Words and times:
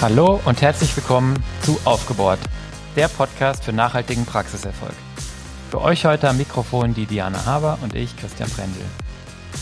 Hallo 0.00 0.40
und 0.44 0.62
herzlich 0.62 0.96
willkommen 0.96 1.34
zu 1.62 1.76
Aufgebohrt, 1.84 2.38
der 2.94 3.08
Podcast 3.08 3.64
für 3.64 3.72
nachhaltigen 3.72 4.24
Praxiserfolg. 4.24 4.94
Für 5.70 5.80
euch 5.80 6.04
heute 6.04 6.28
am 6.28 6.36
Mikrofon 6.36 6.94
die 6.94 7.04
Diana 7.04 7.44
Haber 7.44 7.78
und 7.82 7.96
ich, 7.96 8.16
Christian 8.16 8.48
Brendel. 8.48 8.84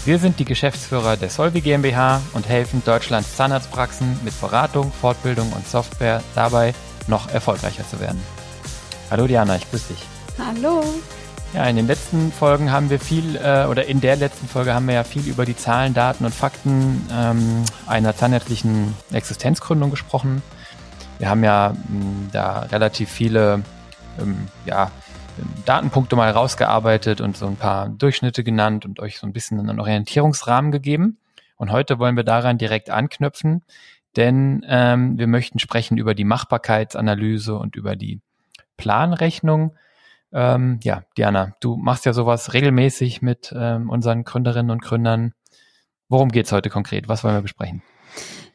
Wir 0.05 0.19
sind 0.19 0.39
die 0.39 0.45
Geschäftsführer 0.45 1.17
der 1.17 1.31
Solvi 1.31 1.63
GmbH 1.63 2.21
und 2.35 2.51
helfen 2.51 2.83
Deutschlands 2.85 3.35
Zahnarztpraxen 3.35 4.21
mit 4.25 4.39
Beratung, 4.39 4.93
Fortbildung 4.93 5.51
und 5.53 5.67
Software 5.67 6.23
dabei, 6.35 6.75
noch 7.09 7.31
erfolgreicher 7.31 7.87
zu 7.89 8.01
werden. 8.01 8.23
Hallo 9.11 9.27
Diana, 9.27 9.57
ich 9.57 9.71
grüße 9.71 9.93
dich. 9.93 10.03
Hallo. 10.39 10.83
Ja, 11.55 11.65
in 11.65 11.77
den 11.77 11.87
letzten 11.87 12.33
Folgen 12.33 12.73
haben 12.73 12.91
wir 12.91 12.99
viel, 12.99 13.37
äh, 13.37 13.67
oder 13.67 13.87
in 13.87 14.01
der 14.01 14.17
letzten 14.17 14.49
Folge 14.49 14.75
haben 14.75 14.87
wir 14.89 14.95
ja 14.95 15.05
viel 15.05 15.27
über 15.27 15.47
die 15.47 15.57
Zahlen, 15.57 15.95
Daten 15.95 16.25
und 16.25 16.35
Fakten 16.35 17.07
ähm, 17.13 17.65
einer 17.87 18.15
zahnärztlichen 18.15 18.95
Existenzgründung 19.13 19.91
gesprochen. 19.91 20.43
Wir 21.19 21.31
haben 21.31 21.45
ja 21.45 21.75
mh, 21.89 22.31
da 22.33 22.61
relativ 22.61 23.11
viele 23.11 23.63
ähm, 24.21 24.49
ja, 24.67 24.91
Datenpunkte 25.65 26.17
mal 26.17 26.31
rausgearbeitet 26.31 27.21
und 27.21 27.37
so 27.37 27.47
ein 27.47 27.57
paar 27.57 27.89
Durchschnitte 27.89 28.43
genannt 28.45 28.85
und 28.85 29.01
euch 29.01 29.19
so 29.19 29.27
ein 29.27 29.33
bisschen 29.33 29.59
einen 29.61 29.81
Orientierungsrahmen 29.81 30.73
gegeben. 30.73 31.19
Und 31.57 31.73
heute 31.73 31.99
wollen 31.99 32.17
wir 32.17 32.25
daran 32.25 32.59
direkt 32.59 32.91
anknüpfen, 32.91 33.63
denn 34.17 34.65
ähm, 34.69 35.19
wir 35.19 35.27
möchten 35.27 35.59
sprechen 35.59 35.99
über 35.99 36.15
die 36.15 36.25
Machbarkeitsanalyse 36.25 37.57
und 37.57 37.77
über 37.77 37.97
die 37.97 38.21
Planrechnung 38.77 39.77
ähm, 40.33 40.81
ja, 40.83 41.03
Diana, 41.17 41.55
du 41.61 41.77
machst 41.77 42.05
ja 42.05 42.13
sowas 42.13 42.53
regelmäßig 42.53 43.23
mit 43.23 43.55
ähm, 43.57 43.89
unseren 43.91 44.25
Gründerinnen 44.25 44.71
und 44.71 44.83
Gründern. 44.83 45.33
Worum 46.09 46.31
geht's 46.31 46.53
heute 46.53 46.69
konkret? 46.69 47.09
Was 47.09 47.25
wollen 47.25 47.35
wir 47.35 47.43
besprechen? 47.43 47.83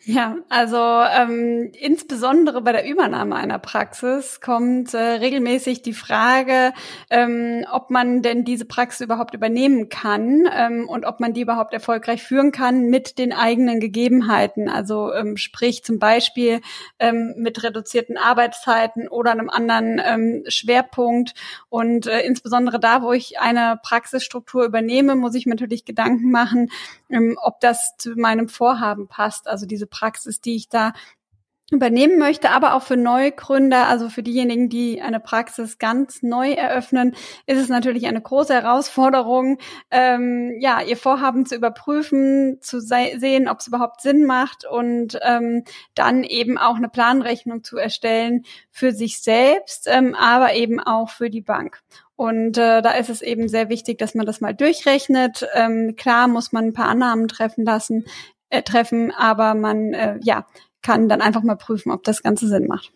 Ja, 0.04 0.38
also 0.50 0.78
ähm, 0.78 1.72
insbesondere 1.80 2.62
bei 2.64 2.72
der 2.72 2.90
Übernahme 2.90 3.36
einer 3.36 3.60
Praxis 3.60 4.42
kommt 4.42 4.96
äh, 4.96 4.98
regelmäßig 4.98 5.84
die 5.84 5.94
Frage, 5.94 6.74
ähm, 7.12 7.68
ob 7.72 7.92
man 7.92 8.24
denn 8.24 8.44
diese 8.44 8.66
Praxis 8.66 9.02
überhaupt 9.02 9.36
übernehmen 9.36 9.90
kann 9.90 10.50
ähm, 10.52 10.90
und 10.90 11.06
ob 11.06 11.20
man 11.20 11.34
die 11.34 11.42
überhaupt 11.42 11.72
erfolgreich 11.76 12.24
führen 12.24 12.52
kann 12.52 12.86
mit 12.86 13.20
den 13.20 13.32
eigenen 13.32 13.80
Gegebenheiten. 13.80 14.70
Also 14.70 15.14
ähm, 15.14 15.38
sprich 15.38 15.84
zum 15.84 16.00
Beispiel 16.00 16.62
ähm, 16.98 17.36
mit 17.38 17.62
reduzierten 17.62 18.18
Arbeitszeiten 18.18 19.08
oder 19.08 19.30
einem 19.30 19.52
anderen 19.52 20.02
ähm, 20.04 20.44
Schwerpunkt. 20.48 21.36
Und 21.70 22.08
äh, 22.08 22.22
insbesondere 22.22 22.80
da, 22.80 23.04
wo 23.04 23.14
ich 23.14 23.40
eine 23.40 23.80
Praxisstruktur 23.84 24.66
übernehme, 24.66 25.16
muss 25.16 25.36
ich 25.36 25.46
mir 25.46 25.54
natürlich 25.54 25.86
Gedanken 25.86 26.32
machen, 26.32 26.72
ähm, 27.12 27.38
ob 27.42 27.59
das 27.59 27.95
zu 27.98 28.16
meinem 28.16 28.50
Vorhaben 28.50 29.08
passt. 29.08 29.48
Also 29.48 29.66
diese 29.66 29.88
Praxis, 29.88 30.42
die 30.42 30.56
ich 30.56 30.70
da 30.70 30.94
übernehmen 31.72 32.20
möchte, 32.20 32.52
aber 32.52 32.76
auch 32.76 32.84
für 32.84 32.98
Neugründer, 32.98 33.88
also 33.88 34.09
für 34.09 34.23
diejenigen, 34.23 34.68
die 34.68 35.02
eine 35.02 35.22
Praxis 35.22 35.80
ganz 35.80 36.22
neu 36.22 36.52
eröffnen, 36.52 37.16
ist 37.45 37.59
es 37.59 37.70
natürlich 37.70 38.08
eine 38.08 38.22
große 38.22 38.53
Herausforderung, 38.53 39.58
ähm, 39.90 40.58
ja, 40.59 40.81
ihr 40.81 40.98
Vorhaben 40.98 41.45
zu 41.45 41.56
überprüfen, 41.56 42.58
zu 42.62 42.81
se 42.81 43.14
sehen, 43.18 43.48
ob 43.48 43.59
es 43.62 43.68
überhaupt 43.68 44.02
Sinn 44.02 44.25
macht 44.25 44.66
und 44.66 45.18
ähm, 45.22 45.64
dann 45.96 46.25
eben 46.25 46.58
auch 46.58 46.75
eine 46.75 46.90
Planrechnung 46.90 47.64
zu 47.64 47.78
erstellen 47.78 48.44
für 48.70 48.92
sich 48.92 49.22
selbst, 49.22 49.88
ähm, 49.90 50.14
aber 50.14 50.53
eben 50.53 50.81
auch 50.81 51.09
für 51.09 51.30
die 51.30 51.42
Bank. 51.42 51.81
Und 52.16 52.58
äh, 52.58 52.81
da 52.81 52.92
ist 52.92 53.09
es 53.09 53.22
eben 53.22 53.48
sehr 53.48 53.70
wichtig, 53.70 53.98
dass 53.98 54.14
man 54.14 54.26
das 54.26 54.42
mal 54.42 54.54
durchrechnet. 54.54 55.47
Ähm, 55.56 55.96
klar 55.97 56.28
muss 56.28 56.52
man 56.52 56.66
ein 56.66 56.74
paar 56.74 56.88
Annahmen 56.88 57.28
treffen 57.28 57.66
lassen, 57.66 58.06
äh, 58.50 58.62
treffen, 58.62 59.12
aber 59.12 59.56
man 59.56 59.94
äh, 59.94 60.19
ja 60.22 60.46
kann 60.81 61.09
dann 61.09 61.22
einfach 61.22 61.44
mal 61.44 61.56
prüfen, 61.56 61.91
ob 61.91 62.03
das 62.03 62.24
Ganze 62.24 62.47
Sinn 62.47 62.68
macht. 62.68 62.91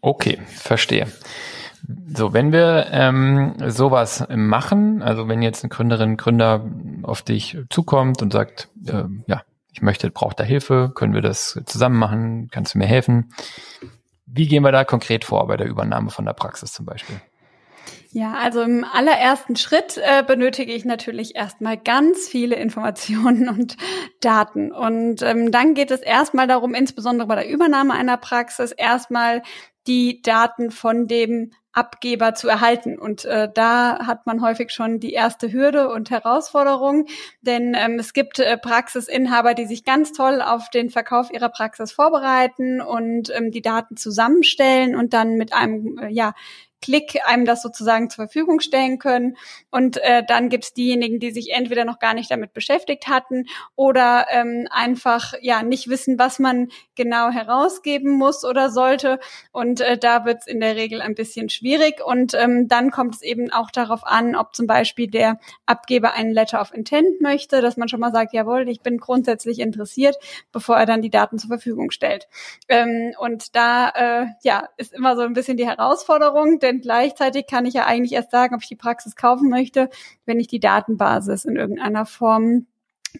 Okay, 0.00 0.38
verstehe. 0.46 1.06
So, 2.14 2.32
wenn 2.32 2.52
wir 2.52 2.88
ähm, 2.90 3.54
sowas 3.66 4.26
machen, 4.28 5.02
also 5.02 5.28
wenn 5.28 5.42
jetzt 5.42 5.64
eine 5.64 5.70
Gründerin, 5.70 6.16
Gründer 6.16 6.64
auf 7.02 7.22
dich 7.22 7.58
zukommt 7.70 8.22
und 8.22 8.32
sagt, 8.32 8.68
äh, 8.86 9.04
ja, 9.26 9.42
ich 9.72 9.82
möchte, 9.82 10.10
braucht 10.10 10.40
da 10.40 10.44
Hilfe, 10.44 10.92
können 10.94 11.14
wir 11.14 11.22
das 11.22 11.60
zusammen 11.66 11.98
machen, 11.98 12.48
kannst 12.50 12.74
du 12.74 12.78
mir 12.78 12.86
helfen? 12.86 13.32
Wie 14.26 14.46
gehen 14.46 14.62
wir 14.62 14.72
da 14.72 14.84
konkret 14.84 15.24
vor 15.24 15.46
bei 15.46 15.56
der 15.56 15.68
Übernahme 15.68 16.10
von 16.10 16.24
der 16.24 16.32
Praxis 16.32 16.72
zum 16.72 16.86
Beispiel? 16.86 17.20
Ja, 18.12 18.34
also 18.34 18.62
im 18.62 18.84
allerersten 18.84 19.54
Schritt 19.54 19.96
äh, 19.96 20.24
benötige 20.24 20.72
ich 20.72 20.84
natürlich 20.84 21.36
erstmal 21.36 21.76
ganz 21.76 22.28
viele 22.28 22.56
Informationen 22.56 23.48
und 23.48 23.76
Daten. 24.20 24.72
Und 24.72 25.22
ähm, 25.22 25.52
dann 25.52 25.74
geht 25.74 25.92
es 25.92 26.00
erstmal 26.00 26.48
darum, 26.48 26.74
insbesondere 26.74 27.28
bei 27.28 27.36
der 27.36 27.48
Übernahme 27.48 27.94
einer 27.94 28.16
Praxis, 28.16 28.72
erstmal 28.72 29.42
die 29.86 30.22
Daten 30.22 30.72
von 30.72 31.06
dem 31.06 31.52
Abgeber 31.72 32.34
zu 32.34 32.48
erhalten. 32.48 32.98
Und 32.98 33.24
äh, 33.26 33.48
da 33.54 34.04
hat 34.04 34.26
man 34.26 34.42
häufig 34.42 34.72
schon 34.72 34.98
die 34.98 35.12
erste 35.12 35.52
Hürde 35.52 35.88
und 35.88 36.10
Herausforderung, 36.10 37.06
denn 37.42 37.76
ähm, 37.78 37.96
es 38.00 38.12
gibt 38.12 38.40
äh, 38.40 38.58
Praxisinhaber, 38.58 39.54
die 39.54 39.66
sich 39.66 39.84
ganz 39.84 40.12
toll 40.12 40.42
auf 40.42 40.68
den 40.70 40.90
Verkauf 40.90 41.30
ihrer 41.32 41.48
Praxis 41.48 41.92
vorbereiten 41.92 42.80
und 42.80 43.30
ähm, 43.32 43.52
die 43.52 43.62
Daten 43.62 43.96
zusammenstellen 43.96 44.96
und 44.96 45.12
dann 45.12 45.36
mit 45.36 45.52
einem 45.52 45.96
äh, 45.98 46.08
ja 46.08 46.34
Klick 46.82 47.20
einem 47.26 47.44
das 47.44 47.62
sozusagen 47.62 48.10
zur 48.10 48.26
Verfügung 48.26 48.60
stellen 48.60 48.98
können. 48.98 49.36
Und 49.70 49.98
äh, 49.98 50.24
dann 50.26 50.48
gibt's 50.48 50.72
diejenigen, 50.72 51.20
die 51.20 51.30
sich 51.30 51.52
entweder 51.52 51.84
noch 51.84 51.98
gar 51.98 52.14
nicht 52.14 52.30
damit 52.30 52.52
beschäftigt 52.52 53.08
hatten 53.08 53.46
oder 53.76 54.26
ähm, 54.30 54.66
einfach 54.70 55.34
ja 55.40 55.62
nicht 55.62 55.88
wissen, 55.88 56.18
was 56.18 56.38
man 56.38 56.68
genau 56.94 57.30
herausgeben 57.30 58.12
muss 58.12 58.44
oder 58.44 58.70
sollte. 58.70 59.20
Und 59.52 59.80
äh, 59.80 59.98
da 59.98 60.24
wird's 60.24 60.46
in 60.46 60.60
der 60.60 60.76
Regel 60.76 61.00
ein 61.00 61.14
bisschen 61.14 61.48
schwierig. 61.48 62.04
Und 62.04 62.34
ähm, 62.34 62.68
dann 62.68 62.90
kommt 62.90 63.16
es 63.16 63.22
eben 63.22 63.52
auch 63.52 63.70
darauf 63.70 64.04
an, 64.04 64.34
ob 64.36 64.54
zum 64.54 64.66
Beispiel 64.66 65.08
der 65.08 65.38
Abgeber 65.66 66.14
einen 66.14 66.32
Letter 66.32 66.60
of 66.60 66.72
Intent 66.74 67.20
möchte, 67.20 67.60
dass 67.60 67.76
man 67.76 67.88
schon 67.88 68.00
mal 68.00 68.12
sagt, 68.12 68.32
jawohl, 68.32 68.68
ich 68.68 68.80
bin 68.80 68.98
grundsätzlich 68.98 69.58
interessiert, 69.60 70.16
bevor 70.52 70.76
er 70.76 70.86
dann 70.86 71.02
die 71.02 71.10
Daten 71.10 71.38
zur 71.38 71.48
Verfügung 71.48 71.90
stellt. 71.90 72.28
Ähm, 72.68 73.12
und 73.18 73.54
da 73.54 73.88
äh, 73.90 74.26
ja 74.42 74.68
ist 74.76 74.92
immer 74.92 75.16
so 75.16 75.22
ein 75.22 75.32
bisschen 75.32 75.56
die 75.56 75.66
Herausforderung, 75.66 76.58
denn 76.70 76.80
gleichzeitig 76.80 77.46
kann 77.46 77.66
ich 77.66 77.74
ja 77.74 77.86
eigentlich 77.86 78.12
erst 78.12 78.30
sagen, 78.30 78.54
ob 78.54 78.62
ich 78.62 78.68
die 78.68 78.76
Praxis 78.76 79.16
kaufen 79.16 79.48
möchte, 79.48 79.90
wenn 80.24 80.40
ich 80.40 80.46
die 80.46 80.60
Datenbasis 80.60 81.44
in 81.44 81.56
irgendeiner 81.56 82.06
Form 82.06 82.66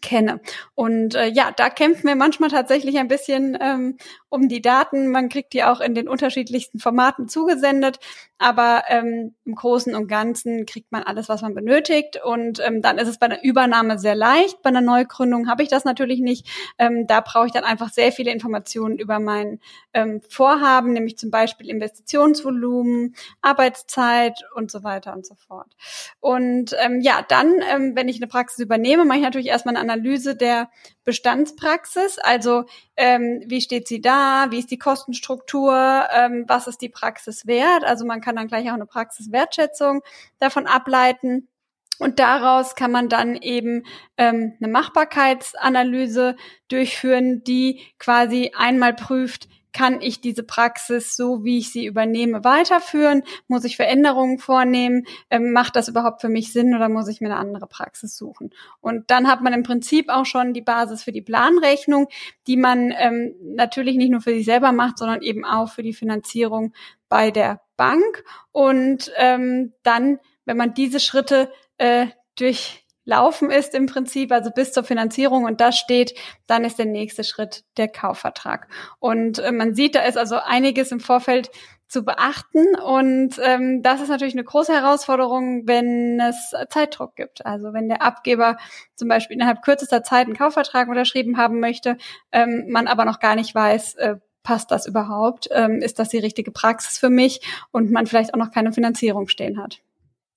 kenne. 0.03 0.41
Und 0.75 1.17
äh, 1.17 1.27
ja, 1.27 1.53
da 1.57 1.69
kämpfen 1.69 2.07
wir 2.07 2.15
manchmal 2.15 2.51
tatsächlich 2.51 2.99
ein 2.99 3.09
bisschen 3.09 3.59
ähm, 3.61 3.97
um 4.31 4.49
die 4.49 4.63
Daten. 4.63 5.11
Man 5.11 5.29
kriegt 5.29 5.53
die 5.53 5.65
auch 5.65 5.81
in 5.81 5.95
den 5.95 6.09
unterschiedlichsten 6.09 6.79
Formaten 6.79 7.29
zugesendet, 7.29 7.99
aber 8.39 8.85
ähm, 8.89 9.35
im 9.45 9.55
Großen 9.55 9.95
und 9.95 10.07
Ganzen 10.07 10.65
kriegt 10.65 10.93
man 10.93 11.03
alles, 11.03 11.29
was 11.29 11.43
man 11.43 11.53
benötigt. 11.53 12.19
Und 12.25 12.59
ähm, 12.65 12.81
dann 12.81 12.97
ist 12.97 13.09
es 13.09 13.19
bei 13.19 13.27
einer 13.27 13.43
Übernahme 13.43 13.99
sehr 13.99 14.15
leicht. 14.15 14.63
Bei 14.63 14.71
einer 14.71 14.81
Neugründung 14.81 15.49
habe 15.49 15.63
ich 15.63 15.69
das 15.69 15.85
natürlich 15.85 16.21
nicht. 16.21 16.49
Ähm, 16.79 17.07
da 17.07 17.21
brauche 17.21 17.47
ich 17.47 17.53
dann 17.53 17.65
einfach 17.65 17.91
sehr 17.91 18.13
viele 18.13 18.31
Informationen 18.31 18.99
über 18.99 19.19
mein 19.19 19.59
ähm, 19.93 20.23
Vorhaben, 20.29 20.93
nämlich 20.93 21.19
zum 21.19 21.31
Beispiel 21.31 21.69
Investitionsvolumen, 21.69 23.17
Arbeitszeit 23.43 24.45
und 24.55 24.71
so 24.71 24.85
weiter 24.85 25.13
und 25.13 25.27
so 25.27 25.35
fort. 25.35 25.75
Und 26.21 26.75
ähm, 26.81 27.01
ja, 27.01 27.25
dann, 27.29 27.61
ähm, 27.69 27.97
wenn 27.97 28.09
ich 28.09 28.17
eine 28.17 28.29
Praxis 28.29 28.61
übernehme, 28.61 29.05
mache 29.05 29.19
ich 29.19 29.25
natürlich 29.25 29.49
erstmal 29.49 29.77
eine 29.77 29.93
Analyse 29.93 30.37
der 30.37 30.71
Bestandspraxis. 31.05 32.19
Also 32.19 32.65
ähm, 32.97 33.43
wie 33.47 33.61
steht 33.61 33.89
sie 33.89 34.01
da? 34.01 34.20
Wie 34.51 34.59
ist 34.59 34.71
die 34.71 34.79
Kostenstruktur? 34.79 36.07
Ähm, 36.13 36.45
was 36.49 36.67
ist 36.67 36.81
die 36.81 36.89
Praxis 36.89 37.47
wert? 37.47 37.85
Also 37.85 38.05
man 38.05 38.21
kann 38.21 38.37
dann 38.37 38.49
gleich 38.49 38.69
auch 38.71 38.75
eine 38.75 38.87
Praxiswertschätzung 38.87 40.03
davon 40.39 40.67
ableiten. 40.67 41.49
Und 41.99 42.19
daraus 42.19 42.77
kann 42.77 42.91
man 42.91 43.11
dann 43.11 43.37
eben 43.37 43.85
ähm, 44.17 44.55
eine 44.59 44.73
Machbarkeitsanalyse 44.73 46.37
durchführen, 46.69 47.45
die 47.45 47.83
quasi 47.99 48.53
einmal 48.57 48.95
prüft, 48.95 49.49
kann 49.73 50.01
ich 50.01 50.21
diese 50.21 50.43
Praxis 50.43 51.17
so, 51.17 51.45
wie 51.45 51.59
ich 51.59 51.73
sie 51.73 51.87
übernehme, 51.87 52.45
weiterführen? 52.45 53.23
Muss 53.49 53.65
ich 53.65 53.77
Veränderungen 53.77 54.39
vornehmen? 54.39 55.07
Ähm, 55.31 55.53
macht 55.53 55.77
das 55.77 55.89
überhaupt 55.89 56.21
für 56.21 56.29
mich 56.29 56.53
Sinn 56.53 56.75
oder 56.75 56.89
muss 56.89 57.09
ich 57.09 57.21
mir 57.21 57.29
eine 57.29 57.37
andere 57.37 57.67
Praxis 57.67 58.17
suchen? 58.17 58.51
Und 58.81 59.11
dann 59.11 59.29
hat 59.29 59.43
man 59.43 59.53
im 59.53 59.63
Prinzip 59.63 60.09
auch 60.09 60.27
schon 60.27 60.53
die 60.53 60.63
Basis 60.63 61.03
für 61.03 61.13
die 61.13 61.23
Planrechnung, 61.23 62.09
die 62.47 62.57
man 62.57 62.93
ähm, 62.97 63.35
natürlich 63.43 63.97
nicht 63.97 64.11
nur 64.11 64.21
für 64.21 64.35
sich 64.35 64.45
selber 64.45 64.73
macht, 64.73 64.99
sondern 64.99 65.23
eben 65.23 65.45
auch 65.45 65.71
für 65.71 65.83
die 65.83 65.95
Finanzierung 65.95 66.73
bei 67.09 67.31
der 67.31 67.61
Bank. 67.77 68.25
Und 68.53 69.13
ähm, 69.17 69.73
dann, 69.83 70.19
wenn 70.45 70.57
man 70.57 70.75
diese 70.75 71.01
Schritte 71.01 71.51
äh, 71.79 72.07
durch 72.37 72.85
laufen 73.05 73.51
ist 73.51 73.75
im 73.75 73.87
Prinzip, 73.87 74.33
also 74.33 74.51
bis 74.51 74.73
zur 74.73 74.85
Finanzierung 74.85 75.45
und 75.45 75.61
das 75.61 75.77
steht, 75.77 76.15
dann 76.47 76.65
ist 76.65 76.79
der 76.79 76.87
nächste 76.87 77.25
Schritt 77.25 77.65
der 77.77 77.89
Kaufvertrag. 77.89 78.69
Und 78.99 79.39
äh, 79.39 79.53
man 79.53 79.75
sieht, 79.75 79.95
da 79.95 80.03
ist 80.03 80.19
also 80.19 80.37
einiges 80.37 80.93
im 80.93 81.01
Vorfeld 81.01 81.51
zu 81.89 82.05
beachten 82.05 82.77
und 82.77 83.41
ähm, 83.43 83.83
das 83.83 84.01
ist 84.01 84.09
natürlich 84.09 84.35
eine 84.35 84.45
große 84.45 84.73
Herausforderung, 84.73 85.67
wenn 85.67 86.21
es 86.21 86.55
Zeitdruck 86.69 87.17
gibt. 87.17 87.45
Also 87.45 87.73
wenn 87.73 87.89
der 87.89 88.03
Abgeber 88.03 88.59
zum 88.95 89.09
Beispiel 89.09 89.35
innerhalb 89.35 89.63
kürzester 89.63 90.05
Zeit 90.05 90.27
einen 90.27 90.37
Kaufvertrag 90.37 90.89
unterschrieben 90.89 91.37
haben 91.37 91.59
möchte, 91.59 91.97
ähm, 92.31 92.67
man 92.69 92.87
aber 92.87 93.05
noch 93.05 93.19
gar 93.19 93.35
nicht 93.35 93.53
weiß, 93.57 93.95
äh, 93.97 94.17
passt 94.45 94.71
das 94.71 94.87
überhaupt, 94.87 95.49
ähm, 95.53 95.81
ist 95.83 95.99
das 95.99 96.11
die 96.11 96.19
richtige 96.19 96.53
Praxis 96.53 96.97
für 96.97 97.11
mich 97.11 97.41
und 97.73 97.91
man 97.91 98.07
vielleicht 98.07 98.35
auch 98.35 98.39
noch 98.39 98.53
keine 98.53 98.73
Finanzierung 98.73 99.27
stehen 99.27 99.61
hat. 99.61 99.83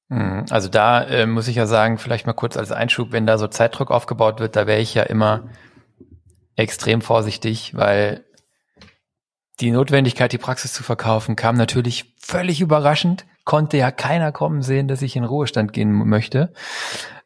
Mhm. 0.09 0.45
Also 0.49 0.69
da 0.69 1.03
äh, 1.03 1.25
muss 1.25 1.47
ich 1.47 1.55
ja 1.55 1.65
sagen, 1.65 1.97
vielleicht 1.97 2.25
mal 2.25 2.33
kurz 2.33 2.57
als 2.57 2.71
Einschub, 2.71 3.11
wenn 3.11 3.25
da 3.25 3.37
so 3.37 3.47
Zeitdruck 3.47 3.91
aufgebaut 3.91 4.39
wird, 4.39 4.55
da 4.55 4.67
wäre 4.67 4.79
ich 4.79 4.93
ja 4.93 5.03
immer 5.03 5.49
extrem 6.55 7.01
vorsichtig, 7.01 7.75
weil 7.75 8.23
die 9.59 9.71
Notwendigkeit, 9.71 10.31
die 10.31 10.37
Praxis 10.37 10.73
zu 10.73 10.83
verkaufen, 10.83 11.35
kam 11.35 11.55
natürlich 11.55 12.15
völlig 12.19 12.61
überraschend. 12.61 13.25
Konnte 13.45 13.77
ja 13.77 13.91
keiner 13.91 14.31
kommen 14.31 14.61
sehen, 14.61 14.87
dass 14.87 15.01
ich 15.01 15.15
in 15.15 15.25
Ruhestand 15.25 15.73
gehen 15.73 15.91
möchte. 15.91 16.53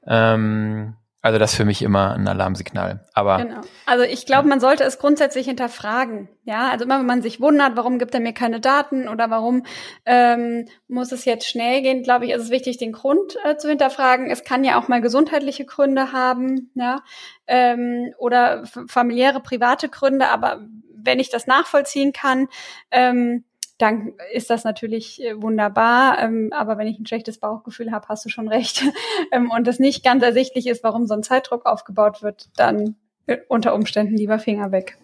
Ähm, 0.05 0.95
also 1.21 1.39
das 1.39 1.51
ist 1.51 1.57
für 1.57 1.65
mich 1.65 1.81
immer 1.81 2.13
ein 2.13 2.27
Alarmsignal. 2.27 3.05
Aber 3.13 3.37
genau. 3.37 3.61
Also 3.85 4.03
ich 4.03 4.25
glaube, 4.25 4.47
man 4.47 4.59
sollte 4.59 4.83
es 4.83 4.99
grundsätzlich 4.99 5.47
hinterfragen. 5.47 6.29
Ja, 6.43 6.69
also 6.69 6.85
immer 6.85 6.99
wenn 6.99 7.07
man 7.07 7.21
sich 7.23 7.41
wundert, 7.41 7.75
warum 7.75 7.97
gibt 7.97 8.13
er 8.13 8.19
mir 8.19 8.33
keine 8.33 8.61
Daten 8.61 9.07
oder 9.07 9.29
warum 9.29 9.63
ähm, 10.05 10.67
muss 10.87 11.11
es 11.11 11.25
jetzt 11.25 11.47
schnell 11.47 11.81
gehen, 11.81 12.03
glaube 12.03 12.25
ich, 12.25 12.31
ist 12.31 12.43
es 12.43 12.49
wichtig, 12.51 12.77
den 12.77 12.91
Grund 12.91 13.35
äh, 13.43 13.57
zu 13.57 13.67
hinterfragen. 13.67 14.29
Es 14.29 14.43
kann 14.43 14.63
ja 14.63 14.79
auch 14.79 14.87
mal 14.87 15.01
gesundheitliche 15.01 15.65
Gründe 15.65 16.13
haben, 16.13 16.71
ja, 16.75 17.01
ähm, 17.47 18.13
oder 18.19 18.63
familiäre, 18.87 19.41
private 19.41 19.89
Gründe. 19.89 20.29
Aber 20.29 20.61
wenn 20.95 21.19
ich 21.19 21.29
das 21.29 21.47
nachvollziehen 21.47 22.13
kann, 22.13 22.47
ähm, 22.91 23.43
dann 23.77 24.13
ist 24.33 24.49
das 24.49 24.63
natürlich 24.63 25.23
äh, 25.23 25.39
wunderbar. 25.41 26.19
Ähm, 26.19 26.51
aber 26.51 26.77
wenn 26.77 26.87
ich 26.87 26.99
ein 26.99 27.05
schlechtes 27.05 27.39
Bauchgefühl 27.39 27.91
habe, 27.91 28.07
hast 28.09 28.25
du 28.25 28.29
schon 28.29 28.47
recht. 28.47 28.83
ähm, 29.31 29.51
und 29.51 29.67
es 29.67 29.79
nicht 29.79 30.03
ganz 30.03 30.23
ersichtlich 30.23 30.67
ist, 30.67 30.83
warum 30.83 31.05
so 31.05 31.13
ein 31.13 31.23
Zeitdruck 31.23 31.65
aufgebaut 31.65 32.23
wird, 32.23 32.49
dann 32.55 32.95
äh, 33.27 33.37
unter 33.47 33.75
Umständen 33.75 34.17
lieber 34.17 34.39
Finger 34.39 34.71
weg. 34.71 34.97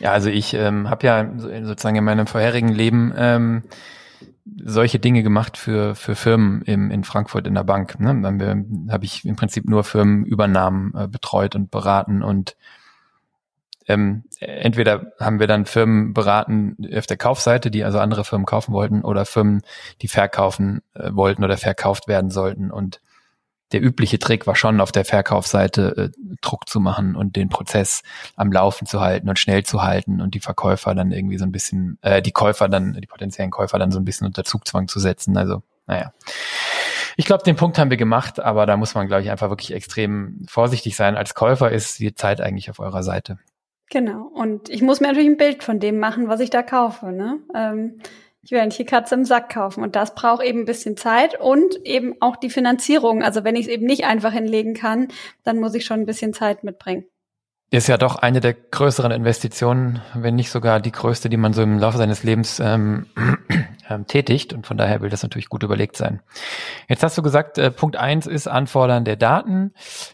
Ja, 0.00 0.12
also 0.12 0.30
ich 0.30 0.54
ähm, 0.54 0.90
habe 0.90 1.06
ja 1.06 1.30
sozusagen 1.36 1.96
in 1.96 2.04
meinem 2.04 2.26
vorherigen 2.26 2.70
Leben 2.70 3.12
ähm, 3.16 3.62
solche 4.64 4.98
Dinge 4.98 5.22
gemacht 5.22 5.56
für 5.56 5.94
für 5.94 6.14
Firmen 6.14 6.62
im, 6.62 6.90
in 6.90 7.04
Frankfurt 7.04 7.46
in 7.46 7.54
der 7.54 7.64
Bank. 7.64 8.00
Ne? 8.00 8.18
Dann 8.22 8.88
habe 8.90 9.04
ich 9.04 9.24
im 9.24 9.36
Prinzip 9.36 9.68
nur 9.68 9.84
Firmenübernahmen 9.84 10.94
äh, 10.96 11.08
betreut 11.08 11.54
und 11.54 11.70
beraten 11.70 12.22
und 12.22 12.56
ähm, 13.88 14.24
entweder 14.40 15.12
haben 15.20 15.38
wir 15.38 15.46
dann 15.46 15.66
Firmen 15.66 16.12
beraten 16.12 16.76
auf 16.94 17.06
der 17.06 17.16
Kaufseite, 17.16 17.70
die 17.70 17.84
also 17.84 17.98
andere 17.98 18.24
Firmen 18.24 18.46
kaufen 18.46 18.72
wollten, 18.72 19.02
oder 19.02 19.24
Firmen, 19.24 19.62
die 20.02 20.08
verkaufen 20.08 20.82
äh, 20.94 21.10
wollten 21.12 21.44
oder 21.44 21.56
verkauft 21.56 22.08
werden 22.08 22.30
sollten. 22.30 22.70
Und 22.70 23.00
der 23.72 23.82
übliche 23.82 24.18
Trick 24.18 24.46
war 24.46 24.54
schon 24.54 24.80
auf 24.80 24.92
der 24.92 25.04
Verkaufsseite 25.04 25.96
äh, 25.96 26.36
Druck 26.40 26.68
zu 26.68 26.80
machen 26.80 27.16
und 27.16 27.36
den 27.36 27.48
Prozess 27.48 28.02
am 28.36 28.52
Laufen 28.52 28.86
zu 28.86 29.00
halten 29.00 29.28
und 29.28 29.38
schnell 29.38 29.64
zu 29.64 29.82
halten 29.82 30.20
und 30.20 30.34
die 30.34 30.40
Verkäufer 30.40 30.94
dann 30.94 31.12
irgendwie 31.12 31.38
so 31.38 31.44
ein 31.44 31.52
bisschen, 31.52 31.98
äh, 32.02 32.22
die 32.22 32.32
Käufer 32.32 32.68
dann, 32.68 32.94
die 32.94 33.06
potenziellen 33.06 33.50
Käufer 33.50 33.78
dann 33.78 33.90
so 33.90 33.98
ein 33.98 34.04
bisschen 34.04 34.26
unter 34.26 34.44
Zugzwang 34.44 34.88
zu 34.88 35.00
setzen. 35.00 35.36
Also, 35.36 35.62
naja. 35.86 36.12
Ich 37.16 37.24
glaube, 37.24 37.44
den 37.44 37.56
Punkt 37.56 37.78
haben 37.78 37.90
wir 37.90 37.96
gemacht, 37.96 38.40
aber 38.40 38.66
da 38.66 38.76
muss 38.76 38.94
man, 38.94 39.06
glaube 39.06 39.22
ich, 39.22 39.30
einfach 39.30 39.48
wirklich 39.48 39.72
extrem 39.72 40.44
vorsichtig 40.48 40.96
sein. 40.96 41.16
Als 41.16 41.34
Käufer 41.34 41.70
ist 41.70 41.98
die 41.98 42.14
Zeit 42.14 42.40
eigentlich 42.40 42.68
auf 42.68 42.78
eurer 42.78 43.02
Seite. 43.02 43.38
Genau. 43.90 44.26
Und 44.26 44.68
ich 44.68 44.82
muss 44.82 45.00
mir 45.00 45.08
natürlich 45.08 45.28
ein 45.28 45.36
Bild 45.36 45.62
von 45.62 45.78
dem 45.78 45.98
machen, 45.98 46.28
was 46.28 46.40
ich 46.40 46.50
da 46.50 46.62
kaufe. 46.62 47.12
Ne? 47.12 47.38
Ähm, 47.54 48.00
ich 48.42 48.50
werde 48.50 48.66
nicht 48.66 48.78
die 48.78 48.84
Katze 48.84 49.14
im 49.14 49.24
Sack 49.24 49.50
kaufen. 49.52 49.82
Und 49.82 49.96
das 49.96 50.14
braucht 50.14 50.44
eben 50.44 50.60
ein 50.60 50.66
bisschen 50.66 50.96
Zeit 50.96 51.40
und 51.40 51.76
eben 51.84 52.14
auch 52.20 52.36
die 52.36 52.50
Finanzierung. 52.50 53.22
Also 53.22 53.44
wenn 53.44 53.56
ich 53.56 53.66
es 53.66 53.72
eben 53.72 53.86
nicht 53.86 54.04
einfach 54.04 54.32
hinlegen 54.32 54.74
kann, 54.74 55.08
dann 55.44 55.58
muss 55.58 55.74
ich 55.74 55.84
schon 55.84 56.00
ein 56.00 56.06
bisschen 56.06 56.32
Zeit 56.32 56.64
mitbringen 56.64 57.06
ist 57.70 57.88
ja 57.88 57.98
doch 57.98 58.16
eine 58.16 58.40
der 58.40 58.54
größeren 58.54 59.10
Investitionen, 59.10 60.00
wenn 60.14 60.36
nicht 60.36 60.50
sogar 60.50 60.80
die 60.80 60.92
größte, 60.92 61.28
die 61.28 61.36
man 61.36 61.52
so 61.52 61.62
im 61.62 61.78
Laufe 61.78 61.98
seines 61.98 62.22
Lebens 62.22 62.60
ähm, 62.60 63.06
ähm, 63.88 64.06
tätigt. 64.06 64.52
Und 64.52 64.66
von 64.66 64.76
daher 64.76 65.00
will 65.00 65.10
das 65.10 65.22
natürlich 65.22 65.48
gut 65.48 65.62
überlegt 65.62 65.96
sein. 65.96 66.20
Jetzt 66.88 67.02
hast 67.02 67.16
du 67.16 67.22
gesagt, 67.22 67.58
äh, 67.58 67.70
Punkt 67.70 67.96
eins 67.96 68.26
ist 68.26 68.48
Anfordern 68.48 69.04
der 69.04 69.16
Daten 69.16 69.72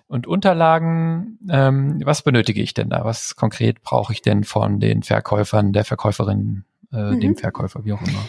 und 0.09 0.27
Unterlagen. 0.27 1.39
Ähm, 1.51 2.01
was 2.05 2.23
benötige 2.23 2.63
ich 2.63 2.75
denn 2.75 2.91
da? 2.91 3.05
Was 3.05 3.37
konkret 3.37 3.83
brauche 3.83 4.13
ich 4.13 4.23
denn 4.23 4.45
von 4.45 4.81
den 4.81 5.03
Verkäufern, 5.03 5.73
der 5.73 5.85
Verkäuferin, 5.85 6.65
äh, 6.93 7.13
mhm. 7.13 7.21
dem 7.21 7.37
Verkäufer, 7.37 7.85
wie 7.85 7.93
auch 7.93 8.03
immer? 8.03 8.23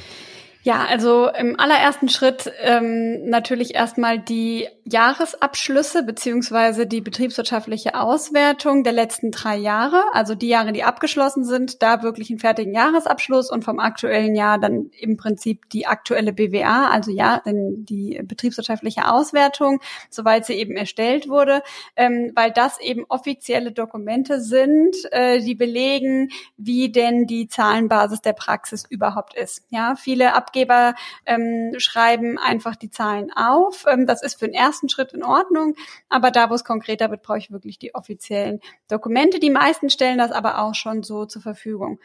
Ja, 0.65 0.85
also 0.85 1.27
im 1.27 1.59
allerersten 1.59 2.07
Schritt 2.07 2.49
ähm, 2.61 3.25
natürlich 3.25 3.75
erstmal 3.75 4.17
die 4.17 4.69
Jahresabschlüsse 4.85 6.03
beziehungsweise 6.03 6.87
die 6.87 7.01
betriebswirtschaftliche 7.01 7.99
Auswertung 7.99 8.85
der 8.85 8.93
letzten 8.93 9.31
drei 9.31 9.57
Jahre, 9.57 10.01
also 10.13 10.35
die 10.35 10.47
Jahre, 10.47 10.71
die 10.71 10.85
abgeschlossen 10.85 11.43
sind, 11.43 11.81
da 11.81 12.01
wirklich 12.01 12.29
einen 12.29 12.39
fertigen 12.39 12.73
Jahresabschluss 12.73 13.51
und 13.51 13.65
vom 13.65 13.79
aktuellen 13.79 14.35
Jahr 14.35 14.57
dann 14.57 14.89
im 14.97 15.17
Prinzip 15.17 15.69
die 15.69 15.85
aktuelle 15.85 16.31
BWA, 16.31 16.89
also 16.89 17.11
ja, 17.11 17.41
die 17.45 18.21
betriebswirtschaftliche 18.23 19.09
Auswertung, 19.11 19.81
soweit 20.09 20.45
sie 20.45 20.53
eben 20.53 20.77
erstellt 20.77 21.27
wurde, 21.27 21.61
ähm, 21.97 22.31
weil 22.35 22.51
das 22.51 22.79
eben 22.79 23.03
offizielle 23.09 23.73
Dokumente 23.73 24.39
sind, 24.39 24.95
äh, 25.11 25.41
die 25.41 25.55
belegen, 25.55 26.29
wie 26.55 26.89
denn 26.89 27.27
die 27.27 27.49
Zahlenbasis 27.49 28.21
der 28.21 28.33
Praxis 28.33 28.85
überhaupt 28.89 29.33
ist. 29.33 29.63
Ja, 29.69 29.95
viele 29.97 30.35
Ab 30.35 30.52
Arbeitgeber 30.53 30.95
ähm, 31.25 31.73
schreiben 31.77 32.37
einfach 32.37 32.75
die 32.75 32.89
Zahlen 32.89 33.31
auf. 33.31 33.85
Ähm, 33.87 34.05
das 34.05 34.21
ist 34.21 34.39
für 34.39 34.45
den 34.45 34.53
ersten 34.53 34.89
Schritt 34.89 35.13
in 35.13 35.23
Ordnung, 35.23 35.75
aber 36.09 36.31
da, 36.31 36.49
wo 36.49 36.53
es 36.53 36.63
konkreter 36.63 37.09
wird, 37.09 37.23
brauche 37.23 37.39
ich 37.39 37.51
wirklich 37.51 37.79
die 37.79 37.95
offiziellen 37.95 38.59
Dokumente. 38.87 39.39
Die 39.39 39.49
meisten 39.49 39.89
stellen 39.89 40.17
das 40.17 40.31
aber 40.31 40.59
auch 40.59 40.75
schon 40.75 41.03
so 41.03 41.25
zur 41.25 41.41
Verfügung. 41.41 41.99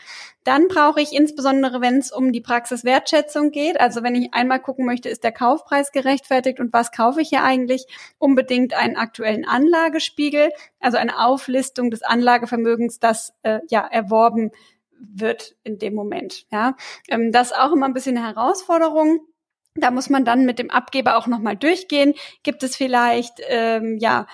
Dann 0.45 0.69
brauche 0.69 1.01
ich 1.01 1.13
insbesondere, 1.13 1.81
wenn 1.81 1.99
es 1.99 2.11
um 2.11 2.33
die 2.33 2.41
Praxiswertschätzung 2.41 3.51
geht, 3.51 3.79
also 3.79 4.03
wenn 4.03 4.15
ich 4.15 4.33
einmal 4.33 4.61
gucken 4.61 4.87
möchte, 4.87 5.09
ist 5.09 5.25
der 5.25 5.33
Kaufpreis 5.33 5.93
gerechtfertigt 5.93 6.61
und 6.61 6.73
was 6.73 6.93
kaufe 6.93 7.21
ich 7.21 7.29
hier 7.29 7.43
eigentlich, 7.43 7.87
unbedingt 8.19 8.75
einen 8.75 8.97
aktuellen 8.97 9.47
Anlagespiegel, 9.47 10.51
also 10.81 10.97
eine 10.97 11.19
Auflistung 11.19 11.91
des 11.91 12.03
Anlagevermögens, 12.03 12.99
das 12.99 13.35
äh, 13.43 13.61
ja 13.69 13.87
erworben 13.87 14.53
wird 15.01 15.57
in 15.65 15.79
dem 15.79 15.95
Moment. 15.95 16.47
Ja, 16.51 16.77
ähm, 17.09 17.33
das 17.33 17.49
ist 17.49 17.57
auch 17.57 17.73
immer 17.73 17.87
ein 17.87 17.95
bisschen 17.95 18.17
eine 18.17 18.27
Herausforderung. 18.27 19.21
Da 19.75 19.91
muss 19.91 20.11
man 20.11 20.25
dann 20.25 20.45
mit 20.45 20.59
dem 20.59 20.71
Abgeber 20.71 21.17
auch 21.17 21.27
nochmal 21.27 21.57
durchgehen. 21.57 22.15
Gibt 22.43 22.63
es 22.63 22.77
vielleicht 22.77 23.41
ähm, 23.49 23.99
ja 23.99 24.27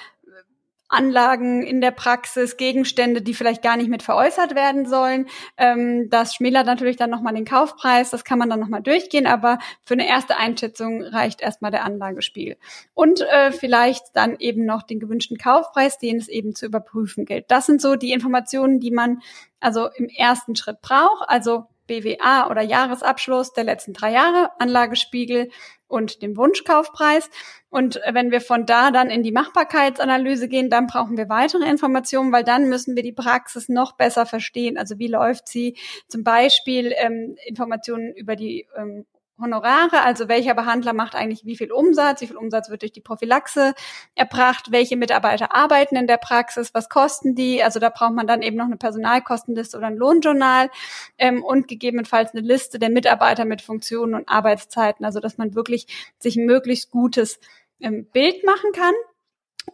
Anlagen 0.95 1.63
in 1.63 1.81
der 1.81 1.91
Praxis, 1.91 2.57
Gegenstände, 2.57 3.23
die 3.23 3.35
vielleicht 3.35 3.63
gar 3.63 3.77
nicht 3.77 3.91
mit 3.91 4.03
veräußert 4.03 4.55
werden 4.55 4.87
sollen. 4.87 5.27
Ähm, 5.57 6.09
das 6.11 6.35
schmälert 6.35 6.67
natürlich 6.67 6.97
dann 6.97 7.11
nochmal 7.11 7.35
den 7.35 7.45
Kaufpreis, 7.45 8.11
das 8.11 8.25
kann 8.25 8.39
man 8.39 8.49
dann 8.49 8.61
nochmal 8.61 8.83
durchgehen, 8.83 9.27
aber 9.27 9.59
für 9.85 9.95
eine 9.95 10.09
erste 10.09 10.37
Einschätzung 10.37 11.03
reicht 11.03 11.41
erstmal 11.41 11.71
der 11.71 11.85
Anlagespiegel. 11.85 12.57
Und 12.95 13.21
äh, 13.21 13.53
vielleicht 13.53 14.05
dann 14.15 14.37
eben 14.39 14.65
noch 14.65 14.83
den 14.83 15.01
gewünschten 15.01 15.39
Kaufpreis, 15.39 15.99
den 15.99 16.17
es 16.17 16.29
eben 16.29 16.55
zu 16.55 16.67
überprüfen 16.67 17.25
gilt. 17.25 17.51
Das 17.51 17.67
sind 17.67 17.81
so 17.81 17.97
die 17.97 18.13
Informationen, 18.13 18.81
die 18.81 18.91
man 18.91 19.21
also 19.61 19.89
im 19.97 20.09
ersten 20.09 20.57
Schritt 20.57 20.81
braucht. 20.81 21.29
Also 21.29 21.67
BWA 21.87 22.51
oder 22.51 22.63
Jahresabschluss 22.63 23.53
der 23.53 23.65
letzten 23.65 23.93
drei 23.93 24.13
Jahre, 24.13 24.51
Anlagespiegel 24.59 25.51
und 25.95 26.23
dem 26.23 26.37
Wunschkaufpreis. 26.37 27.31
Und 27.71 28.01
wenn 28.11 28.33
wir 28.33 28.41
von 28.41 28.67
da 28.67 28.91
dann 28.91 29.11
in 29.11 29.23
die 29.23 29.31
Machbarkeitsanalyse 29.31 30.49
gehen, 30.49 30.71
dann 30.71 30.89
brauchen 30.89 31.17
wir 31.17 31.29
weitere 31.29 31.69
Informationen, 31.71 32.33
weil 32.33 32.43
dann 32.43 32.69
müssen 32.69 32.97
wir 32.97 33.05
die 33.05 33.13
Praxis 33.13 33.69
noch 33.69 33.97
besser 33.97 34.27
verstehen. 34.27 34.77
Also 34.77 34.99
wie 34.99 35.07
läuft 35.07 35.47
sie? 35.47 35.77
Zum 36.09 36.25
Beispiel 36.25 36.93
ähm, 36.97 37.37
Informationen 37.47 38.13
über 38.13 38.35
die 38.35 38.67
ähm, 38.77 39.07
Honorare, 39.41 40.03
also 40.03 40.29
welcher 40.29 40.55
Behandler 40.55 40.93
macht 40.93 41.17
eigentlich 41.17 41.45
wie 41.45 41.57
viel 41.57 41.73
Umsatz, 41.73 42.21
wie 42.21 42.29
viel 42.29 42.37
Umsatz 42.37 42.71
wird 42.71 42.83
durch 42.83 42.93
die 42.93 43.00
Prophylaxe 43.00 43.75
erbracht, 44.14 44.71
welche 44.71 44.97
Mitarbeiter 44.97 45.55
arbeiten 45.55 45.97
in 45.97 46.07
der 46.07 46.19
Praxis, 46.19 46.73
was 46.73 46.88
kosten 46.88 47.35
die, 47.35 47.62
also 47.62 47.81
da 47.81 47.91
braucht 47.91 48.14
man 48.14 48.29
dann 48.29 48.43
eben 48.43 48.57
noch 48.57 48.67
eine 48.67 48.76
Personalkostenliste 48.76 49.76
oder 49.76 49.88
ein 49.88 49.97
Lohnjournal 49.97 50.71
ähm, 51.19 51.43
und 51.43 51.67
gegebenenfalls 51.67 52.33
eine 52.33 52.47
Liste 52.47 52.79
der 52.79 52.91
Mitarbeiter 52.91 53.45
mit 53.45 53.61
Funktionen 53.61 54.14
und 54.14 54.29
Arbeitszeiten, 54.29 55.05
also 55.05 55.19
dass 55.19 55.37
man 55.37 55.55
wirklich 55.55 55.87
sich 56.19 56.37
ein 56.37 56.47
möglichst 56.47 56.91
gutes 56.93 57.41
ähm, 57.81 58.07
Bild 58.12 58.45
machen 58.45 58.71
kann. 58.73 58.95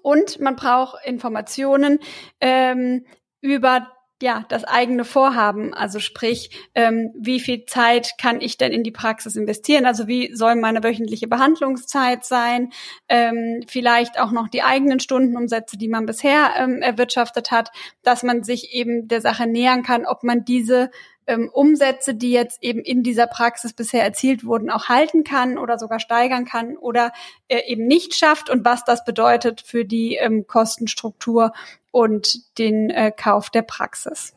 Und 0.03 0.41
man 0.41 0.57
braucht 0.57 1.05
Informationen 1.05 1.99
ähm, 2.41 3.05
über 3.41 3.89
ja, 4.23 4.45
das 4.49 4.65
eigene 4.65 5.05
Vorhaben. 5.05 5.75
Also 5.75 6.01
sprich, 6.01 6.51
ähm, 6.75 7.13
wie 7.19 7.41
viel 7.41 7.65
Zeit 7.67 8.13
kann 8.19 8.41
ich 8.41 8.59
denn 8.59 8.73
in 8.73 8.83
die 8.83 8.91
Praxis 8.91 9.37
investieren? 9.37 9.87
Also 9.87 10.07
wie 10.07 10.35
soll 10.35 10.57
meine 10.57 10.83
wöchentliche 10.83 11.29
Behandlungszeit 11.29 12.25
sein? 12.25 12.71
Ähm, 13.09 13.63
vielleicht 13.67 14.19
auch 14.21 14.31
noch 14.31 14.49
die 14.49 14.63
eigenen 14.63 15.01
Stundenumsätze, 15.01 15.79
die 15.79 15.89
man 15.89 16.07
bisher 16.07 16.53
ähm, 16.57 16.83
erwirtschaftet 16.83 17.51
hat, 17.51 17.71
dass 18.03 18.23
man 18.23 18.43
sich 18.43 18.75
eben 18.75 19.09
der 19.09 19.21
Sache 19.21 19.47
nähern 19.47 19.83
kann, 19.83 20.07
ob 20.07 20.23
man 20.23 20.45
diese 20.45 20.91
ähm, 21.31 21.49
Umsätze, 21.53 22.15
die 22.15 22.33
jetzt 22.33 22.63
eben 22.63 22.81
in 22.81 23.03
dieser 23.03 23.27
Praxis 23.27 23.73
bisher 23.73 24.03
erzielt 24.03 24.45
wurden, 24.45 24.69
auch 24.69 24.89
halten 24.89 25.25
kann 25.25 25.57
oder 25.57 25.79
sogar 25.79 26.01
steigern 26.01 26.45
kann 26.45 26.77
oder 26.77 27.13
äh, 27.49 27.61
eben 27.67 27.87
nicht 27.87 28.15
schafft 28.15 28.51
und 28.51 28.65
was 28.65 28.85
das 28.85 29.05
bedeutet 29.05 29.61
für 29.61 29.85
die 29.85 30.17
ähm, 30.17 30.47
Kostenstruktur 30.47 31.53
und 31.93 32.59
den 32.59 32.91
äh, 32.91 33.13
Kauf 33.17 33.51
der 33.51 33.63
Praxis. 33.63 34.35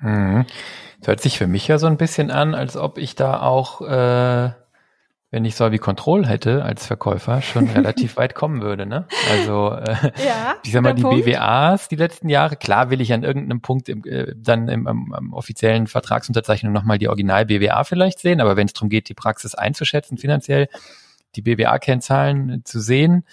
Mhm. 0.00 0.44
Das 1.00 1.08
hört 1.08 1.20
sich 1.20 1.38
für 1.38 1.46
mich 1.46 1.68
ja 1.68 1.78
so 1.78 1.86
ein 1.86 1.96
bisschen 1.96 2.30
an, 2.30 2.54
als 2.54 2.76
ob 2.76 2.98
ich 2.98 3.14
da 3.14 3.40
auch 3.40 3.80
äh, 3.80 4.50
wenn 5.30 5.44
ich 5.44 5.56
Solvi 5.56 5.78
Control 5.78 6.26
hätte 6.26 6.64
als 6.64 6.86
Verkäufer, 6.86 7.42
schon 7.42 7.68
relativ 7.74 8.16
weit 8.16 8.34
kommen 8.34 8.62
würde. 8.62 8.86
Ne? 8.86 9.06
Also 9.30 9.72
äh, 9.72 9.94
ja, 10.26 10.56
ich 10.64 10.72
sag 10.72 10.82
mal, 10.82 10.94
die 10.94 11.02
Punkt. 11.02 11.24
BWAs 11.24 11.88
die 11.88 11.96
letzten 11.96 12.28
Jahre, 12.28 12.56
klar 12.56 12.90
will 12.90 13.00
ich 13.00 13.12
an 13.12 13.24
irgendeinem 13.24 13.60
Punkt 13.60 13.88
im, 13.88 14.04
äh, 14.04 14.32
dann 14.36 14.68
im, 14.68 14.86
im, 14.86 15.14
im 15.18 15.32
offiziellen 15.34 15.86
Vertragsunterzeichnung 15.86 16.72
nochmal 16.72 16.98
die 16.98 17.08
Original-BWA 17.08 17.84
vielleicht 17.84 18.20
sehen, 18.20 18.40
aber 18.40 18.56
wenn 18.56 18.66
es 18.66 18.72
darum 18.72 18.88
geht, 18.88 19.08
die 19.08 19.14
Praxis 19.14 19.54
einzuschätzen, 19.54 20.16
finanziell 20.16 20.68
die 21.36 21.42
BWA-Kennzahlen 21.42 22.62
zu 22.64 22.80
sehen 22.80 23.24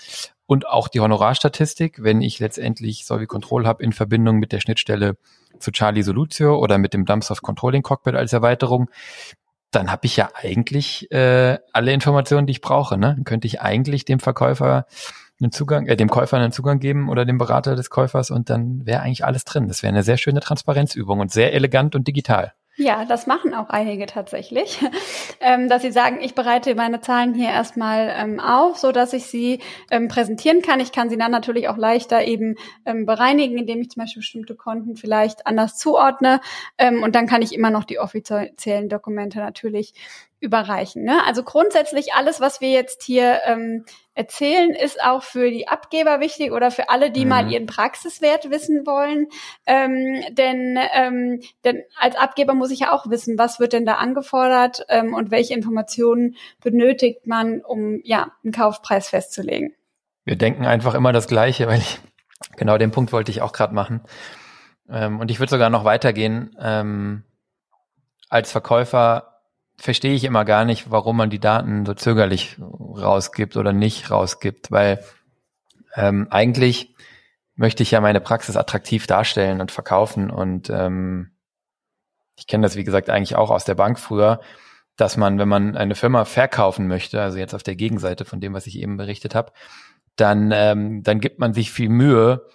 und 0.46 0.68
auch 0.68 0.90
die 0.90 1.00
Honorarstatistik, 1.00 2.04
wenn 2.04 2.22
ich 2.22 2.40
letztendlich 2.40 3.06
Solvi 3.06 3.26
Control 3.26 3.66
habe 3.66 3.84
in 3.84 3.94
Verbindung 3.94 4.38
mit 4.38 4.52
der 4.52 4.60
Schnittstelle 4.60 5.18
zu 5.60 5.72
Charlie 5.72 6.02
Solutio 6.02 6.60
oder 6.60 6.78
mit 6.78 6.94
dem 6.94 7.06
Dumpsoft 7.06 7.42
Controlling 7.42 7.82
Cockpit 7.82 8.16
als 8.16 8.34
Erweiterung, 8.34 8.90
dann 9.72 9.92
habe 9.92 10.06
ich 10.06 10.16
ja 10.16 10.30
eigentlich 10.34 11.12
äh, 11.12 11.58
alle 11.74 11.92
Informationen, 11.94 12.48
die 12.48 12.52
ich 12.52 12.62
brauche. 12.62 12.98
Ne? 12.98 13.16
Dann 13.16 13.24
könnte 13.24 13.48
ich 13.48 13.62
eigentlich 13.62 14.06
dem 14.06 14.20
Verkäufer 14.20 14.86
einen 15.40 15.52
Zugang, 15.52 15.88
äh, 15.88 15.96
dem 15.98 16.10
Käufer 16.10 16.38
einen 16.38 16.52
Zugang 16.52 16.80
geben 16.80 17.10
oder 17.10 17.26
dem 17.26 17.38
Berater 17.38 17.76
des 17.76 17.90
Käufers 17.90 18.32
und 18.32 18.50
dann 18.50 18.86
wäre 18.86 19.02
eigentlich 19.02 19.26
alles 19.26 19.44
drin. 19.44 19.68
Das 19.68 19.84
wäre 19.84 19.92
eine 19.92 20.04
sehr 20.04 20.18
schöne 20.18 20.40
Transparenzübung 20.40 21.20
und 21.20 21.32
sehr 21.32 21.54
elegant 21.54 21.96
und 21.96 22.08
digital. 22.08 22.54
Ja, 22.78 23.06
das 23.06 23.26
machen 23.26 23.54
auch 23.54 23.70
einige 23.70 24.06
tatsächlich, 24.06 24.84
ähm, 25.40 25.70
dass 25.70 25.82
sie 25.82 25.94
sagen, 25.94 26.20
ich 26.22 26.36
bereite 26.36 26.76
meine 26.76 27.00
Zahlen 27.00 27.34
hier 27.34 27.48
erstmal 27.48 28.14
ähm, 28.14 28.42
auf, 28.42 28.78
so 28.78 28.92
dass 28.92 29.14
ich 29.14 29.28
sie 29.28 29.62
ähm, 29.92 30.10
präsentieren 30.10 30.62
kann. 30.62 30.82
Ich 30.82 30.92
kann 30.92 31.10
sie 31.10 31.18
dann 31.18 31.32
natürlich 31.32 31.70
auch 31.70 31.78
leichter 31.78 32.26
eben 32.26 32.56
bereinigen, 32.84 33.58
indem 33.58 33.82
ich 33.82 33.90
zum 33.90 34.02
Beispiel 34.02 34.20
bestimmte 34.20 34.56
Konten 34.56 34.96
vielleicht 34.96 35.48
anders 35.48 35.78
zuordne. 35.78 36.40
Und 36.80 37.16
dann 37.16 37.28
kann 37.28 37.42
ich 37.42 37.54
immer 37.54 37.70
noch 37.70 37.84
die 37.84 38.00
offiziellen 38.00 38.90
Dokumente 38.90 39.40
natürlich 39.40 39.94
überreichen. 40.46 41.04
Ne? 41.04 41.20
Also 41.26 41.44
grundsätzlich 41.44 42.14
alles, 42.14 42.40
was 42.40 42.62
wir 42.62 42.70
jetzt 42.70 43.04
hier 43.04 43.42
ähm, 43.46 43.84
erzählen, 44.14 44.70
ist 44.72 45.04
auch 45.04 45.24
für 45.24 45.50
die 45.50 45.68
Abgeber 45.68 46.22
wichtig 46.22 46.52
oder 46.52 46.72
für 46.72 46.90
alle, 46.90 47.12
die 47.12 47.26
mhm. 47.26 47.30
mal 47.30 47.52
ihren 47.52 47.66
Praxiswert 47.66 48.50
wissen 48.50 48.86
wollen. 48.86 49.28
Ähm, 49.66 50.24
denn, 50.32 50.80
ähm, 50.94 51.42
denn 51.66 51.84
als 52.00 52.16
Abgeber 52.16 52.54
muss 52.54 52.72
ich 52.72 52.82
ja 52.82 52.94
auch 52.94 53.10
wissen, 53.10 53.38
was 53.38 53.60
wird 53.60 53.74
denn 53.74 53.86
da 53.86 53.96
angefordert 53.96 54.86
ähm, 54.88 55.14
und 55.14 55.32
welche 55.32 55.56
Informationen 55.56 56.38
benötigt 56.64 57.28
man, 57.28 57.62
um 57.62 58.00
ja 58.04 58.32
einen 58.44 58.54
Kaufpreis 58.54 59.10
festzulegen. 59.10 59.74
Wir 60.24 60.38
denken 60.38 60.66
einfach 60.66 60.94
immer 60.94 61.12
das 61.12 61.28
Gleiche, 61.28 61.68
weil 61.68 61.80
ich 61.80 62.00
genau 62.56 62.78
den 62.78 62.92
Punkt 62.92 63.12
wollte 63.12 63.32
ich 63.32 63.42
auch 63.42 63.52
gerade 63.52 63.74
machen. 63.74 64.02
Ähm, 64.88 65.20
und 65.20 65.32
ich 65.32 65.40
würde 65.40 65.50
sogar 65.50 65.70
noch 65.70 65.84
weitergehen. 65.84 66.56
Ähm, 66.62 67.24
als 68.30 68.52
Verkäufer 68.52 69.35
verstehe 69.78 70.14
ich 70.14 70.24
immer 70.24 70.46
gar 70.46 70.66
nicht, 70.66 70.92
warum 70.92 71.18
man 71.18 71.30
die 71.30 71.40
Daten 71.40 71.86
so 71.86 71.94
zögerlich 71.94 72.58
rausgibt 72.60 73.58
oder 73.58 73.74
nicht 73.74 74.10
rausgibt, 74.10 74.72
weil 74.72 75.04
ähm, 75.96 76.28
eigentlich 76.30 76.96
möchte 77.56 77.84
ich 77.84 77.92
ja 77.92 78.02
meine 78.02 78.22
Praxis 78.22 78.58
attraktiv 78.58 79.08
darstellen 79.08 79.62
und 79.62 79.72
verkaufen 79.72 80.30
und 80.30 80.70
ähm, 80.70 81.32
ich 82.36 82.48
kenne 82.48 82.64
das, 82.64 82.76
wie 82.76 82.84
gesagt, 82.84 83.10
eigentlich 83.10 83.36
auch 83.36 83.50
aus 83.50 83.64
der 83.66 83.76
Bank 83.76 83.98
früher, 84.00 84.42
dass 84.98 85.18
man, 85.18 85.40
wenn 85.40 85.48
man 85.48 85.76
eine 85.78 85.96
Firma 85.96 86.26
verkaufen 86.26 86.88
möchte, 86.88 87.22
also 87.22 87.38
jetzt 87.38 87.54
auf 87.54 87.64
der 87.64 87.76
Gegenseite 87.76 88.26
von 88.26 88.40
dem, 88.40 88.54
was 88.54 88.68
ich 88.68 88.78
eben 88.78 88.98
berichtet 88.98 89.36
habe, 89.36 89.52
dann, 90.16 90.52
ähm, 90.54 91.04
dann 91.04 91.20
gibt 91.20 91.40
man 91.40 91.54
sich 91.54 91.72
viel 91.72 91.90
Mühe, 91.90 92.46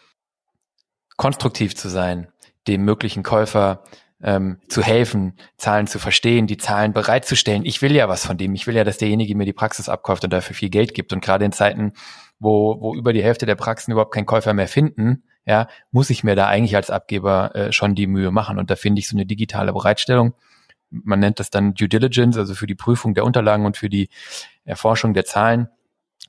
konstruktiv 1.17 1.77
zu 1.77 1.89
sein, 1.89 2.29
dem 2.67 2.85
möglichen 2.85 3.23
Käufer 3.23 3.85
ähm, 4.23 4.59
zu 4.69 4.83
helfen, 4.83 5.35
Zahlen 5.57 5.87
zu 5.87 5.99
verstehen, 5.99 6.47
die 6.47 6.57
Zahlen 6.57 6.93
bereitzustellen. 6.93 7.65
Ich 7.65 7.83
will 7.83 7.95
ja 7.95 8.09
was 8.09 8.27
von 8.27 8.37
dem. 8.37 8.55
Ich 8.55 8.67
will 8.67 8.77
ja, 8.77 8.85
dass 8.85 8.99
derjenige 8.99 9.35
mir 9.35 9.47
die 9.47 9.53
Praxis 9.53 9.89
abkauft 9.89 10.25
und 10.25 10.33
dafür 10.33 10.55
viel 10.55 10.71
Geld 10.71 10.95
gibt. 10.95 11.13
Und 11.13 11.23
gerade 11.25 11.45
in 11.45 11.53
Zeiten, 11.53 11.93
wo, 12.39 12.81
wo 12.81 12.95
über 12.95 13.13
die 13.13 13.23
Hälfte 13.23 13.47
der 13.47 13.55
Praxen 13.55 13.93
überhaupt 13.93 14.15
keinen 14.15 14.27
Käufer 14.27 14.55
mehr 14.55 14.69
finden, 14.69 15.25
ja, 15.47 15.69
muss 15.91 16.11
ich 16.11 16.23
mir 16.23 16.37
da 16.37 16.47
eigentlich 16.47 16.77
als 16.77 16.91
Abgeber 16.91 17.55
äh, 17.55 17.73
schon 17.73 17.95
die 17.95 18.07
Mühe 18.07 18.31
machen. 18.31 18.59
Und 18.59 18.71
da 18.71 18.77
finde 18.77 19.01
ich 19.01 19.09
so 19.09 19.17
eine 19.17 19.27
digitale 19.27 19.73
Bereitstellung, 19.73 20.35
man 20.91 21.21
nennt 21.21 21.39
das 21.39 21.51
dann 21.51 21.75
Due 21.75 21.89
Diligence, 21.89 22.37
also 22.37 22.55
für 22.55 22.67
die 22.67 22.75
Prüfung 22.75 23.15
der 23.15 23.25
Unterlagen 23.25 23.65
und 23.65 23.77
für 23.77 23.89
die 23.89 24.09
Erforschung 24.65 25.15
der 25.15 25.25
Zahlen, 25.25 25.69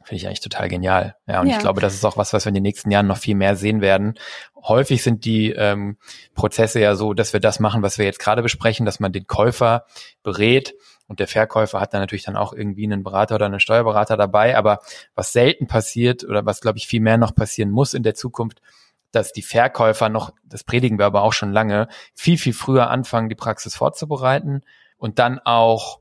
Finde 0.04 0.16
ich 0.16 0.28
eigentlich 0.28 0.42
total 0.42 0.68
genial. 0.68 1.16
Ja, 1.28 1.42
und 1.42 1.48
ja. 1.48 1.56
ich 1.56 1.60
glaube, 1.60 1.82
das 1.82 1.94
ist 1.94 2.06
auch 2.06 2.18
was, 2.18 2.34
was 2.34 2.46
wir 2.46 2.50
in 2.50 2.56
den 2.56 2.64
nächsten 2.64 2.92
Jahren 2.92 3.08
noch 3.08 3.18
viel 3.18 3.36
mehr 3.36 3.56
sehen 3.56 3.82
werden. 3.82 4.16
Häufig 4.56 5.04
sind 5.04 5.26
die 5.26 5.52
ähm, 5.52 5.98
Prozesse 6.34 6.80
ja 6.80 6.96
so, 6.96 7.14
dass 7.14 7.34
wir 7.34 7.40
das 7.40 7.60
machen, 7.60 7.82
was 7.82 7.98
wir 7.98 8.06
jetzt 8.06 8.20
gerade 8.20 8.42
besprechen, 8.42 8.86
dass 8.86 9.00
man 9.00 9.12
den 9.12 9.28
Käufer 9.28 9.86
berät 10.24 10.74
und 11.08 11.20
der 11.20 11.28
Verkäufer 11.28 11.82
hat 11.82 11.94
dann 11.94 12.02
natürlich 12.02 12.24
dann 12.24 12.38
auch 12.38 12.54
irgendwie 12.54 12.86
einen 12.86 13.04
Berater 13.04 13.36
oder 13.36 13.46
einen 13.46 13.60
Steuerberater 13.60 14.16
dabei. 14.16 14.58
Aber 14.58 14.80
was 15.14 15.34
selten 15.34 15.68
passiert 15.68 16.24
oder 16.24 16.46
was, 16.46 16.62
glaube 16.62 16.78
ich, 16.78 16.88
viel 16.88 17.02
mehr 17.02 17.18
noch 17.18 17.36
passieren 17.36 17.70
muss 17.70 17.94
in 17.94 18.04
der 18.04 18.16
Zukunft, 18.16 18.62
dass 19.12 19.34
die 19.34 19.42
Verkäufer 19.42 20.10
noch, 20.10 20.32
das 20.46 20.64
predigen 20.64 20.98
wir 20.98 21.06
aber 21.06 21.24
auch 21.24 21.34
schon 21.34 21.52
lange, 21.52 21.88
viel, 22.16 22.38
viel 22.38 22.54
früher 22.54 22.90
anfangen, 22.90 23.30
die 23.30 23.36
Praxis 23.36 23.76
vorzubereiten 23.76 24.62
und 24.98 25.20
dann 25.20 25.40
auch 25.40 26.01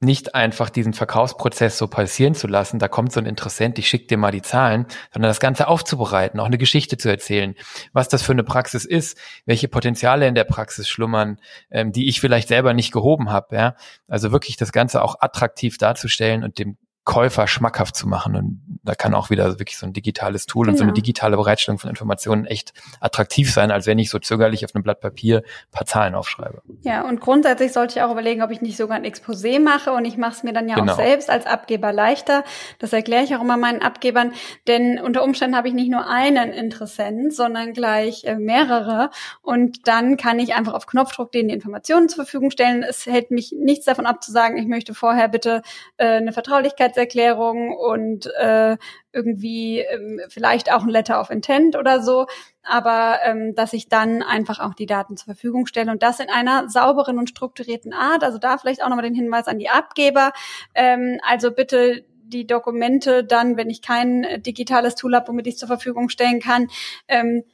nicht 0.00 0.34
einfach 0.34 0.70
diesen 0.70 0.92
Verkaufsprozess 0.92 1.76
so 1.76 1.88
passieren 1.88 2.34
zu 2.34 2.46
lassen, 2.46 2.78
da 2.78 2.86
kommt 2.86 3.12
so 3.12 3.20
ein 3.20 3.26
Interessent, 3.26 3.78
ich 3.78 3.88
schicke 3.88 4.06
dir 4.06 4.16
mal 4.16 4.30
die 4.30 4.42
Zahlen, 4.42 4.86
sondern 5.12 5.30
das 5.30 5.40
Ganze 5.40 5.66
aufzubereiten, 5.66 6.38
auch 6.38 6.46
eine 6.46 6.58
Geschichte 6.58 6.96
zu 6.98 7.08
erzählen, 7.08 7.54
was 7.92 8.08
das 8.08 8.22
für 8.22 8.32
eine 8.32 8.44
Praxis 8.44 8.84
ist, 8.84 9.18
welche 9.44 9.66
Potenziale 9.68 10.28
in 10.28 10.36
der 10.36 10.44
Praxis 10.44 10.88
schlummern, 10.88 11.38
ähm, 11.70 11.90
die 11.90 12.08
ich 12.08 12.20
vielleicht 12.20 12.48
selber 12.48 12.74
nicht 12.74 12.92
gehoben 12.92 13.30
habe. 13.30 13.56
Ja? 13.56 13.74
Also 14.06 14.30
wirklich 14.30 14.56
das 14.56 14.70
Ganze 14.70 15.02
auch 15.02 15.16
attraktiv 15.20 15.78
darzustellen 15.78 16.44
und 16.44 16.58
dem 16.58 16.76
Käufer 17.08 17.46
schmackhaft 17.46 17.96
zu 17.96 18.06
machen. 18.06 18.36
Und 18.36 18.80
da 18.84 18.94
kann 18.94 19.14
auch 19.14 19.30
wieder 19.30 19.58
wirklich 19.58 19.78
so 19.78 19.86
ein 19.86 19.94
digitales 19.94 20.44
Tool 20.44 20.66
genau. 20.66 20.72
und 20.72 20.76
so 20.76 20.82
eine 20.82 20.92
genau. 20.92 20.96
digitale 20.96 21.38
Bereitstellung 21.38 21.78
von 21.78 21.88
Informationen 21.88 22.44
echt 22.44 22.74
attraktiv 23.00 23.50
sein, 23.50 23.70
als 23.70 23.86
wenn 23.86 23.98
ich 23.98 24.10
so 24.10 24.18
zögerlich 24.18 24.62
auf 24.62 24.74
einem 24.74 24.82
Blatt 24.82 25.00
Papier 25.00 25.38
ein 25.38 25.70
paar 25.72 25.86
Zahlen 25.86 26.14
aufschreibe. 26.14 26.60
Ja, 26.82 27.08
und 27.08 27.22
grundsätzlich 27.22 27.72
sollte 27.72 27.98
ich 27.98 28.02
auch 28.02 28.12
überlegen, 28.12 28.42
ob 28.42 28.50
ich 28.50 28.60
nicht 28.60 28.76
sogar 28.76 28.98
ein 28.98 29.06
Exposé 29.06 29.58
mache 29.58 29.92
und 29.92 30.04
ich 30.04 30.18
mache 30.18 30.32
es 30.32 30.42
mir 30.42 30.52
dann 30.52 30.68
ja 30.68 30.74
genau. 30.74 30.92
auch 30.92 30.96
selbst 30.96 31.30
als 31.30 31.46
Abgeber 31.46 31.94
leichter. 31.94 32.44
Das 32.78 32.92
erkläre 32.92 33.24
ich 33.24 33.34
auch 33.34 33.40
immer 33.40 33.56
meinen 33.56 33.80
Abgebern, 33.80 34.34
denn 34.66 35.00
unter 35.00 35.24
Umständen 35.24 35.56
habe 35.56 35.68
ich 35.68 35.74
nicht 35.74 35.90
nur 35.90 36.10
einen 36.10 36.52
Interessent, 36.52 37.34
sondern 37.34 37.72
gleich 37.72 38.24
äh, 38.24 38.36
mehrere 38.36 39.08
und 39.40 39.88
dann 39.88 40.18
kann 40.18 40.38
ich 40.38 40.54
einfach 40.54 40.74
auf 40.74 40.86
Knopfdruck 40.86 41.32
denen 41.32 41.48
die 41.48 41.54
Informationen 41.54 42.10
zur 42.10 42.26
Verfügung 42.26 42.50
stellen. 42.50 42.82
Es 42.82 43.06
hält 43.06 43.30
mich 43.30 43.54
nichts 43.58 43.86
davon 43.86 44.04
ab 44.04 44.22
zu 44.22 44.30
sagen, 44.30 44.58
ich 44.58 44.66
möchte 44.66 44.92
vorher 44.92 45.28
bitte 45.28 45.62
äh, 45.96 46.18
eine 46.18 46.34
Vertraulichkeits 46.34 46.97
Absichtserklärung 46.98 47.76
und 47.76 48.26
äh, 48.38 48.76
irgendwie 49.12 49.80
ähm, 49.80 50.20
vielleicht 50.28 50.72
auch 50.72 50.82
ein 50.82 50.88
Letter 50.88 51.20
of 51.20 51.30
Intent 51.30 51.76
oder 51.76 52.02
so, 52.02 52.26
aber 52.62 53.18
ähm, 53.24 53.54
dass 53.54 53.72
ich 53.72 53.88
dann 53.88 54.22
einfach 54.22 54.58
auch 54.58 54.74
die 54.74 54.86
Daten 54.86 55.16
zur 55.16 55.26
Verfügung 55.26 55.66
stelle 55.66 55.90
und 55.90 56.02
das 56.02 56.20
in 56.20 56.28
einer 56.28 56.68
sauberen 56.68 57.18
und 57.18 57.28
strukturierten 57.28 57.92
Art. 57.92 58.24
Also 58.24 58.38
da 58.38 58.58
vielleicht 58.58 58.82
auch 58.82 58.88
nochmal 58.88 59.04
den 59.04 59.14
Hinweis 59.14 59.46
an 59.46 59.58
die 59.58 59.70
Abgeber. 59.70 60.32
Ähm, 60.74 61.18
also 61.26 61.52
bitte 61.52 62.04
die 62.24 62.46
Dokumente 62.46 63.24
dann, 63.24 63.56
wenn 63.56 63.70
ich 63.70 63.80
kein 63.80 64.26
digitales 64.42 64.96
Tool 64.96 65.14
habe, 65.14 65.28
womit 65.28 65.46
ich 65.46 65.56
zur 65.56 65.68
Verfügung 65.68 66.10
stellen 66.10 66.40
kann, 66.40 66.68
ähm, 67.08 67.44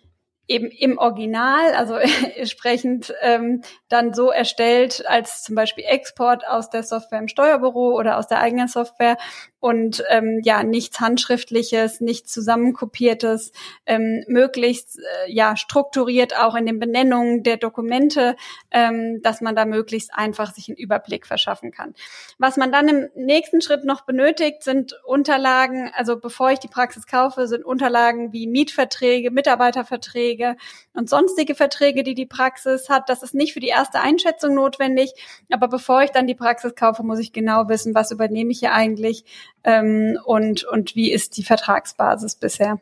eben 0.47 0.67
im 0.67 0.99
Original, 0.99 1.75
also 1.75 1.95
entsprechend 2.37 3.15
ähm, 3.23 3.63
dann 3.89 4.15
so 4.15 4.31
erstellt 4.31 5.05
als 5.09 5.43
zum 5.43 5.55
Beispiel 5.55 5.85
Export 5.85 6.47
aus 6.47 6.71
der 6.71 6.83
Software 6.83 7.19
im 7.19 7.29
Steuerbüro 7.29 7.99
oder 7.99 8.19
aus 8.19 8.27
der 8.27 8.41
eigenen 8.41 8.69
Software 8.69 9.17
und 9.65 10.05
ähm, 10.11 10.43
ja, 10.45 10.63
nichts 10.63 11.01
Handschriftliches, 11.01 12.03
nichts 12.03 12.31
Zusammenkopiertes, 12.31 13.51
ähm, 13.87 14.23
möglichst 14.29 14.99
äh, 14.99 15.33
ja 15.33 15.57
strukturiert 15.57 16.39
auch 16.39 16.55
in 16.55 16.67
den 16.67 16.79
Benennungen 16.79 17.43
der 17.45 17.57
Dokumente, 17.57 18.37
ähm, 18.71 19.23
dass 19.23 19.41
man 19.41 19.57
da 19.57 19.65
möglichst 19.65 20.13
einfach 20.13 20.53
sich 20.53 20.69
einen 20.69 20.77
Überblick 20.77 21.27
verschaffen 21.27 21.71
kann. 21.71 21.95
Was 22.37 22.59
man 22.59 22.73
dann 22.73 22.89
im 22.89 23.09
nächsten 23.15 23.63
Schritt 23.63 23.85
noch 23.85 24.03
benötigt, 24.03 24.63
sind 24.65 25.01
Unterlagen, 25.07 25.91
also 25.95 26.21
bevor 26.21 26.51
ich 26.51 26.59
die 26.59 26.69
Praxis 26.69 27.07
kaufe, 27.07 27.49
sind 27.49 27.65
Unterlagen 27.65 28.35
wie 28.35 28.47
Mietverträge, 28.47 29.31
Mitarbeiterverträge 29.31 30.57
und 30.93 31.09
sonstige 31.09 31.55
Verträge, 31.55 32.03
die 32.03 32.15
die 32.15 32.27
Praxis 32.27 32.91
hat. 32.91 33.09
Das 33.09 33.23
ist 33.23 33.33
nicht 33.33 33.55
für 33.55 33.61
die 33.61 33.69
erste 33.69 34.03
Einschätzung 34.03 34.55
notwendig, 34.55 35.15
aber 35.51 35.69
bevor 35.69 36.03
ich 36.03 36.11
dann 36.11 36.27
die 36.27 36.35
Praxis 36.35 36.75
kaufe, 36.75 37.03
muss 37.03 37.19
ich 37.19 37.33
genau 37.33 37.71
wissen, 37.71 37.95
was 37.95 38.11
übernehme 38.11 38.51
ich 38.51 38.59
hier 38.59 38.75
eigentlich 38.75 39.25
ähm, 39.65 40.19
und, 40.25 40.65
und 40.65 40.95
wie 40.95 41.13
ist 41.13 41.37
die 41.37 41.43
Vertragsbasis 41.43 42.37
bisher. 42.37 42.79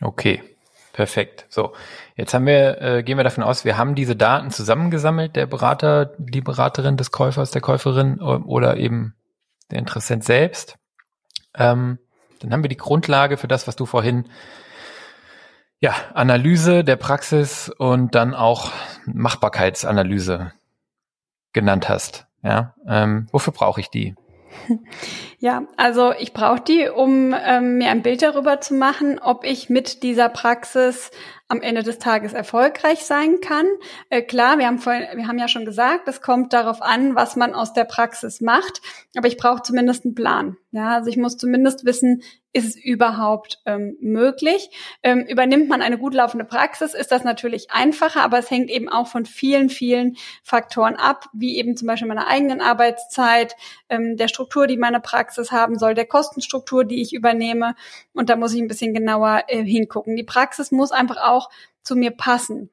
Okay, 0.00 0.42
perfekt. 0.92 1.46
So, 1.48 1.72
jetzt 2.16 2.34
haben 2.34 2.46
wir, 2.46 2.80
äh, 2.80 3.02
gehen 3.02 3.16
wir 3.16 3.24
davon 3.24 3.44
aus, 3.44 3.64
wir 3.64 3.78
haben 3.78 3.94
diese 3.94 4.16
Daten 4.16 4.50
zusammengesammelt, 4.50 5.36
der 5.36 5.46
Berater, 5.46 6.12
die 6.18 6.40
Beraterin 6.40 6.96
des 6.96 7.10
Käufers, 7.10 7.50
der 7.50 7.62
Käuferin 7.62 8.20
oder 8.20 8.76
eben 8.76 9.14
der 9.70 9.78
Interessent 9.78 10.24
selbst. 10.24 10.76
Ähm, 11.54 11.98
dann 12.40 12.52
haben 12.52 12.62
wir 12.62 12.68
die 12.68 12.76
Grundlage 12.76 13.36
für 13.36 13.48
das, 13.48 13.66
was 13.66 13.76
du 13.76 13.86
vorhin 13.86 14.28
ja, 15.80 15.94
Analyse 16.14 16.84
der 16.84 16.96
Praxis 16.96 17.68
und 17.68 18.14
dann 18.14 18.34
auch 18.34 18.70
Machbarkeitsanalyse 19.06 20.52
genannt 21.52 21.88
hast. 21.88 22.26
Ja, 22.42 22.74
ähm, 22.86 23.28
wofür 23.32 23.52
brauche 23.52 23.80
ich 23.80 23.88
die? 23.90 24.14
Ja, 25.38 25.64
also 25.76 26.12
ich 26.20 26.32
brauche 26.32 26.60
die, 26.60 26.88
um 26.88 27.34
ähm, 27.34 27.78
mir 27.78 27.90
ein 27.90 28.02
Bild 28.02 28.22
darüber 28.22 28.60
zu 28.60 28.74
machen, 28.74 29.18
ob 29.18 29.44
ich 29.44 29.68
mit 29.68 30.04
dieser 30.04 30.28
Praxis 30.28 31.10
am 31.52 31.60
Ende 31.60 31.82
des 31.82 31.98
Tages 31.98 32.32
erfolgreich 32.32 33.04
sein 33.04 33.40
kann. 33.42 33.66
Äh, 34.08 34.22
klar, 34.22 34.58
wir 34.58 34.66
haben, 34.66 34.78
vorhin, 34.78 35.04
wir 35.14 35.28
haben 35.28 35.38
ja 35.38 35.48
schon 35.48 35.66
gesagt, 35.66 36.08
es 36.08 36.22
kommt 36.22 36.54
darauf 36.54 36.80
an, 36.80 37.14
was 37.14 37.36
man 37.36 37.52
aus 37.52 37.74
der 37.74 37.84
Praxis 37.84 38.40
macht, 38.40 38.80
aber 39.14 39.28
ich 39.28 39.36
brauche 39.36 39.62
zumindest 39.62 40.06
einen 40.06 40.14
Plan. 40.14 40.56
Ja, 40.70 40.94
also 40.94 41.10
ich 41.10 41.18
muss 41.18 41.36
zumindest 41.36 41.84
wissen, 41.84 42.22
ist 42.54 42.66
es 42.66 42.76
überhaupt 42.76 43.60
ähm, 43.66 43.96
möglich? 44.00 44.70
Ähm, 45.02 45.26
übernimmt 45.26 45.68
man 45.68 45.82
eine 45.82 45.98
gut 45.98 46.14
laufende 46.14 46.44
Praxis, 46.44 46.94
ist 46.94 47.12
das 47.12 47.24
natürlich 47.24 47.70
einfacher, 47.70 48.22
aber 48.22 48.38
es 48.38 48.50
hängt 48.50 48.70
eben 48.70 48.88
auch 48.88 49.06
von 49.06 49.26
vielen, 49.26 49.68
vielen 49.68 50.16
Faktoren 50.42 50.96
ab, 50.96 51.26
wie 51.32 51.58
eben 51.58 51.76
zum 51.76 51.88
Beispiel 51.88 52.08
meiner 52.08 52.26
eigenen 52.26 52.60
Arbeitszeit, 52.60 53.56
ähm, 53.88 54.16
der 54.16 54.28
Struktur, 54.28 54.66
die 54.66 54.76
meine 54.76 55.00
Praxis 55.00 55.50
haben 55.50 55.78
soll, 55.78 55.94
der 55.94 56.06
Kostenstruktur, 56.06 56.84
die 56.84 57.02
ich 57.02 57.12
übernehme. 57.12 57.74
Und 58.12 58.30
da 58.30 58.36
muss 58.36 58.54
ich 58.54 58.60
ein 58.60 58.68
bisschen 58.68 58.94
genauer 58.94 59.44
äh, 59.48 59.62
hingucken. 59.62 60.16
Die 60.16 60.24
Praxis 60.24 60.72
muss 60.72 60.92
einfach 60.92 61.18
auch 61.18 61.41
auch 61.42 61.50
zu 61.82 61.96
mir 61.96 62.10
passen. 62.12 62.70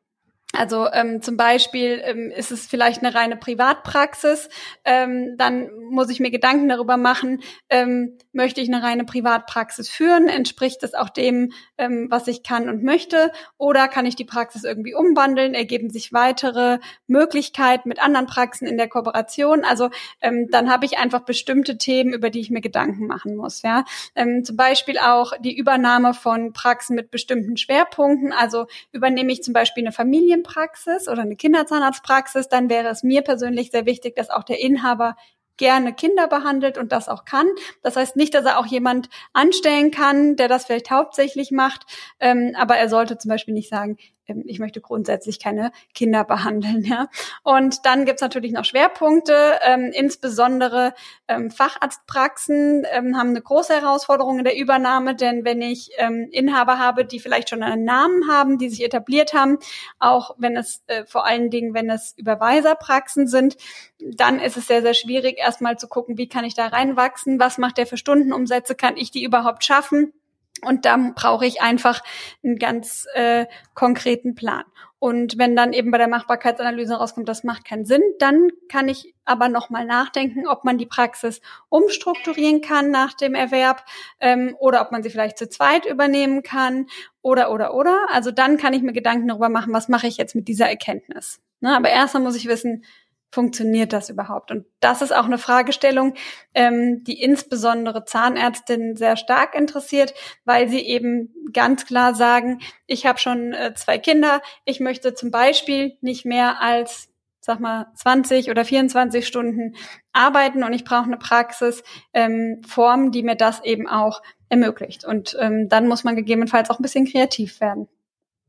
Also 0.51 0.87
ähm, 0.91 1.21
zum 1.21 1.37
Beispiel 1.37 2.01
ähm, 2.03 2.31
ist 2.31 2.51
es 2.51 2.65
vielleicht 2.65 3.03
eine 3.03 3.13
reine 3.13 3.37
Privatpraxis, 3.37 4.49
ähm, 4.83 5.35
dann 5.37 5.69
muss 5.91 6.09
ich 6.09 6.19
mir 6.19 6.31
Gedanken 6.31 6.67
darüber 6.67 6.97
machen, 6.97 7.43
ähm, 7.69 8.17
möchte 8.31 8.59
ich 8.59 8.67
eine 8.67 8.81
reine 8.81 9.03
Privatpraxis 9.03 9.89
führen, 9.89 10.27
entspricht 10.27 10.81
es 10.81 10.95
auch 10.95 11.09
dem, 11.09 11.51
ähm, 11.77 12.07
was 12.09 12.27
ich 12.27 12.41
kann 12.41 12.67
und 12.67 12.83
möchte, 12.83 13.31
oder 13.59 13.87
kann 13.87 14.07
ich 14.07 14.15
die 14.15 14.25
Praxis 14.25 14.63
irgendwie 14.63 14.95
umwandeln, 14.95 15.53
ergeben 15.53 15.91
sich 15.91 16.13
weitere 16.13 16.79
Möglichkeiten 17.05 17.87
mit 17.87 18.01
anderen 18.01 18.25
Praxen 18.25 18.67
in 18.67 18.77
der 18.77 18.89
Kooperation. 18.89 19.63
Also 19.63 19.91
ähm, 20.19 20.47
dann 20.49 20.71
habe 20.71 20.85
ich 20.85 20.97
einfach 20.97 21.21
bestimmte 21.21 21.77
Themen, 21.77 22.11
über 22.11 22.31
die 22.31 22.39
ich 22.39 22.49
mir 22.49 22.61
Gedanken 22.61 23.05
machen 23.05 23.35
muss. 23.35 23.61
Ja, 23.61 23.85
ähm, 24.15 24.43
zum 24.43 24.57
Beispiel 24.57 24.97
auch 24.97 25.33
die 25.39 25.55
Übernahme 25.55 26.15
von 26.15 26.53
Praxen 26.53 26.95
mit 26.95 27.11
bestimmten 27.11 27.55
Schwerpunkten. 27.55 28.33
Also 28.33 28.65
übernehme 28.91 29.31
ich 29.31 29.43
zum 29.43 29.53
Beispiel 29.53 29.83
eine 29.83 29.91
Familie 29.91 30.38
Familienpraxis 30.39 31.07
oder 31.07 31.21
eine 31.21 31.35
Kinderzahnarztpraxis, 31.35 32.47
dann 32.47 32.69
wäre 32.69 32.89
es 32.89 33.03
mir 33.03 33.21
persönlich 33.21 33.71
sehr 33.71 33.85
wichtig, 33.85 34.15
dass 34.15 34.29
auch 34.29 34.43
der 34.43 34.59
Inhaber 34.59 35.15
gerne 35.57 35.93
Kinder 35.93 36.27
behandelt 36.27 36.77
und 36.77 36.91
das 36.91 37.09
auch 37.09 37.25
kann. 37.25 37.47
Das 37.83 37.97
heißt 37.97 38.15
nicht, 38.15 38.33
dass 38.33 38.45
er 38.45 38.59
auch 38.59 38.65
jemand 38.65 39.09
anstellen 39.33 39.91
kann, 39.91 40.37
der 40.37 40.47
das 40.47 40.65
vielleicht 40.65 40.89
hauptsächlich 40.89 41.51
macht, 41.51 41.85
ähm, 42.19 42.55
aber 42.57 42.77
er 42.77 42.87
sollte 42.87 43.17
zum 43.17 43.29
Beispiel 43.29 43.53
nicht 43.53 43.69
sagen, 43.69 43.97
ich 44.45 44.59
möchte 44.59 44.81
grundsätzlich 44.81 45.39
keine 45.39 45.71
Kinder 45.93 46.23
behandeln. 46.23 46.83
Ja? 46.83 47.07
Und 47.43 47.85
dann 47.85 48.05
gibt's 48.05 48.21
natürlich 48.21 48.51
noch 48.51 48.65
Schwerpunkte, 48.65 49.59
ähm, 49.65 49.91
insbesondere 49.93 50.93
ähm, 51.27 51.51
Facharztpraxen 51.51 52.85
ähm, 52.91 53.17
haben 53.17 53.29
eine 53.29 53.41
große 53.41 53.73
Herausforderung 53.73 54.39
in 54.39 54.45
der 54.45 54.57
Übernahme, 54.57 55.15
denn 55.15 55.45
wenn 55.45 55.61
ich 55.61 55.91
ähm, 55.97 56.27
Inhaber 56.31 56.79
habe, 56.79 57.05
die 57.05 57.19
vielleicht 57.19 57.49
schon 57.49 57.63
einen 57.63 57.83
Namen 57.83 58.29
haben, 58.29 58.57
die 58.57 58.69
sich 58.69 58.83
etabliert 58.83 59.33
haben, 59.33 59.57
auch 59.99 60.35
wenn 60.37 60.55
es 60.57 60.83
äh, 60.87 61.05
vor 61.05 61.25
allen 61.25 61.49
Dingen, 61.49 61.73
wenn 61.73 61.89
es 61.89 62.13
Überweiserpraxen 62.17 63.27
sind, 63.27 63.57
dann 63.99 64.39
ist 64.39 64.57
es 64.57 64.67
sehr, 64.67 64.81
sehr 64.81 64.93
schwierig, 64.93 65.37
erstmal 65.37 65.77
zu 65.77 65.87
gucken, 65.87 66.17
wie 66.17 66.29
kann 66.29 66.45
ich 66.45 66.55
da 66.55 66.67
reinwachsen, 66.67 67.39
was 67.39 67.57
macht 67.57 67.77
der 67.77 67.87
für 67.87 67.97
Stundenumsätze, 67.97 68.75
kann 68.75 68.97
ich 68.97 69.11
die 69.11 69.23
überhaupt 69.23 69.63
schaffen? 69.63 70.13
Und 70.61 70.85
dann 70.85 71.13
brauche 71.13 71.45
ich 71.45 71.61
einfach 71.61 72.01
einen 72.43 72.57
ganz 72.57 73.05
äh, 73.13 73.45
konkreten 73.75 74.35
Plan. 74.35 74.63
Und 74.99 75.37
wenn 75.37 75.55
dann 75.55 75.71
eben 75.71 75.91
bei 75.91 75.97
der 75.97 76.09
Machbarkeitsanalyse 76.09 76.95
rauskommt, 76.95 77.29
das 77.29 77.45
macht 77.45 77.63
keinen 77.63 77.85
Sinn, 77.85 78.01
dann 78.19 78.49
kann 78.67 78.89
ich 78.89 79.15
aber 79.23 79.47
nochmal 79.47 79.85
nachdenken, 79.85 80.45
ob 80.45 80.65
man 80.65 80.77
die 80.77 80.85
Praxis 80.85 81.39
umstrukturieren 81.69 82.59
kann 82.59 82.91
nach 82.91 83.13
dem 83.13 83.33
Erwerb 83.33 83.85
ähm, 84.19 84.57
oder 84.59 84.81
ob 84.81 84.91
man 84.91 85.01
sie 85.01 85.09
vielleicht 85.09 85.37
zu 85.37 85.47
zweit 85.47 85.85
übernehmen 85.85 86.43
kann 86.43 86.87
oder 87.21 87.51
oder 87.51 87.73
oder. 87.73 88.07
Also 88.11 88.31
dann 88.31 88.57
kann 88.57 88.73
ich 88.73 88.81
mir 88.81 88.91
Gedanken 88.91 89.29
darüber 89.29 89.47
machen, 89.47 89.71
was 89.71 89.87
mache 89.87 90.07
ich 90.07 90.17
jetzt 90.17 90.35
mit 90.35 90.49
dieser 90.49 90.67
Erkenntnis. 90.67 91.39
Ne, 91.61 91.75
aber 91.75 91.89
erstmal 91.89 92.23
muss 92.23 92.35
ich 92.35 92.47
wissen, 92.47 92.83
funktioniert 93.31 93.93
das 93.93 94.09
überhaupt? 94.09 94.51
Und 94.51 94.65
das 94.79 95.01
ist 95.01 95.13
auch 95.15 95.25
eine 95.25 95.37
Fragestellung, 95.37 96.15
ähm, 96.53 97.03
die 97.03 97.21
insbesondere 97.21 98.05
Zahnärztinnen 98.05 98.95
sehr 98.95 99.17
stark 99.17 99.55
interessiert, 99.55 100.13
weil 100.45 100.69
sie 100.69 100.81
eben 100.81 101.33
ganz 101.53 101.85
klar 101.85 102.15
sagen, 102.15 102.59
ich 102.85 103.05
habe 103.05 103.19
schon 103.19 103.53
äh, 103.53 103.73
zwei 103.75 103.97
Kinder, 103.97 104.41
ich 104.65 104.79
möchte 104.79 105.13
zum 105.13 105.31
Beispiel 105.31 105.97
nicht 106.01 106.25
mehr 106.25 106.61
als 106.61 107.09
sag 107.41 107.59
mal 107.59 107.87
20 107.95 108.51
oder 108.51 108.65
24 108.65 109.25
Stunden 109.25 109.75
arbeiten 110.13 110.63
und 110.63 110.73
ich 110.73 110.83
brauche 110.83 111.05
eine 111.05 111.17
Praxisform, 111.17 111.83
ähm, 112.13 113.11
die 113.11 113.23
mir 113.23 113.35
das 113.35 113.63
eben 113.63 113.87
auch 113.87 114.21
ermöglicht. 114.49 115.05
Und 115.05 115.37
ähm, 115.39 115.69
dann 115.69 115.87
muss 115.87 116.03
man 116.03 116.15
gegebenenfalls 116.15 116.69
auch 116.69 116.79
ein 116.79 116.83
bisschen 116.83 117.05
kreativ 117.05 117.61
werden. 117.61 117.87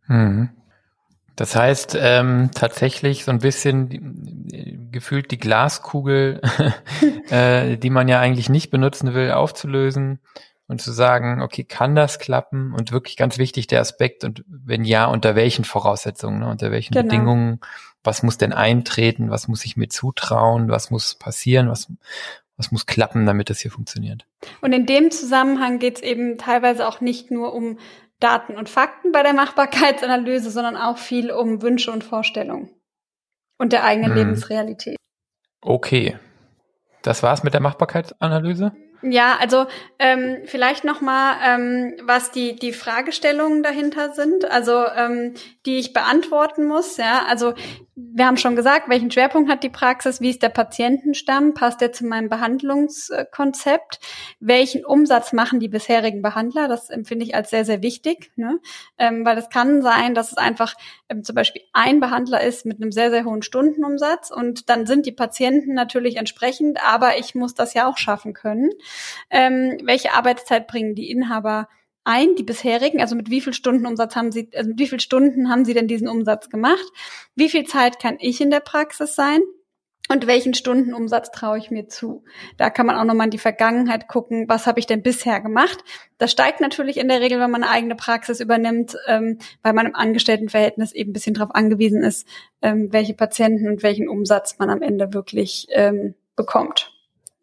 Mhm. 0.07 0.51
Das 1.40 1.57
heißt, 1.57 1.96
ähm, 1.98 2.50
tatsächlich 2.55 3.24
so 3.24 3.31
ein 3.31 3.38
bisschen 3.38 4.90
gefühlt 4.92 5.31
die 5.31 5.38
Glaskugel, 5.38 6.42
äh, 7.31 7.79
die 7.79 7.88
man 7.88 8.09
ja 8.09 8.20
eigentlich 8.20 8.50
nicht 8.50 8.68
benutzen 8.68 9.14
will, 9.14 9.31
aufzulösen 9.31 10.18
und 10.66 10.83
zu 10.83 10.92
sagen, 10.92 11.40
okay, 11.40 11.64
kann 11.64 11.94
das 11.94 12.18
klappen? 12.18 12.74
Und 12.74 12.92
wirklich 12.92 13.16
ganz 13.16 13.38
wichtig 13.38 13.68
der 13.68 13.81
Aspekt 13.81 14.22
und 14.22 14.44
wenn 14.48 14.85
ja, 14.85 15.07
unter 15.07 15.35
welchen 15.35 15.64
Voraussetzungen, 15.64 16.40
ne? 16.40 16.46
unter 16.46 16.70
welchen 16.70 16.92
genau. 16.92 17.05
Bedingungen, 17.09 17.61
was 18.05 18.22
muss 18.22 18.37
denn 18.37 18.53
eintreten, 18.53 19.31
was 19.31 19.48
muss 19.48 19.64
ich 19.64 19.79
mir 19.79 19.88
zutrauen, 19.88 20.68
was 20.68 20.90
muss 20.90 21.14
passieren, 21.14 21.70
was, 21.70 21.90
was 22.59 22.70
muss 22.70 22.85
klappen, 22.85 23.24
damit 23.24 23.48
das 23.48 23.61
hier 23.61 23.70
funktioniert. 23.70 24.26
Und 24.61 24.74
in 24.74 24.85
dem 24.85 25.11
Zusammenhang 25.11 25.79
geht 25.79 25.96
es 25.96 26.03
eben 26.03 26.37
teilweise 26.37 26.87
auch 26.87 27.00
nicht 27.00 27.31
nur 27.31 27.55
um 27.55 27.79
Daten 28.20 28.56
und 28.56 28.68
Fakten 28.68 29.12
bei 29.12 29.22
der 29.22 29.33
Machbarkeitsanalyse, 29.33 30.50
sondern 30.50 30.76
auch 30.76 30.98
viel 30.98 31.30
um 31.30 31.62
Wünsche 31.62 31.90
und 31.90 32.04
Vorstellungen 32.04 32.70
und 33.59 33.72
der 33.72 33.85
eigenen 33.85 34.11
hm. 34.11 34.16
Lebensrealität. 34.16 34.96
Okay. 35.62 36.18
Das 37.02 37.22
war's 37.22 37.42
mit 37.42 37.54
der 37.54 37.61
Machbarkeitsanalyse? 37.61 38.72
Ja, 39.02 39.38
also 39.40 39.66
ähm, 39.98 40.38
vielleicht 40.44 40.84
noch 40.84 41.00
mal, 41.00 41.36
ähm, 41.42 41.94
was 42.02 42.30
die 42.32 42.56
die 42.56 42.72
Fragestellungen 42.72 43.62
dahinter 43.62 44.12
sind, 44.12 44.44
also 44.50 44.84
ähm, 44.94 45.34
die 45.64 45.78
ich 45.78 45.92
beantworten 45.92 46.66
muss. 46.66 46.98
Ja, 46.98 47.24
also 47.26 47.54
wir 48.14 48.26
haben 48.26 48.36
schon 48.36 48.56
gesagt, 48.56 48.88
welchen 48.88 49.10
Schwerpunkt 49.10 49.50
hat 49.50 49.62
die 49.62 49.68
Praxis, 49.68 50.20
wie 50.20 50.30
ist 50.30 50.42
der 50.42 50.48
Patientenstamm, 50.48 51.54
passt 51.54 51.80
der 51.80 51.92
zu 51.92 52.06
meinem 52.06 52.28
Behandlungskonzept, 52.28 54.00
welchen 54.40 54.84
Umsatz 54.84 55.32
machen 55.32 55.60
die 55.60 55.68
bisherigen 55.68 56.22
Behandler, 56.22 56.68
das 56.68 56.90
empfinde 56.90 57.24
ich 57.24 57.34
als 57.34 57.50
sehr, 57.50 57.64
sehr 57.64 57.82
wichtig, 57.82 58.30
ne? 58.36 58.58
ähm, 58.98 59.24
weil 59.24 59.36
es 59.38 59.48
kann 59.50 59.82
sein, 59.82 60.14
dass 60.14 60.32
es 60.32 60.38
einfach 60.38 60.74
ähm, 61.08 61.24
zum 61.24 61.34
Beispiel 61.34 61.62
ein 61.72 62.00
Behandler 62.00 62.42
ist 62.42 62.64
mit 62.64 62.80
einem 62.80 62.92
sehr, 62.92 63.10
sehr 63.10 63.24
hohen 63.24 63.42
Stundenumsatz 63.42 64.30
und 64.30 64.70
dann 64.70 64.86
sind 64.86 65.06
die 65.06 65.12
Patienten 65.12 65.74
natürlich 65.74 66.16
entsprechend, 66.16 66.78
aber 66.84 67.18
ich 67.18 67.34
muss 67.34 67.54
das 67.54 67.74
ja 67.74 67.88
auch 67.88 67.98
schaffen 67.98 68.32
können. 68.32 68.70
Ähm, 69.31 69.79
welche 69.85 70.12
Arbeitszeit 70.12 70.66
bringen 70.66 70.94
die 70.94 71.11
Inhaber 71.11 71.68
ein, 72.05 72.35
die 72.35 72.42
bisherigen, 72.42 73.00
also 73.00 73.14
mit 73.14 73.31
wie 73.31 73.40
viel 73.40 73.53
Stunden 73.53 73.87
Umsatz 73.87 74.16
haben 74.16 74.33
Sie, 74.33 74.48
also 74.55 74.70
mit 74.70 74.79
wie 74.79 74.87
viel 74.87 75.00
Stunden 75.00 75.50
haben 75.50 75.64
Sie 75.64 75.74
denn 75.74 75.88
diesen 75.88 76.09
Umsatz 76.09 76.48
gemacht? 76.48 76.85
Wie 77.35 77.48
viel 77.48 77.64
Zeit 77.64 77.98
kann 78.00 78.16
ich 78.18 78.40
in 78.40 78.50
der 78.50 78.61
Praxis 78.61 79.14
sein? 79.14 79.40
und 80.11 80.26
welchen 80.26 80.55
Stundenumsatz 80.55 81.31
traue 81.31 81.57
ich 81.59 81.70
mir 81.70 81.87
zu. 81.87 82.24
Da 82.57 82.68
kann 82.68 82.85
man 82.85 82.96
auch 82.96 83.05
nochmal 83.05 83.29
in 83.29 83.31
die 83.31 83.38
Vergangenheit 83.38 84.09
gucken, 84.09 84.46
was 84.48 84.66
habe 84.66 84.81
ich 84.81 84.87
denn 84.87 85.05
bisher 85.05 85.40
gemacht. 85.40 85.79
Das 86.18 86.33
steigt 86.33 86.61
natürlich 86.61 86.96
in 86.96 87.07
der 87.07 87.20
Regel, 87.20 87.38
wenn 87.38 87.50
man 87.50 87.62
eine 87.62 87.72
eigene 87.72 87.94
Praxis 87.94 88.40
übernimmt, 88.40 88.96
ähm, 89.07 89.38
weil 89.62 89.72
man 89.72 89.87
im 89.87 89.94
Angestelltenverhältnis 89.94 90.92
eben 90.92 91.11
ein 91.11 91.12
bisschen 91.12 91.35
darauf 91.35 91.55
angewiesen 91.55 92.03
ist, 92.03 92.26
ähm, 92.61 92.88
welche 92.90 93.14
Patienten 93.14 93.68
und 93.68 93.85
welchen 93.85 94.09
Umsatz 94.09 94.59
man 94.59 94.68
am 94.68 94.83
Ende 94.83 95.14
wirklich 95.14 95.68
ähm, 95.70 96.14
bekommt. 96.35 96.92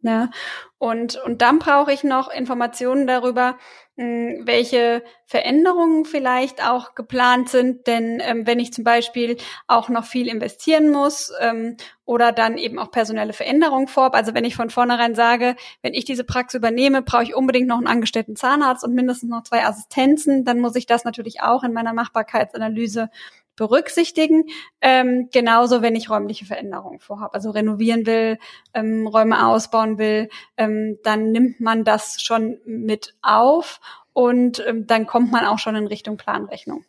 Ja. 0.07 0.29
Und, 0.77 1.17
und 1.17 1.41
dann 1.41 1.59
brauche 1.59 1.91
ich 1.91 2.03
noch 2.03 2.29
Informationen 2.29 3.07
darüber, 3.07 3.57
hm, 3.97 4.43
welche 4.45 5.03
Veränderungen 5.25 6.05
vielleicht 6.05 6.65
auch 6.65 6.95
geplant 6.95 7.49
sind. 7.49 7.87
Denn 7.87 8.21
ähm, 8.23 8.47
wenn 8.47 8.59
ich 8.59 8.71
zum 8.71 8.85
Beispiel 8.85 9.35
auch 9.67 9.89
noch 9.89 10.05
viel 10.05 10.27
investieren 10.27 10.89
muss 10.89 11.33
ähm, 11.41 11.75
oder 12.05 12.31
dann 12.31 12.57
eben 12.57 12.79
auch 12.79 12.89
personelle 12.89 13.33
Veränderungen 13.33 13.87
vorab, 13.87 14.15
also 14.15 14.33
wenn 14.33 14.45
ich 14.45 14.55
von 14.55 14.69
vornherein 14.69 15.13
sage, 15.13 15.57
wenn 15.81 15.93
ich 15.93 16.05
diese 16.05 16.23
Praxis 16.23 16.59
übernehme, 16.59 17.01
brauche 17.01 17.23
ich 17.23 17.35
unbedingt 17.35 17.67
noch 17.67 17.77
einen 17.77 17.87
angestellten 17.87 18.37
Zahnarzt 18.37 18.85
und 18.85 18.93
mindestens 18.93 19.29
noch 19.29 19.43
zwei 19.43 19.65
Assistenzen, 19.65 20.45
dann 20.45 20.59
muss 20.59 20.75
ich 20.75 20.85
das 20.85 21.03
natürlich 21.03 21.41
auch 21.41 21.63
in 21.63 21.73
meiner 21.73 21.93
Machbarkeitsanalyse 21.93 23.09
berücksichtigen. 23.57 24.45
Ähm, 24.79 25.27
genauso, 25.33 25.81
wenn 25.81 25.95
ich 25.95 26.09
räumliche 26.09 26.45
Veränderungen 26.45 26.99
vorhabe, 26.99 27.33
also 27.33 27.49
renovieren 27.49 28.05
will, 28.05 28.37
ähm, 28.73 29.05
Räume 29.07 29.45
ausbauen 29.45 29.97
will, 29.97 30.29
ähm, 30.55 30.97
dann 31.03 31.31
nimmt 31.33 31.59
man 31.59 31.83
das 31.83 32.21
schon 32.21 32.59
mit 32.63 33.15
auf 33.21 33.81
und 34.13 34.63
ähm, 34.65 34.87
dann 34.87 35.05
kommt 35.05 35.31
man 35.31 35.45
auch 35.45 35.59
schon 35.59 35.75
in 35.75 35.87
Richtung 35.87 36.15
Planrechnung. 36.15 36.85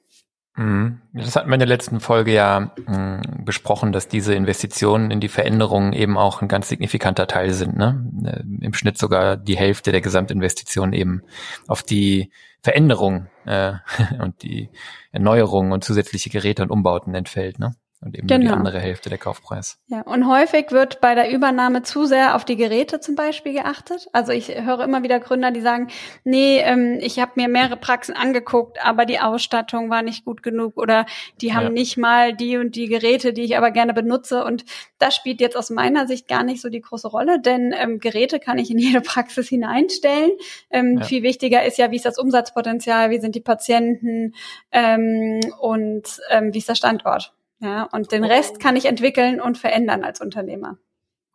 Mhm. 0.58 0.98
Das 1.12 1.36
hatten 1.36 1.48
wir 1.48 1.54
in 1.54 1.60
der 1.60 1.68
letzten 1.68 2.00
Folge 2.00 2.32
ja 2.32 2.72
mh, 2.86 2.98
mm, 2.98 3.44
besprochen, 3.44 3.92
dass 3.92 4.08
diese 4.08 4.34
Investitionen 4.34 5.12
in 5.12 5.20
die 5.20 5.28
Veränderungen 5.28 5.92
eben 5.92 6.18
auch 6.18 6.42
ein 6.42 6.48
ganz 6.48 6.68
signifikanter 6.68 7.28
Teil 7.28 7.52
sind. 7.52 7.76
Ne? 7.76 8.04
Äh, 8.24 8.64
Im 8.64 8.74
Schnitt 8.74 8.98
sogar 8.98 9.36
die 9.36 9.56
Hälfte 9.56 9.92
der 9.92 10.00
Gesamtinvestitionen 10.00 10.94
eben 10.94 11.22
auf 11.68 11.84
die 11.84 12.32
Veränderung 12.60 13.28
äh, 13.46 13.74
und 14.20 14.42
die 14.42 14.68
Erneuerung 15.12 15.70
und 15.70 15.84
zusätzliche 15.84 16.28
Geräte 16.28 16.64
und 16.64 16.70
Umbauten 16.72 17.14
entfällt. 17.14 17.60
Ne? 17.60 17.76
Und 18.00 18.16
eben 18.16 18.28
genau. 18.28 18.46
die 18.46 18.52
andere 18.52 18.78
Hälfte 18.78 19.08
der 19.08 19.18
Kaufpreis. 19.18 19.78
Ja, 19.88 20.02
und 20.02 20.28
häufig 20.28 20.70
wird 20.70 21.00
bei 21.00 21.16
der 21.16 21.30
Übernahme 21.30 21.82
zu 21.82 22.04
sehr 22.04 22.36
auf 22.36 22.44
die 22.44 22.56
Geräte 22.56 23.00
zum 23.00 23.16
Beispiel 23.16 23.52
geachtet. 23.52 24.06
Also 24.12 24.30
ich 24.30 24.48
höre 24.48 24.84
immer 24.84 25.02
wieder 25.02 25.18
Gründer, 25.18 25.50
die 25.50 25.60
sagen, 25.60 25.88
nee, 26.22 26.60
ähm, 26.60 26.98
ich 27.00 27.18
habe 27.18 27.32
mir 27.34 27.48
mehrere 27.48 27.76
Praxen 27.76 28.14
angeguckt, 28.14 28.78
aber 28.84 29.04
die 29.04 29.18
Ausstattung 29.18 29.90
war 29.90 30.02
nicht 30.02 30.24
gut 30.24 30.44
genug 30.44 30.76
oder 30.76 31.06
die 31.40 31.54
haben 31.54 31.66
ja. 31.66 31.72
nicht 31.72 31.96
mal 31.96 32.34
die 32.34 32.56
und 32.56 32.76
die 32.76 32.86
Geräte, 32.86 33.32
die 33.32 33.42
ich 33.42 33.56
aber 33.56 33.72
gerne 33.72 33.94
benutze. 33.94 34.44
Und 34.44 34.64
das 34.98 35.16
spielt 35.16 35.40
jetzt 35.40 35.56
aus 35.56 35.70
meiner 35.70 36.06
Sicht 36.06 36.28
gar 36.28 36.44
nicht 36.44 36.60
so 36.60 36.68
die 36.68 36.80
große 36.80 37.08
Rolle, 37.08 37.40
denn 37.40 37.74
ähm, 37.76 37.98
Geräte 37.98 38.38
kann 38.38 38.58
ich 38.58 38.70
in 38.70 38.78
jede 38.78 39.00
Praxis 39.00 39.48
hineinstellen. 39.48 40.30
Ähm, 40.70 40.98
ja. 40.98 41.04
Viel 41.04 41.24
wichtiger 41.24 41.64
ist 41.64 41.78
ja, 41.78 41.90
wie 41.90 41.96
ist 41.96 42.04
das 42.04 42.18
Umsatzpotenzial, 42.18 43.10
wie 43.10 43.18
sind 43.18 43.34
die 43.34 43.40
Patienten 43.40 44.34
ähm, 44.70 45.40
und 45.58 46.20
ähm, 46.30 46.54
wie 46.54 46.58
ist 46.58 46.68
der 46.68 46.76
Standort. 46.76 47.32
Ja, 47.60 47.84
und 47.84 48.12
den 48.12 48.24
Rest 48.24 48.60
kann 48.60 48.76
ich 48.76 48.86
entwickeln 48.86 49.40
und 49.40 49.58
verändern 49.58 50.04
als 50.04 50.20
Unternehmer. 50.20 50.78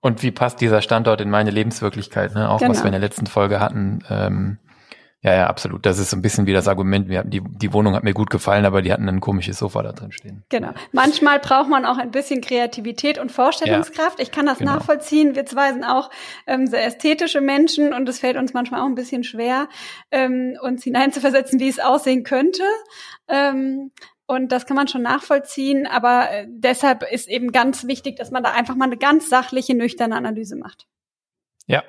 Und 0.01 0.21
wie 0.21 0.31
passt 0.31 0.59
dieser 0.61 0.81
Standort 0.81 1.21
in 1.21 1.29
meine 1.29 1.49
Lebenswirklichkeit? 1.49 2.35
Ne? 2.35 2.49
Auch 2.49 2.59
genau. 2.59 2.71
was 2.71 2.81
wir 2.81 2.87
in 2.87 2.91
der 2.91 3.01
letzten 3.01 3.25
Folge 3.25 3.59
hatten. 3.59 4.03
Ähm, 4.09 4.59
ja, 5.23 5.33
ja, 5.33 5.47
absolut. 5.47 5.85
Das 5.85 5.99
ist 5.99 6.09
so 6.09 6.17
ein 6.17 6.21
bisschen 6.21 6.45
wie 6.47 6.51
das 6.51 6.67
Argument. 6.67 7.07
Wir 7.07 7.19
hatten 7.19 7.29
die, 7.29 7.41
die 7.41 7.71
Wohnung 7.71 7.95
hat 7.95 8.03
mir 8.03 8.13
gut 8.13 8.29
gefallen, 8.29 8.65
aber 8.65 8.81
die 8.81 8.91
hatten 8.91 9.07
ein 9.07 9.21
komisches 9.21 9.57
Sofa 9.57 9.81
da 9.81 9.93
drin 9.93 10.11
stehen. 10.11 10.43
Genau. 10.49 10.71
Manchmal 10.91 11.39
braucht 11.39 11.69
man 11.69 11.85
auch 11.85 11.97
ein 11.97 12.11
bisschen 12.11 12.41
Kreativität 12.41 13.17
und 13.17 13.31
Vorstellungskraft. 13.31 14.19
Ja, 14.19 14.23
ich 14.23 14.31
kann 14.31 14.45
das 14.45 14.57
genau. 14.57 14.73
nachvollziehen. 14.73 15.33
Wir 15.33 15.45
zwei 15.45 15.71
sind 15.71 15.85
auch 15.85 16.09
ähm, 16.45 16.67
sehr 16.67 16.85
ästhetische 16.85 17.39
Menschen 17.39 17.93
und 17.93 18.09
es 18.09 18.19
fällt 18.19 18.35
uns 18.35 18.53
manchmal 18.53 18.81
auch 18.81 18.87
ein 18.87 18.95
bisschen 18.95 19.23
schwer, 19.23 19.69
ähm, 20.11 20.57
uns 20.61 20.83
hineinzuversetzen, 20.83 21.57
wie 21.61 21.69
es 21.69 21.79
aussehen 21.79 22.25
könnte. 22.25 22.63
Ähm, 23.29 23.91
und 24.25 24.51
das 24.51 24.65
kann 24.65 24.75
man 24.75 24.87
schon 24.87 25.01
nachvollziehen, 25.01 25.87
aber 25.87 26.29
äh, 26.31 26.47
deshalb 26.49 27.03
ist 27.03 27.27
eben 27.27 27.51
ganz 27.51 27.87
wichtig, 27.87 28.15
dass 28.15 28.31
man 28.31 28.43
da 28.43 28.51
einfach 28.51 28.75
mal 28.75 28.85
eine 28.85 28.97
ganz 28.97 29.29
sachliche, 29.29 29.75
nüchterne 29.75 30.15
Analyse 30.15 30.55
macht. 30.55 30.87
Ja, 31.67 31.83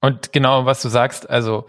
und 0.00 0.32
genau 0.32 0.66
was 0.66 0.82
du 0.82 0.88
sagst, 0.88 1.28
also 1.28 1.66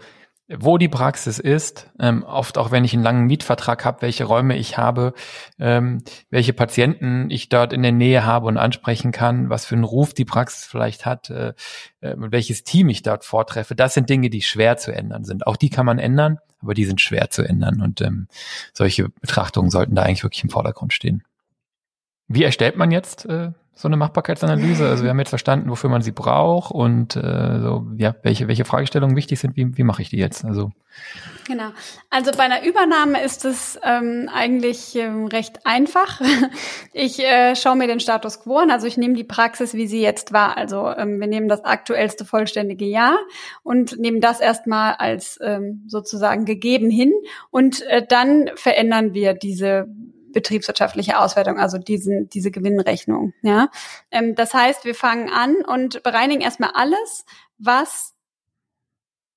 wo 0.52 0.78
die 0.78 0.88
Praxis 0.88 1.38
ist, 1.38 1.90
ähm, 2.00 2.24
oft 2.24 2.58
auch 2.58 2.72
wenn 2.72 2.84
ich 2.84 2.92
einen 2.92 3.04
langen 3.04 3.26
Mietvertrag 3.26 3.84
habe, 3.84 4.02
welche 4.02 4.24
Räume 4.24 4.56
ich 4.56 4.76
habe, 4.76 5.14
ähm, 5.60 6.02
welche 6.28 6.52
Patienten 6.52 7.30
ich 7.30 7.48
dort 7.48 7.72
in 7.72 7.82
der 7.82 7.92
Nähe 7.92 8.24
habe 8.24 8.46
und 8.46 8.56
ansprechen 8.56 9.12
kann, 9.12 9.48
was 9.48 9.64
für 9.64 9.76
einen 9.76 9.84
Ruf 9.84 10.12
die 10.12 10.24
Praxis 10.24 10.64
vielleicht 10.64 11.06
hat, 11.06 11.30
äh, 11.30 11.54
äh, 12.00 12.14
welches 12.16 12.64
Team 12.64 12.88
ich 12.88 13.02
dort 13.02 13.24
vortreffe, 13.24 13.76
das 13.76 13.94
sind 13.94 14.10
Dinge, 14.10 14.28
die 14.28 14.42
schwer 14.42 14.76
zu 14.76 14.92
ändern 14.92 15.24
sind. 15.24 15.46
Auch 15.46 15.56
die 15.56 15.70
kann 15.70 15.86
man 15.86 16.00
ändern, 16.00 16.38
aber 16.60 16.74
die 16.74 16.84
sind 16.84 17.00
schwer 17.00 17.30
zu 17.30 17.42
ändern 17.42 17.80
und 17.80 18.00
ähm, 18.00 18.28
solche 18.72 19.08
Betrachtungen 19.08 19.70
sollten 19.70 19.94
da 19.94 20.02
eigentlich 20.02 20.22
wirklich 20.22 20.44
im 20.44 20.50
Vordergrund 20.50 20.92
stehen. 20.92 21.22
Wie 22.28 22.44
erstellt 22.44 22.76
man 22.76 22.90
jetzt 22.90 23.26
äh, 23.26 23.52
so 23.80 23.88
eine 23.88 23.96
Machbarkeitsanalyse? 23.96 24.88
Also 24.88 25.02
wir 25.02 25.10
haben 25.10 25.18
jetzt 25.18 25.30
verstanden, 25.30 25.70
wofür 25.70 25.90
man 25.90 26.02
sie 26.02 26.12
braucht 26.12 26.70
und 26.72 27.16
äh, 27.16 27.60
so, 27.60 27.86
ja, 27.96 28.14
welche, 28.22 28.46
welche 28.48 28.64
Fragestellungen 28.64 29.16
wichtig 29.16 29.40
sind, 29.40 29.56
wie, 29.56 29.76
wie 29.76 29.84
mache 29.84 30.02
ich 30.02 30.10
die 30.10 30.18
jetzt? 30.18 30.44
Also 30.44 30.70
Genau. 31.46 31.70
Also 32.10 32.30
bei 32.32 32.44
einer 32.44 32.64
Übernahme 32.64 33.22
ist 33.24 33.44
es 33.44 33.78
ähm, 33.82 34.28
eigentlich 34.32 34.94
ähm, 34.94 35.26
recht 35.26 35.66
einfach. 35.66 36.20
Ich 36.92 37.20
äh, 37.20 37.54
schaue 37.54 37.76
mir 37.76 37.86
den 37.86 38.00
Status 38.00 38.40
quo 38.40 38.58
an, 38.58 38.70
also 38.70 38.86
ich 38.86 38.96
nehme 38.96 39.14
die 39.14 39.24
Praxis, 39.24 39.74
wie 39.74 39.86
sie 39.86 40.00
jetzt 40.00 40.32
war. 40.32 40.56
Also 40.56 40.88
ähm, 40.88 41.20
wir 41.20 41.28
nehmen 41.28 41.48
das 41.48 41.64
aktuellste 41.64 42.24
vollständige 42.24 42.84
Jahr 42.84 43.18
und 43.62 43.98
nehmen 43.98 44.20
das 44.20 44.40
erstmal 44.40 44.94
als 44.94 45.38
ähm, 45.40 45.84
sozusagen 45.86 46.44
gegeben 46.44 46.90
hin 46.90 47.12
und 47.50 47.82
äh, 47.82 48.04
dann 48.06 48.50
verändern 48.56 49.14
wir 49.14 49.34
diese 49.34 49.86
betriebswirtschaftliche 50.32 51.18
Auswertung, 51.18 51.58
also 51.58 51.78
diesen, 51.78 52.28
diese 52.28 52.50
Gewinnrechnung. 52.50 53.32
Ja, 53.42 53.70
ähm, 54.10 54.34
das 54.34 54.54
heißt, 54.54 54.84
wir 54.84 54.94
fangen 54.94 55.30
an 55.30 55.56
und 55.66 56.02
bereinigen 56.02 56.40
erstmal 56.40 56.70
alles, 56.74 57.24
was 57.58 58.14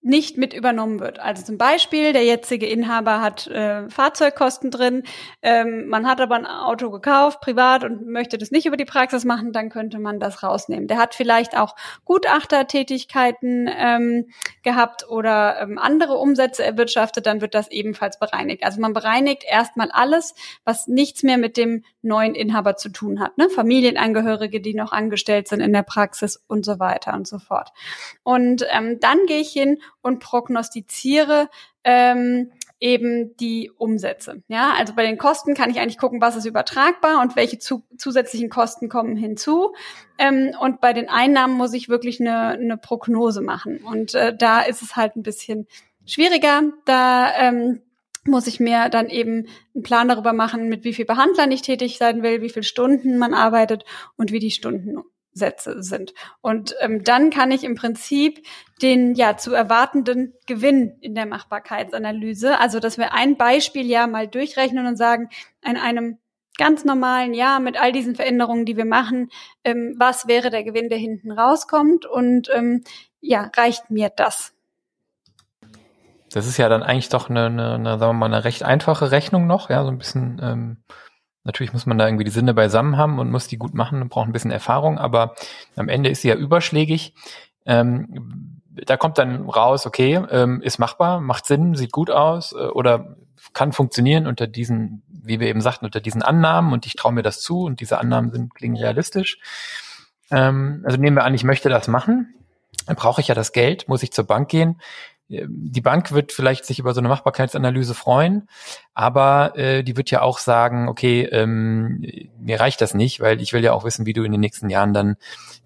nicht 0.04 0.38
mit 0.38 0.54
übernommen 0.54 1.00
wird. 1.00 1.20
Also 1.20 1.44
zum 1.44 1.58
Beispiel, 1.58 2.12
der 2.12 2.26
jetzige 2.26 2.68
Inhaber 2.68 3.22
hat 3.22 3.48
äh, 3.48 3.90
Fahrzeugkosten 3.90 4.70
drin, 4.70 5.04
ähm, 5.42 5.88
man 5.88 6.08
hat 6.08 6.20
aber 6.20 6.36
ein 6.36 6.46
Auto 6.46 6.92
gekauft, 6.92 7.40
privat, 7.40 7.86
und 7.86 8.06
möchte 8.06 8.38
das 8.38 8.52
nicht 8.52 8.66
über 8.66 8.76
die 8.76 8.86
Praxis 8.86 9.24
machen, 9.24 9.54
dann 9.54 9.70
könnte 9.70 10.00
man 10.00 10.20
das 10.20 10.44
rausnehmen. 10.44 10.88
Der 10.88 10.98
hat 10.98 11.16
vielleicht 11.16 11.58
auch 11.58 11.76
Gutachtertätigkeiten 12.04 13.70
ähm, 13.74 14.28
gehabt 14.62 15.08
oder 15.08 15.62
ähm, 15.62 15.80
andere 15.80 16.18
Umsätze 16.18 16.64
erwirtschaftet, 16.64 17.26
dann 17.26 17.40
wird 17.40 17.56
das 17.56 17.72
ebenfalls 17.72 18.20
bereinigt. 18.20 18.64
Also 18.66 18.82
man 18.82 18.92
bereinigt 18.92 19.46
erstmal 19.48 19.90
alles, 19.90 20.36
was 20.66 20.88
nichts 20.88 21.24
mehr 21.24 21.38
mit 21.38 21.56
dem 21.56 21.84
neuen 22.04 22.36
Inhaber 22.36 22.76
zu 22.76 22.90
tun 22.90 23.20
hat. 23.20 23.38
Ne? 23.38 23.50
Familienangehörige, 23.50 24.62
die 24.62 24.74
noch 24.74 24.92
angestellt 24.92 25.48
sind 25.48 25.62
in 25.62 25.74
der 25.74 25.84
Praxis 25.84 26.44
und 26.48 26.66
so 26.66 26.80
weiter 26.80 27.14
und 27.14 27.28
so 27.28 27.40
fort. 27.40 27.72
Und 28.24 28.66
ähm, 28.72 29.00
dann 29.00 29.26
gehe 29.26 29.40
ich 29.40 29.52
hin 29.52 29.80
und 30.02 30.20
prognostiziere 30.20 31.50
ähm, 31.84 32.52
eben 32.80 33.36
die 33.38 33.72
Umsätze. 33.78 34.44
Ja, 34.50 34.74
also 34.78 34.94
bei 34.94 35.04
den 35.04 35.18
Kosten 35.18 35.54
kann 35.54 35.70
ich 35.70 35.80
eigentlich 35.80 35.98
gucken, 35.98 36.20
was 36.20 36.36
ist 36.36 36.46
übertragbar 36.46 37.22
und 37.22 37.38
welche 37.38 37.58
zu, 37.58 37.84
zusätzlichen 37.98 38.50
Kosten 38.50 38.90
kommen 38.90 39.16
hinzu. 39.16 39.74
Ähm, 40.18 40.52
und 40.60 40.82
bei 40.82 40.92
den 40.92 41.08
Einnahmen 41.08 41.56
muss 41.56 41.74
ich 41.74 41.88
wirklich 41.88 42.20
eine, 42.20 42.50
eine 42.50 42.78
Prognose 42.78 43.42
machen. 43.42 43.78
Und 43.78 44.16
äh, 44.16 44.36
da 44.36 44.62
ist 44.62 44.82
es 44.82 44.98
halt 44.98 45.16
ein 45.16 45.24
bisschen 45.24 45.68
schwieriger. 46.06 46.64
Da 46.84 47.32
ähm, 47.38 47.82
muss 48.26 48.48
ich 48.48 48.60
mir 48.60 48.90
dann 48.90 49.10
eben 49.10 49.48
einen 49.74 49.84
Plan 49.84 50.08
darüber 50.08 50.34
machen, 50.34 50.70
mit 50.70 50.84
wie 50.84 50.94
viel 50.94 51.06
Behandlern 51.06 51.52
ich 51.52 51.62
tätig 51.62 51.98
sein 51.98 52.24
will, 52.24 52.42
wie 52.42 52.50
viele 52.50 52.64
Stunden 52.64 53.18
man 53.18 53.34
arbeitet 53.34 53.86
und 54.16 54.32
wie 54.32 54.40
die 54.40 54.52
Stunden 54.52 54.98
Sätze 55.34 55.82
sind. 55.84 56.14
Und 56.42 56.76
ähm, 56.80 57.04
dann 57.04 57.30
kann 57.30 57.52
ich 57.52 57.64
im 57.64 57.76
Prinzip 57.76 58.46
den 58.82 59.16
ja 59.16 59.38
zu 59.38 59.54
erwartenden 59.54 60.34
Gewinn 60.46 60.98
in 61.02 61.16
der 61.16 61.26
Machbarkeitsanalyse, 61.26 62.60
also 62.60 62.80
dass 62.80 62.98
wir 62.98 63.14
ein 63.14 63.36
Beispiel 63.38 63.88
ja 63.88 64.08
mal 64.08 64.28
durchrechnen 64.28 64.86
und 64.86 64.96
sagen, 64.96 65.30
in 65.64 65.78
einem 65.78 66.20
ganz 66.58 66.86
normalen 66.86 67.34
Jahr 67.34 67.60
mit 67.60 67.82
all 67.82 67.92
diesen 67.92 68.16
Veränderungen, 68.16 68.66
die 68.66 68.78
wir 68.78 68.86
machen, 68.86 69.30
ähm, 69.64 69.96
was 69.98 70.28
wäre 70.28 70.50
der 70.50 70.64
Gewinn, 70.64 70.90
der 70.90 71.00
hinten 71.00 71.32
rauskommt 71.32 72.06
und 72.06 72.50
ähm, 72.54 72.84
ja, 73.20 73.50
reicht 73.56 73.90
mir 73.90 74.12
das? 74.16 74.53
Das 76.34 76.48
ist 76.48 76.58
ja 76.58 76.70
dann 76.70 76.84
eigentlich 76.84 77.10
doch 77.10 77.30
eine, 77.30 77.46
eine, 77.46 77.74
eine, 77.76 78.00
sagen 78.00 78.12
wir 78.12 78.14
mal, 78.14 78.26
eine 78.26 78.44
recht 78.44 78.64
einfache 78.64 79.12
Rechnung 79.12 79.48
noch, 79.48 79.70
ja, 79.70 79.84
so 79.84 79.90
ein 79.90 79.98
bisschen 79.98 80.40
ähm, 80.42 80.78
Natürlich 81.46 81.74
muss 81.74 81.86
man 81.86 81.98
da 81.98 82.08
irgendwie 82.08 82.24
die 82.24 82.32
Sinne 82.32 82.54
beisammen 82.54 82.98
haben 82.98 83.20
und 83.20 83.30
muss 83.30 83.48
die 83.48 83.58
gut 83.58 83.74
machen 83.74 84.02
und 84.02 84.10
braucht 84.10 84.28
ein 84.28 84.32
bisschen 84.32 84.52
Erfahrung, 84.52 84.98
aber 84.98 85.36
am 85.76 85.90
Ende 85.90 86.10
ist 86.10 86.22
sie 86.22 86.30
ja 86.30 86.36
überschlägig. 86.36 87.14
Ähm, 87.66 88.62
da 88.70 88.98
kommt 88.98 89.18
dann 89.18 89.50
raus, 89.50 89.86
okay, 89.86 90.22
ähm, 90.32 90.62
ist 90.62 90.80
machbar, 90.80 91.20
macht 91.20 91.46
Sinn, 91.46 91.76
sieht 91.76 91.92
gut 91.92 92.10
aus 92.10 92.54
äh, 92.54 92.68
oder 92.68 93.18
kann 93.52 93.74
funktionieren 93.74 94.26
unter 94.26 94.48
diesen, 94.48 95.04
wie 95.10 95.40
wir 95.40 95.48
eben 95.48 95.62
sagten, 95.62 95.86
unter 95.86 96.00
diesen 96.00 96.24
Annahmen 96.24 96.72
und 96.72 96.86
ich 96.86 96.96
traue 96.96 97.12
mir 97.12 97.24
das 97.24 97.42
zu 97.42 97.64
und 97.64 97.82
diese 97.82 98.00
Annahmen 98.00 98.32
sind 98.32 98.56
klingen 98.56 98.78
realistisch. 98.78 99.38
Ähm, 100.32 100.82
also 100.86 100.98
nehmen 100.98 101.18
wir 101.18 101.26
an, 101.26 101.34
ich 101.34 101.44
möchte 101.44 101.68
das 101.68 101.90
machen. 101.90 102.34
Dann 102.88 102.96
brauche 102.96 103.22
ich 103.22 103.28
ja 103.28 103.36
das 103.36 103.52
Geld, 103.52 103.88
muss 103.90 104.02
ich 104.02 104.12
zur 104.12 104.26
Bank 104.26 104.50
gehen. 104.50 104.82
Die 105.30 105.82
Bank 105.82 106.12
wird 106.12 106.32
vielleicht 106.32 106.66
sich 106.66 106.80
über 106.80 106.94
so 106.94 107.00
eine 107.00 107.08
Machbarkeitsanalyse 107.08 107.94
freuen, 107.94 108.48
aber 108.94 109.58
äh, 109.58 109.84
die 109.84 109.96
wird 109.96 110.12
ja 110.12 110.22
auch 110.22 110.38
sagen, 110.38 110.90
okay, 110.90 111.24
ähm, 111.24 112.06
mir 112.40 112.60
reicht 112.60 112.82
das 112.82 112.94
nicht, 112.94 113.22
weil 113.22 113.42
ich 113.42 113.54
will 113.54 113.64
ja 113.64 113.74
auch 113.74 113.86
wissen, 113.86 114.06
wie 114.06 114.14
du 114.14 114.24
in 114.24 114.32
den 114.32 114.42
nächsten 114.42 114.70
Jahren 114.70 114.94
dann 114.94 115.16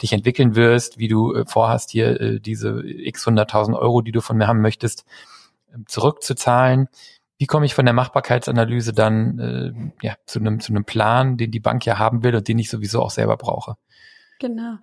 dich 0.01 0.13
entwickeln 0.13 0.55
wirst, 0.55 0.99
wie 0.99 1.07
du 1.07 1.33
äh, 1.33 1.45
vorhast, 1.45 1.89
hier 1.89 2.21
äh, 2.21 2.39
diese 2.39 2.81
x 2.85 3.25
hunderttausend 3.25 3.75
Euro, 3.75 4.01
die 4.01 4.11
du 4.11 4.21
von 4.21 4.37
mir 4.37 4.47
haben 4.47 4.61
möchtest, 4.61 5.05
äh, 5.73 5.77
zurückzuzahlen. 5.87 6.87
Wie 7.39 7.47
komme 7.47 7.65
ich 7.65 7.73
von 7.75 7.85
der 7.85 7.93
Machbarkeitsanalyse 7.93 8.93
dann 8.93 9.39
äh, 9.39 10.05
ja, 10.05 10.15
zu 10.25 10.39
einem 10.39 10.59
zu 10.59 10.71
einem 10.71 10.85
Plan, 10.85 11.37
den 11.37 11.51
die 11.51 11.59
Bank 11.59 11.85
ja 11.85 11.97
haben 11.99 12.23
will 12.23 12.35
und 12.35 12.47
den 12.47 12.59
ich 12.59 12.69
sowieso 12.69 13.01
auch 13.01 13.11
selber 13.11 13.37
brauche? 13.37 13.75
Genau. 14.39 14.75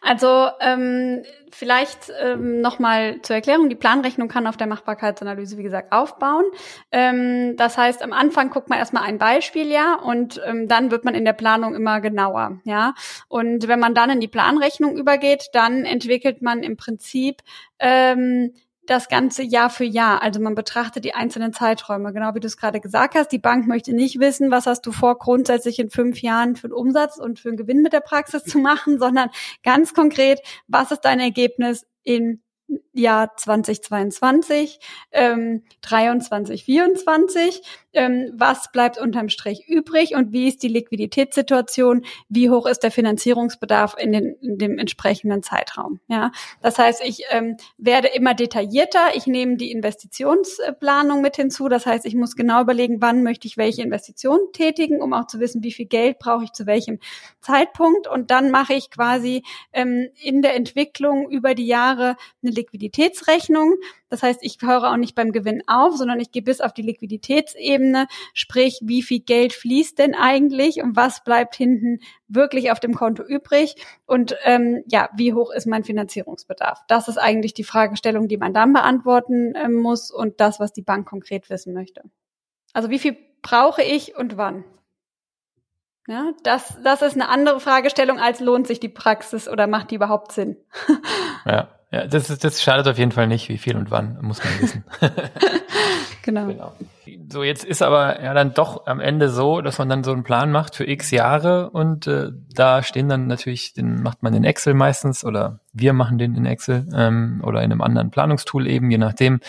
Also 0.00 0.48
ähm, 0.60 1.22
vielleicht 1.50 2.10
ähm, 2.18 2.62
nochmal 2.62 3.20
zur 3.20 3.36
Erklärung, 3.36 3.68
die 3.68 3.74
Planrechnung 3.74 4.28
kann 4.28 4.46
auf 4.46 4.56
der 4.56 4.66
Machbarkeitsanalyse, 4.66 5.58
wie 5.58 5.62
gesagt, 5.62 5.92
aufbauen. 5.92 6.44
Ähm, 6.90 7.54
das 7.58 7.76
heißt, 7.76 8.02
am 8.02 8.14
Anfang 8.14 8.48
guckt 8.48 8.70
man 8.70 8.78
erstmal 8.78 9.02
ein 9.02 9.18
Beispiel, 9.18 9.70
ja, 9.70 9.96
und 9.96 10.40
ähm, 10.46 10.66
dann 10.66 10.90
wird 10.90 11.04
man 11.04 11.14
in 11.14 11.26
der 11.26 11.34
Planung 11.34 11.74
immer 11.74 12.00
genauer, 12.00 12.60
ja. 12.64 12.94
Und 13.28 13.68
wenn 13.68 13.80
man 13.80 13.94
dann 13.94 14.08
in 14.08 14.20
die 14.20 14.28
Planrechnung 14.28 14.96
übergeht, 14.96 15.48
dann 15.52 15.84
entwickelt 15.84 16.40
man 16.40 16.62
im 16.62 16.78
Prinzip 16.78 17.42
ähm, 17.80 18.54
das 18.86 19.08
ganze 19.08 19.42
Jahr 19.42 19.70
für 19.70 19.84
Jahr. 19.84 20.22
Also 20.22 20.40
man 20.40 20.54
betrachtet 20.54 21.04
die 21.04 21.14
einzelnen 21.14 21.52
Zeiträume, 21.52 22.12
genau 22.12 22.34
wie 22.34 22.40
du 22.40 22.46
es 22.46 22.56
gerade 22.56 22.80
gesagt 22.80 23.14
hast. 23.14 23.28
Die 23.28 23.38
Bank 23.38 23.66
möchte 23.66 23.92
nicht 23.92 24.18
wissen, 24.18 24.50
was 24.50 24.66
hast 24.66 24.86
du 24.86 24.92
vor, 24.92 25.18
grundsätzlich 25.18 25.78
in 25.78 25.90
fünf 25.90 26.20
Jahren 26.20 26.56
für 26.56 26.66
einen 26.66 26.74
Umsatz 26.74 27.18
und 27.18 27.38
für 27.38 27.48
einen 27.48 27.56
Gewinn 27.56 27.82
mit 27.82 27.92
der 27.92 28.00
Praxis 28.00 28.44
zu 28.44 28.58
machen, 28.58 28.98
sondern 28.98 29.30
ganz 29.62 29.94
konkret, 29.94 30.40
was 30.66 30.90
ist 30.90 31.02
dein 31.02 31.20
Ergebnis 31.20 31.86
in 32.02 32.42
Jahr 32.92 33.36
2022, 33.36 34.80
ähm, 35.12 35.62
23, 35.82 36.64
24 36.64 37.62
ähm, 37.94 38.32
was 38.34 38.72
bleibt 38.72 38.98
unterm 38.98 39.28
Strich 39.28 39.68
übrig 39.68 40.14
und 40.14 40.32
wie 40.32 40.48
ist 40.48 40.62
die 40.62 40.68
Liquiditätssituation, 40.68 42.04
wie 42.28 42.50
hoch 42.50 42.66
ist 42.66 42.82
der 42.82 42.90
Finanzierungsbedarf 42.90 43.96
in, 43.98 44.12
den, 44.12 44.36
in 44.40 44.58
dem 44.58 44.78
entsprechenden 44.78 45.42
Zeitraum. 45.42 46.00
Ja, 46.08 46.32
das 46.60 46.78
heißt, 46.78 47.02
ich 47.04 47.24
ähm, 47.30 47.56
werde 47.78 48.08
immer 48.08 48.34
detaillierter. 48.34 49.14
Ich 49.14 49.26
nehme 49.26 49.56
die 49.56 49.70
Investitionsplanung 49.72 51.20
mit 51.20 51.36
hinzu. 51.36 51.68
Das 51.68 51.86
heißt, 51.86 52.06
ich 52.06 52.14
muss 52.14 52.36
genau 52.36 52.62
überlegen, 52.62 53.00
wann 53.00 53.22
möchte 53.22 53.46
ich 53.46 53.56
welche 53.56 53.82
Investition 53.82 54.38
tätigen, 54.52 55.02
um 55.02 55.12
auch 55.12 55.26
zu 55.26 55.40
wissen, 55.40 55.62
wie 55.62 55.72
viel 55.72 55.86
Geld 55.86 56.18
brauche 56.18 56.44
ich 56.44 56.52
zu 56.52 56.66
welchem 56.66 56.98
Zeitpunkt. 57.40 58.08
Und 58.08 58.30
dann 58.30 58.50
mache 58.50 58.74
ich 58.74 58.90
quasi 58.90 59.42
ähm, 59.72 60.08
in 60.20 60.42
der 60.42 60.54
Entwicklung 60.54 61.30
über 61.30 61.54
die 61.54 61.66
Jahre 61.66 62.16
eine 62.42 62.52
Liquiditätsrechnung. 62.82 63.76
Das 64.08 64.22
heißt, 64.22 64.40
ich 64.42 64.58
höre 64.60 64.90
auch 64.90 64.96
nicht 64.96 65.14
beim 65.14 65.32
Gewinn 65.32 65.62
auf, 65.66 65.96
sondern 65.96 66.20
ich 66.20 66.30
gehe 66.30 66.42
bis 66.42 66.60
auf 66.60 66.72
die 66.72 66.82
Liquiditätsebene, 66.82 68.06
sprich, 68.34 68.80
wie 68.82 69.02
viel 69.02 69.20
Geld 69.20 69.52
fließt 69.52 69.98
denn 69.98 70.14
eigentlich 70.14 70.82
und 70.82 70.96
was 70.96 71.24
bleibt 71.24 71.54
hinten 71.54 72.00
wirklich 72.28 72.70
auf 72.70 72.80
dem 72.80 72.94
Konto 72.94 73.22
übrig 73.22 73.76
und 74.06 74.36
ähm, 74.44 74.82
ja, 74.86 75.08
wie 75.16 75.32
hoch 75.32 75.50
ist 75.52 75.66
mein 75.66 75.84
Finanzierungsbedarf? 75.84 76.80
Das 76.88 77.08
ist 77.08 77.18
eigentlich 77.18 77.54
die 77.54 77.64
Fragestellung, 77.64 78.28
die 78.28 78.36
man 78.36 78.52
dann 78.52 78.72
beantworten 78.72 79.54
äh, 79.54 79.68
muss 79.68 80.10
und 80.10 80.40
das, 80.40 80.60
was 80.60 80.72
die 80.72 80.82
Bank 80.82 81.08
konkret 81.08 81.50
wissen 81.50 81.72
möchte. 81.72 82.02
Also 82.72 82.90
wie 82.90 82.98
viel 82.98 83.16
brauche 83.42 83.82
ich 83.82 84.16
und 84.16 84.36
wann? 84.36 84.64
Ja, 86.08 86.32
das, 86.42 86.76
das 86.82 87.00
ist 87.02 87.14
eine 87.14 87.28
andere 87.28 87.60
Fragestellung 87.60 88.18
als 88.18 88.40
lohnt 88.40 88.66
sich 88.66 88.80
die 88.80 88.88
Praxis 88.88 89.48
oder 89.48 89.68
macht 89.68 89.92
die 89.92 89.94
überhaupt 89.94 90.32
Sinn? 90.32 90.56
ja. 91.46 91.68
Ja, 91.92 92.06
das, 92.06 92.30
ist, 92.30 92.42
das 92.42 92.62
schadet 92.62 92.88
auf 92.88 92.96
jeden 92.96 93.12
Fall 93.12 93.26
nicht, 93.26 93.50
wie 93.50 93.58
viel 93.58 93.76
und 93.76 93.90
wann, 93.90 94.18
muss 94.22 94.42
man 94.42 94.62
wissen. 94.62 94.84
genau. 96.22 96.46
genau. 96.46 96.72
So, 97.30 97.42
jetzt 97.42 97.64
ist 97.64 97.82
aber 97.82 98.22
ja 98.22 98.32
dann 98.32 98.54
doch 98.54 98.86
am 98.86 98.98
Ende 98.98 99.28
so, 99.28 99.60
dass 99.60 99.78
man 99.78 99.90
dann 99.90 100.02
so 100.02 100.12
einen 100.12 100.24
Plan 100.24 100.50
macht 100.50 100.74
für 100.74 100.88
x 100.88 101.10
Jahre 101.10 101.68
und 101.70 102.06
äh, 102.06 102.30
da 102.54 102.82
stehen 102.82 103.10
dann 103.10 103.26
natürlich, 103.26 103.74
den 103.74 104.02
macht 104.02 104.22
man 104.22 104.32
in 104.32 104.44
Excel 104.44 104.72
meistens 104.72 105.22
oder 105.22 105.60
wir 105.74 105.92
machen 105.92 106.16
den 106.16 106.34
in 106.34 106.46
Excel 106.46 106.88
ähm, 106.94 107.42
oder 107.44 107.62
in 107.62 107.70
einem 107.70 107.82
anderen 107.82 108.10
Planungstool 108.10 108.66
eben, 108.66 108.90
je 108.90 108.98
nachdem. 108.98 109.40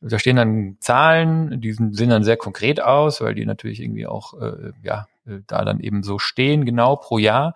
Da 0.00 0.18
stehen 0.18 0.36
dann 0.36 0.78
Zahlen, 0.80 1.60
die 1.60 1.72
sehen 1.72 2.08
dann 2.08 2.24
sehr 2.24 2.38
konkret 2.38 2.80
aus, 2.80 3.20
weil 3.20 3.34
die 3.34 3.44
natürlich 3.44 3.80
irgendwie 3.80 4.06
auch 4.06 4.32
äh, 4.40 4.72
ja 4.82 5.08
äh, 5.26 5.40
da 5.46 5.62
dann 5.66 5.80
eben 5.80 6.02
so 6.02 6.18
stehen, 6.18 6.64
genau 6.64 6.96
pro 6.96 7.18
Jahr. 7.18 7.54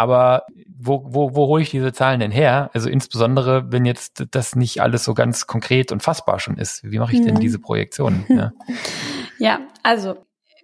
Aber 0.00 0.46
wo, 0.66 1.04
wo, 1.04 1.34
wo 1.34 1.46
hole 1.48 1.62
ich 1.62 1.68
diese 1.68 1.92
Zahlen 1.92 2.20
denn 2.20 2.30
her? 2.30 2.70
Also 2.72 2.88
insbesondere, 2.88 3.70
wenn 3.70 3.84
jetzt 3.84 4.24
das 4.30 4.56
nicht 4.56 4.80
alles 4.80 5.04
so 5.04 5.12
ganz 5.12 5.46
konkret 5.46 5.92
und 5.92 6.02
fassbar 6.02 6.40
schon 6.40 6.56
ist. 6.56 6.90
Wie 6.90 6.98
mache 6.98 7.12
ich 7.12 7.20
denn 7.20 7.34
mhm. 7.34 7.40
diese 7.40 7.58
Projektionen? 7.58 8.24
Ja. 8.30 8.52
ja, 9.38 9.60
also 9.82 10.16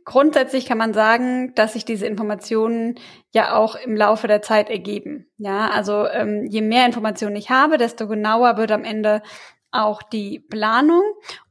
grundsätzlich 0.07 0.65
kann 0.65 0.79
man 0.79 0.95
sagen, 0.95 1.53
dass 1.55 1.75
sich 1.75 1.85
diese 1.85 2.07
Informationen 2.07 2.95
ja 3.35 3.57
auch 3.57 3.75
im 3.75 3.95
Laufe 3.95 4.27
der 4.27 4.41
Zeit 4.41 4.71
ergeben. 4.71 5.27
Ja, 5.37 5.69
also 5.69 6.07
ähm, 6.07 6.47
je 6.49 6.63
mehr 6.63 6.87
Informationen 6.87 7.37
ich 7.37 7.51
habe, 7.51 7.77
desto 7.77 8.09
genauer 8.09 8.57
wird 8.57 8.73
am 8.73 8.85
Ende 8.85 9.21
auch 9.71 10.03
die 10.03 10.39
Planung 10.39 11.03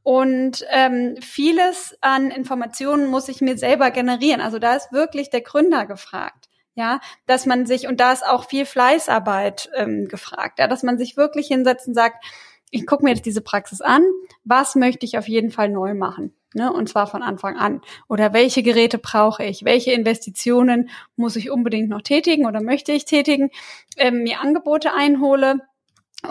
und 0.02 0.64
ähm, 0.70 1.14
vieles 1.20 1.96
an 2.00 2.32
Informationen 2.32 3.06
muss 3.08 3.28
ich 3.28 3.40
mir 3.40 3.56
selber 3.56 3.92
generieren. 3.92 4.40
Also 4.40 4.58
da 4.58 4.74
ist 4.74 4.90
wirklich 4.90 5.30
der 5.30 5.42
Gründer 5.42 5.86
gefragt 5.86 6.45
ja, 6.76 7.00
dass 7.26 7.46
man 7.46 7.66
sich, 7.66 7.88
und 7.88 7.98
da 7.98 8.12
ist 8.12 8.24
auch 8.24 8.48
viel 8.48 8.66
Fleißarbeit 8.66 9.70
ähm, 9.74 10.06
gefragt, 10.08 10.58
ja, 10.58 10.68
dass 10.68 10.82
man 10.82 10.98
sich 10.98 11.16
wirklich 11.16 11.48
hinsetzt 11.48 11.88
und 11.88 11.94
sagt, 11.94 12.24
ich 12.70 12.86
gucke 12.86 13.02
mir 13.02 13.10
jetzt 13.10 13.24
diese 13.24 13.40
Praxis 13.40 13.80
an, 13.80 14.02
was 14.44 14.74
möchte 14.74 15.06
ich 15.06 15.18
auf 15.18 15.26
jeden 15.26 15.50
Fall 15.50 15.70
neu 15.70 15.94
machen? 15.94 16.34
Ne, 16.54 16.72
und 16.72 16.88
zwar 16.88 17.06
von 17.06 17.22
Anfang 17.22 17.56
an. 17.56 17.82
Oder 18.08 18.32
welche 18.32 18.62
Geräte 18.62 18.96
brauche 18.96 19.44
ich? 19.44 19.64
Welche 19.64 19.92
Investitionen 19.92 20.88
muss 21.14 21.36
ich 21.36 21.50
unbedingt 21.50 21.90
noch 21.90 22.00
tätigen 22.00 22.46
oder 22.46 22.62
möchte 22.62 22.92
ich 22.92 23.04
tätigen? 23.04 23.50
Ähm, 23.98 24.22
mir 24.22 24.40
Angebote 24.40 24.94
einhole 24.94 25.60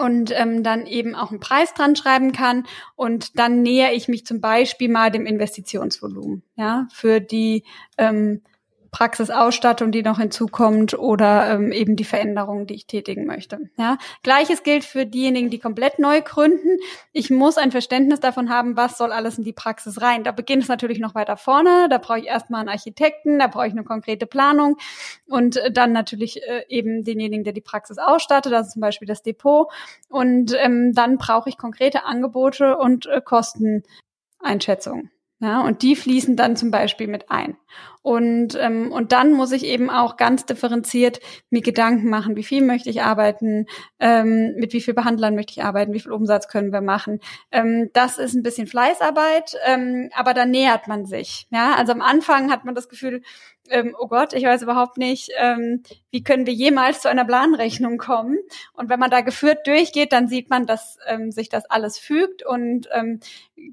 und 0.00 0.32
ähm, 0.34 0.64
dann 0.64 0.86
eben 0.86 1.14
auch 1.14 1.30
einen 1.30 1.38
Preis 1.38 1.74
dran 1.74 1.94
schreiben 1.94 2.32
kann 2.32 2.66
und 2.96 3.38
dann 3.38 3.62
nähere 3.62 3.92
ich 3.92 4.08
mich 4.08 4.26
zum 4.26 4.40
Beispiel 4.40 4.88
mal 4.88 5.12
dem 5.12 5.26
Investitionsvolumen, 5.26 6.42
ja, 6.56 6.88
für 6.92 7.20
die 7.20 7.62
ähm, 7.96 8.42
Praxisausstattung, 8.96 9.92
die 9.92 10.02
noch 10.02 10.18
hinzukommt 10.18 10.98
oder 10.98 11.50
ähm, 11.50 11.70
eben 11.70 11.96
die 11.96 12.04
Veränderungen, 12.04 12.66
die 12.66 12.72
ich 12.72 12.86
tätigen 12.86 13.26
möchte. 13.26 13.68
Ja, 13.76 13.98
gleiches 14.22 14.62
gilt 14.62 14.84
für 14.84 15.04
diejenigen, 15.04 15.50
die 15.50 15.58
komplett 15.58 15.98
neu 15.98 16.22
gründen. 16.22 16.78
Ich 17.12 17.28
muss 17.28 17.58
ein 17.58 17.72
Verständnis 17.72 18.20
davon 18.20 18.48
haben, 18.48 18.78
was 18.78 18.96
soll 18.96 19.12
alles 19.12 19.36
in 19.36 19.44
die 19.44 19.52
Praxis 19.52 20.00
rein. 20.00 20.24
Da 20.24 20.32
beginnt 20.32 20.62
es 20.62 20.70
natürlich 20.70 20.98
noch 20.98 21.14
weiter 21.14 21.36
vorne. 21.36 21.88
Da 21.90 21.98
brauche 21.98 22.20
ich 22.20 22.26
erstmal 22.26 22.60
einen 22.60 22.70
Architekten, 22.70 23.38
da 23.38 23.48
brauche 23.48 23.66
ich 23.66 23.74
eine 23.74 23.84
konkrete 23.84 24.24
Planung 24.24 24.78
und 25.26 25.60
dann 25.72 25.92
natürlich 25.92 26.42
äh, 26.48 26.64
eben 26.70 27.04
denjenigen, 27.04 27.44
der 27.44 27.52
die 27.52 27.60
Praxis 27.60 27.98
ausstattet, 27.98 28.50
das 28.50 28.68
ist 28.68 28.72
zum 28.72 28.80
Beispiel 28.80 29.06
das 29.06 29.22
Depot. 29.22 29.70
Und 30.08 30.56
ähm, 30.58 30.94
dann 30.94 31.18
brauche 31.18 31.50
ich 31.50 31.58
konkrete 31.58 32.06
Angebote 32.06 32.78
und 32.78 33.04
äh, 33.04 33.20
Kosteneinschätzungen. 33.20 35.10
Ja, 35.38 35.60
und 35.60 35.82
die 35.82 35.96
fließen 35.96 36.34
dann 36.34 36.56
zum 36.56 36.70
Beispiel 36.70 37.08
mit 37.08 37.30
ein. 37.30 37.58
Und, 38.00 38.56
ähm, 38.58 38.90
und 38.90 39.12
dann 39.12 39.32
muss 39.32 39.52
ich 39.52 39.66
eben 39.66 39.90
auch 39.90 40.16
ganz 40.16 40.46
differenziert 40.46 41.20
mir 41.50 41.60
Gedanken 41.60 42.08
machen, 42.08 42.36
wie 42.36 42.44
viel 42.44 42.62
möchte 42.64 42.88
ich 42.88 43.02
arbeiten, 43.02 43.66
ähm, 43.98 44.54
mit 44.56 44.72
wie 44.72 44.80
viel 44.80 44.94
Behandlern 44.94 45.34
möchte 45.34 45.52
ich 45.52 45.62
arbeiten, 45.64 45.92
wie 45.92 46.00
viel 46.00 46.12
Umsatz 46.12 46.48
können 46.48 46.72
wir 46.72 46.80
machen. 46.80 47.20
Ähm, 47.52 47.90
das 47.92 48.16
ist 48.16 48.34
ein 48.34 48.42
bisschen 48.42 48.66
Fleißarbeit, 48.66 49.56
ähm, 49.66 50.08
aber 50.14 50.32
da 50.32 50.46
nähert 50.46 50.88
man 50.88 51.04
sich. 51.04 51.48
Ja, 51.50 51.74
also 51.74 51.92
am 51.92 52.00
Anfang 52.00 52.50
hat 52.50 52.64
man 52.64 52.74
das 52.74 52.88
Gefühl, 52.88 53.20
ähm, 53.70 53.96
oh 53.98 54.08
Gott, 54.08 54.32
ich 54.32 54.44
weiß 54.44 54.62
überhaupt 54.62 54.98
nicht, 54.98 55.30
ähm, 55.36 55.82
wie 56.10 56.22
können 56.22 56.46
wir 56.46 56.52
jemals 56.52 57.00
zu 57.00 57.08
einer 57.08 57.24
Planrechnung 57.24 57.98
kommen. 57.98 58.38
Und 58.72 58.88
wenn 58.88 59.00
man 59.00 59.10
da 59.10 59.20
geführt 59.20 59.66
durchgeht, 59.66 60.12
dann 60.12 60.28
sieht 60.28 60.50
man, 60.50 60.66
dass 60.66 60.98
ähm, 61.06 61.30
sich 61.32 61.48
das 61.48 61.64
alles 61.66 61.98
fügt. 61.98 62.44
Und 62.44 62.88
ähm, 62.92 63.20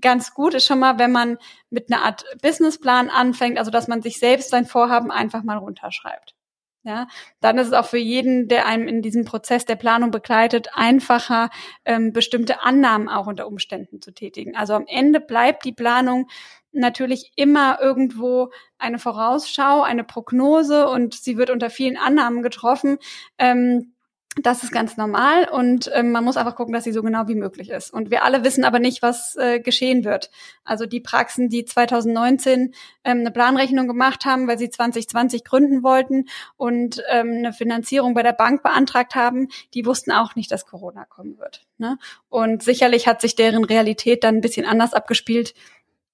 ganz 0.02 0.34
gut 0.34 0.54
ist 0.54 0.66
schon 0.66 0.80
mal, 0.80 1.00
wenn 1.00 1.12
man 1.12 1.38
mit 1.70 1.92
einer 1.92 2.04
Art 2.04 2.26
Businessplan 2.42 3.10
anfängt, 3.10 3.58
also 3.58 3.72
dass 3.72 3.88
man 3.88 4.02
sich 4.02 4.20
selbst 4.20 4.50
sein 4.50 4.66
Vorhaben 4.66 5.12
einfach 5.12 5.44
mal 5.44 5.58
runterschreibt. 5.58 6.36
Ja, 6.86 7.08
dann 7.40 7.58
ist 7.58 7.68
es 7.68 7.74
auch 7.74 7.86
für 7.86 7.98
jeden, 7.98 8.50
der 8.50 8.66
einem 8.66 8.90
in 8.90 9.02
diesem 9.02 9.24
Prozess 9.24 9.64
der 9.64 9.78
Planung 9.78 10.12
begleitet, 10.12 10.68
einfacher, 10.74 11.50
ähm, 11.86 12.12
bestimmte 12.12 12.62
Annahmen 12.62 13.08
auch 13.08 13.26
unter 13.28 13.48
Umständen 13.48 14.02
zu 14.02 14.12
tätigen. 14.12 14.58
Also 14.58 14.74
am 14.74 14.86
Ende 14.88 15.22
bleibt 15.22 15.64
die 15.64 15.72
Planung 15.72 16.28
natürlich 16.74 17.32
immer 17.38 17.80
irgendwo 17.82 18.52
eine 18.78 19.00
Vorausschau, 19.00 19.82
eine 19.82 20.04
Prognose 20.04 20.88
und 20.90 21.14
sie 21.14 21.38
wird 21.38 21.50
unter 21.52 21.70
vielen 21.70 21.96
Annahmen 21.96 22.42
getroffen. 22.42 22.98
Ähm, 23.38 23.94
Das 24.42 24.64
ist 24.64 24.72
ganz 24.72 24.98
normal 24.98 25.48
und 25.48 25.92
ähm, 25.94 26.12
man 26.12 26.24
muss 26.24 26.38
einfach 26.38 26.56
gucken, 26.56 26.74
dass 26.74 26.84
sie 26.84 26.92
so 26.92 27.04
genau 27.04 27.28
wie 27.28 27.36
möglich 27.36 27.70
ist. 27.70 27.94
Und 27.94 28.10
wir 28.10 28.24
alle 28.24 28.44
wissen 28.44 28.64
aber 28.64 28.80
nicht, 28.80 29.04
was 29.04 29.36
äh, 29.36 29.60
geschehen 29.60 30.06
wird. 30.06 30.32
Also 30.64 30.88
die 30.88 31.02
Praxen, 31.02 31.50
die 31.50 31.66
2019 31.66 32.74
ähm, 33.04 33.20
eine 33.20 33.30
Planrechnung 33.30 33.88
gemacht 33.88 34.26
haben, 34.26 34.48
weil 34.48 34.58
sie 34.58 34.72
2020 34.72 35.44
gründen 35.44 35.84
wollten 35.84 36.26
und 36.58 37.04
ähm, 37.12 37.30
eine 37.38 37.54
Finanzierung 37.54 38.16
bei 38.16 38.24
der 38.24 38.34
Bank 38.34 38.64
beantragt 38.64 39.14
haben, 39.14 39.50
die 39.76 39.86
wussten 39.86 40.12
auch 40.12 40.36
nicht, 40.36 40.52
dass 40.52 40.66
Corona 40.66 41.06
kommen 41.06 41.38
wird. 41.38 41.68
Ne? 41.78 42.00
Und 42.30 42.64
sicherlich 42.64 43.08
hat 43.08 43.22
sich 43.22 43.36
deren 43.36 43.64
Realität 43.64 44.24
dann 44.24 44.36
ein 44.36 44.42
bisschen 44.42 44.66
anders 44.66 44.96
abgespielt 44.96 45.54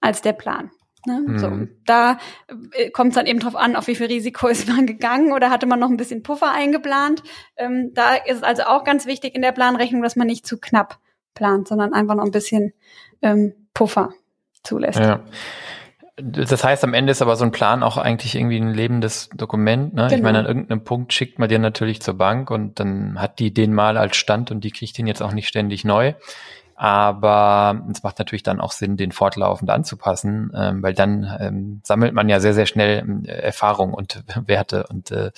als 0.02 0.22
der 0.22 0.34
Plan. 0.34 0.72
Ne? 1.06 1.24
Mhm. 1.26 1.40
So, 1.40 1.52
da 1.86 2.18
äh, 2.74 2.90
kommt 2.90 3.10
es 3.10 3.16
dann 3.16 3.26
eben 3.26 3.40
drauf 3.40 3.56
an, 3.56 3.76
auf 3.76 3.88
wie 3.88 3.96
viel 3.96 4.08
Risiko 4.08 4.48
ist 4.50 4.68
man 4.68 4.86
gegangen 4.86 5.32
oder 5.32 5.50
hatte 5.50 5.66
man 5.66 5.80
noch 5.80 5.90
ein 5.90 5.98
bisschen 5.98 6.24
Puffer 6.24 6.52
eingeplant. 6.52 7.24
Ähm, 7.58 7.92
da 7.94 8.16
ist 8.16 8.38
es 8.38 8.44
also 8.44 8.64
auch 8.64 8.84
ganz 8.84 9.06
wichtig 9.06 9.36
in 9.36 9.42
der 9.42 9.52
Planrechnung, 9.52 10.02
dass 10.02 10.16
man 10.16 10.28
nicht 10.28 10.46
zu 10.46 10.60
knapp 10.60 11.00
plant, 11.36 11.68
sondern 11.68 11.94
einfach 11.94 12.16
noch 12.16 12.26
ein 12.26 12.32
bisschen 12.32 12.74
ähm, 13.22 13.54
Puffer 13.74 14.14
zulässt. 14.64 15.00
Ja. 15.00 15.24
Das 16.22 16.66
heißt, 16.66 16.84
am 16.84 16.94
Ende 16.94 17.12
ist 17.12 17.22
aber 17.22 17.38
so 17.38 17.46
ein 17.46 17.52
Plan 17.52 17.82
auch 17.82 17.96
eigentlich 17.96 18.36
irgendwie 18.36 18.60
ein 18.60 18.74
lebendes 18.74 19.30
Dokument. 19.34 19.94
Ne? 19.94 20.04
Genau. 20.04 20.16
Ich 20.16 20.22
meine, 20.22 20.40
an 20.40 20.46
irgendeinem 20.46 20.84
Punkt 20.84 21.14
schickt 21.14 21.40
man 21.40 21.48
den 21.48 21.62
natürlich 21.62 22.02
zur 22.02 22.16
Bank 22.16 22.52
und 22.52 22.82
dann 22.82 23.22
hat 23.22 23.40
die 23.40 23.54
den 23.54 23.74
mal 23.74 23.98
als 23.98 24.18
Stand 24.18 24.52
und 24.52 24.66
die 24.66 24.72
kriegt 24.72 24.98
den 24.98 25.08
jetzt 25.08 25.22
auch 25.22 25.32
nicht 25.32 25.48
ständig 25.48 25.86
neu. 25.86 26.14
Aber 26.80 27.86
es 27.92 28.04
macht 28.04 28.20
natürlich 28.20 28.44
dann 28.44 28.62
auch 28.62 28.72
Sinn, 28.72 28.96
den 28.96 29.12
fortlaufend 29.12 29.70
anzupassen, 29.70 30.50
ähm, 30.56 30.82
weil 30.82 30.94
dann 30.94 31.30
ähm, 31.38 31.82
sammelt 31.84 32.14
man 32.14 32.30
ja 32.30 32.40
sehr, 32.40 32.54
sehr 32.54 32.68
schnell 32.68 33.26
äh, 33.26 33.32
Erfahrung 33.32 33.94
und 33.94 34.24
Werte 34.48 34.88
und 34.88 35.12
äh, 35.12 35.32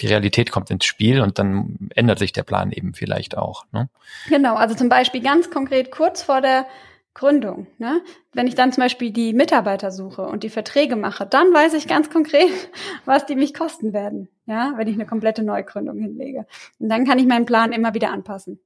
die 0.00 0.06
Realität 0.06 0.50
kommt 0.50 0.70
ins 0.70 0.86
Spiel 0.86 1.20
und 1.20 1.38
dann 1.38 1.90
ändert 1.94 2.18
sich 2.18 2.32
der 2.32 2.44
Plan 2.44 2.72
eben 2.72 2.94
vielleicht 2.94 3.36
auch. 3.36 3.66
Ne? 3.72 3.90
Genau, 4.30 4.54
also 4.54 4.74
zum 4.74 4.88
Beispiel 4.88 5.20
ganz 5.20 5.50
konkret 5.50 5.90
kurz 5.90 6.22
vor 6.22 6.40
der 6.40 6.64
Gründung. 7.12 7.66
Ne? 7.76 8.00
Wenn 8.32 8.46
ich 8.46 8.54
dann 8.54 8.72
zum 8.72 8.82
Beispiel 8.82 9.10
die 9.10 9.34
Mitarbeiter 9.34 9.90
suche 9.90 10.22
und 10.22 10.44
die 10.44 10.48
Verträge 10.48 10.96
mache, 10.96 11.26
dann 11.26 11.52
weiß 11.52 11.74
ich 11.74 11.88
ganz 11.88 12.08
konkret, 12.08 12.48
was 13.04 13.26
die 13.26 13.36
mich 13.36 13.52
kosten 13.52 13.92
werden, 13.92 14.30
ja, 14.46 14.72
wenn 14.76 14.88
ich 14.88 14.94
eine 14.94 15.04
komplette 15.04 15.42
Neugründung 15.42 15.98
hinlege. 15.98 16.46
Und 16.78 16.88
dann 16.88 17.04
kann 17.04 17.18
ich 17.18 17.26
meinen 17.26 17.44
Plan 17.44 17.72
immer 17.72 17.92
wieder 17.92 18.10
anpassen. 18.10 18.60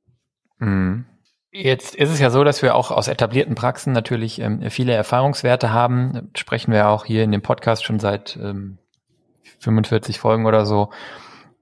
Mhm. 0.60 1.06
Jetzt 1.56 1.94
ist 1.94 2.10
es 2.10 2.18
ja 2.18 2.30
so, 2.30 2.42
dass 2.42 2.62
wir 2.62 2.74
auch 2.74 2.90
aus 2.90 3.06
etablierten 3.06 3.54
Praxen 3.54 3.92
natürlich 3.92 4.40
ähm, 4.40 4.68
viele 4.70 4.92
Erfahrungswerte 4.92 5.72
haben. 5.72 6.30
Sprechen 6.34 6.72
wir 6.72 6.88
auch 6.88 7.04
hier 7.04 7.22
in 7.22 7.30
dem 7.30 7.42
Podcast 7.42 7.84
schon 7.84 8.00
seit 8.00 8.36
ähm, 8.42 8.78
45 9.60 10.18
Folgen 10.18 10.46
oder 10.46 10.66
so 10.66 10.90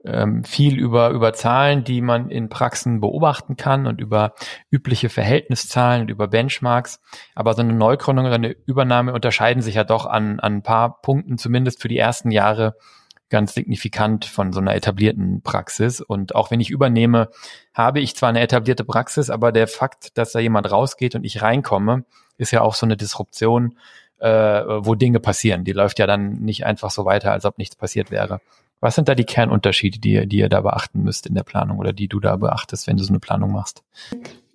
ähm, 0.03 0.45
viel 0.45 0.79
über, 0.79 1.11
über 1.11 1.35
Zahlen, 1.35 1.85
die 1.85 2.01
man 2.01 2.31
in 2.31 2.49
Praxen 2.49 3.01
beobachten 3.01 3.57
kann 3.57 3.87
und 3.87 4.01
über 4.01 4.33
übliche 4.71 5.11
Verhältniszahlen 5.11 6.03
und 6.03 6.11
über 6.11 6.27
Benchmarks. 6.27 6.99
Aber 7.35 7.53
so 7.53 7.61
eine 7.61 7.75
Neugründung 7.75 8.25
oder 8.25 8.37
eine 8.37 8.57
Übernahme 8.65 9.13
unterscheiden 9.13 9.63
sich 9.63 9.75
ja 9.75 9.85
doch 9.85 10.07
an, 10.07 10.41
an 10.41 10.55
ein 10.55 10.63
paar 10.63 11.03
Punkten, 11.03 11.37
zumindest 11.37 11.83
für 11.83 11.89
die 11.89 11.99
ersten 11.99 12.31
Jahre 12.31 12.77
ganz 13.33 13.55
signifikant 13.55 14.25
von 14.25 14.53
so 14.53 14.61
einer 14.61 14.77
etablierten 14.77 15.43
Praxis. 15.43 16.01
Und 16.01 16.37
auch 16.37 16.53
wenn 16.53 16.61
ich 16.61 16.71
übernehme, 16.71 17.31
habe 17.75 17.99
ich 17.99 18.15
zwar 18.15 18.29
eine 18.29 18.41
etablierte 18.41 18.85
Praxis, 18.85 19.31
aber 19.31 19.51
der 19.51 19.67
Fakt, 19.67 20.17
dass 20.17 20.31
da 20.31 20.39
jemand 20.39 20.71
rausgeht 20.71 21.17
und 21.17 21.25
ich 21.25 21.43
reinkomme, 21.43 22.05
ist 22.39 22.53
ja 22.53 22.61
auch 22.61 22.75
so 22.75 22.87
eine 22.87 22.97
Disruption, 22.97 23.77
äh, 24.19 24.29
wo 24.29 24.95
Dinge 24.95 25.19
passieren. 25.19 25.65
Die 25.65 25.73
läuft 25.73 25.99
ja 25.99 26.07
dann 26.07 26.35
nicht 26.35 26.65
einfach 26.65 26.91
so 26.91 27.05
weiter, 27.05 27.33
als 27.33 27.45
ob 27.45 27.59
nichts 27.59 27.75
passiert 27.75 28.13
wäre. 28.13 28.41
Was 28.81 28.95
sind 28.95 29.09
da 29.09 29.15
die 29.15 29.25
Kernunterschiede, 29.25 29.99
die 29.99 30.13
ihr, 30.13 30.27
die 30.27 30.39
ihr 30.39 30.49
da 30.49 30.61
beachten 30.61 31.03
müsst 31.03 31.27
in 31.27 31.35
der 31.35 31.45
Planung 31.45 31.79
oder 31.79 31.93
die 31.93 32.09
du 32.09 32.21
da 32.21 32.37
beachtest, 32.37 32.87
wenn 32.87 32.97
du 32.97 33.05
so 33.05 33.13
eine 33.13 33.21
Planung 33.21 33.53
machst? 33.53 33.83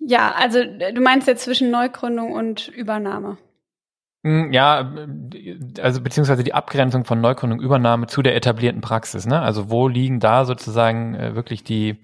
Ja, 0.00 0.32
also 0.32 0.60
du 0.62 1.00
meinst 1.00 1.26
jetzt 1.26 1.44
zwischen 1.44 1.70
Neugründung 1.70 2.32
und 2.32 2.68
Übernahme. 2.68 3.38
Hm, 4.28 4.52
ja, 4.52 4.92
also 5.80 6.02
beziehungsweise 6.02 6.44
die 6.44 6.52
Abgrenzung 6.52 7.06
von 7.06 7.18
Neugründung, 7.18 7.60
Übernahme 7.60 8.08
zu 8.08 8.20
der 8.20 8.36
etablierten 8.36 8.82
Praxis. 8.82 9.24
Ne? 9.24 9.40
Also 9.40 9.70
wo 9.70 9.88
liegen 9.88 10.20
da 10.20 10.44
sozusagen 10.44 11.14
äh, 11.14 11.34
wirklich 11.34 11.64
die 11.64 11.96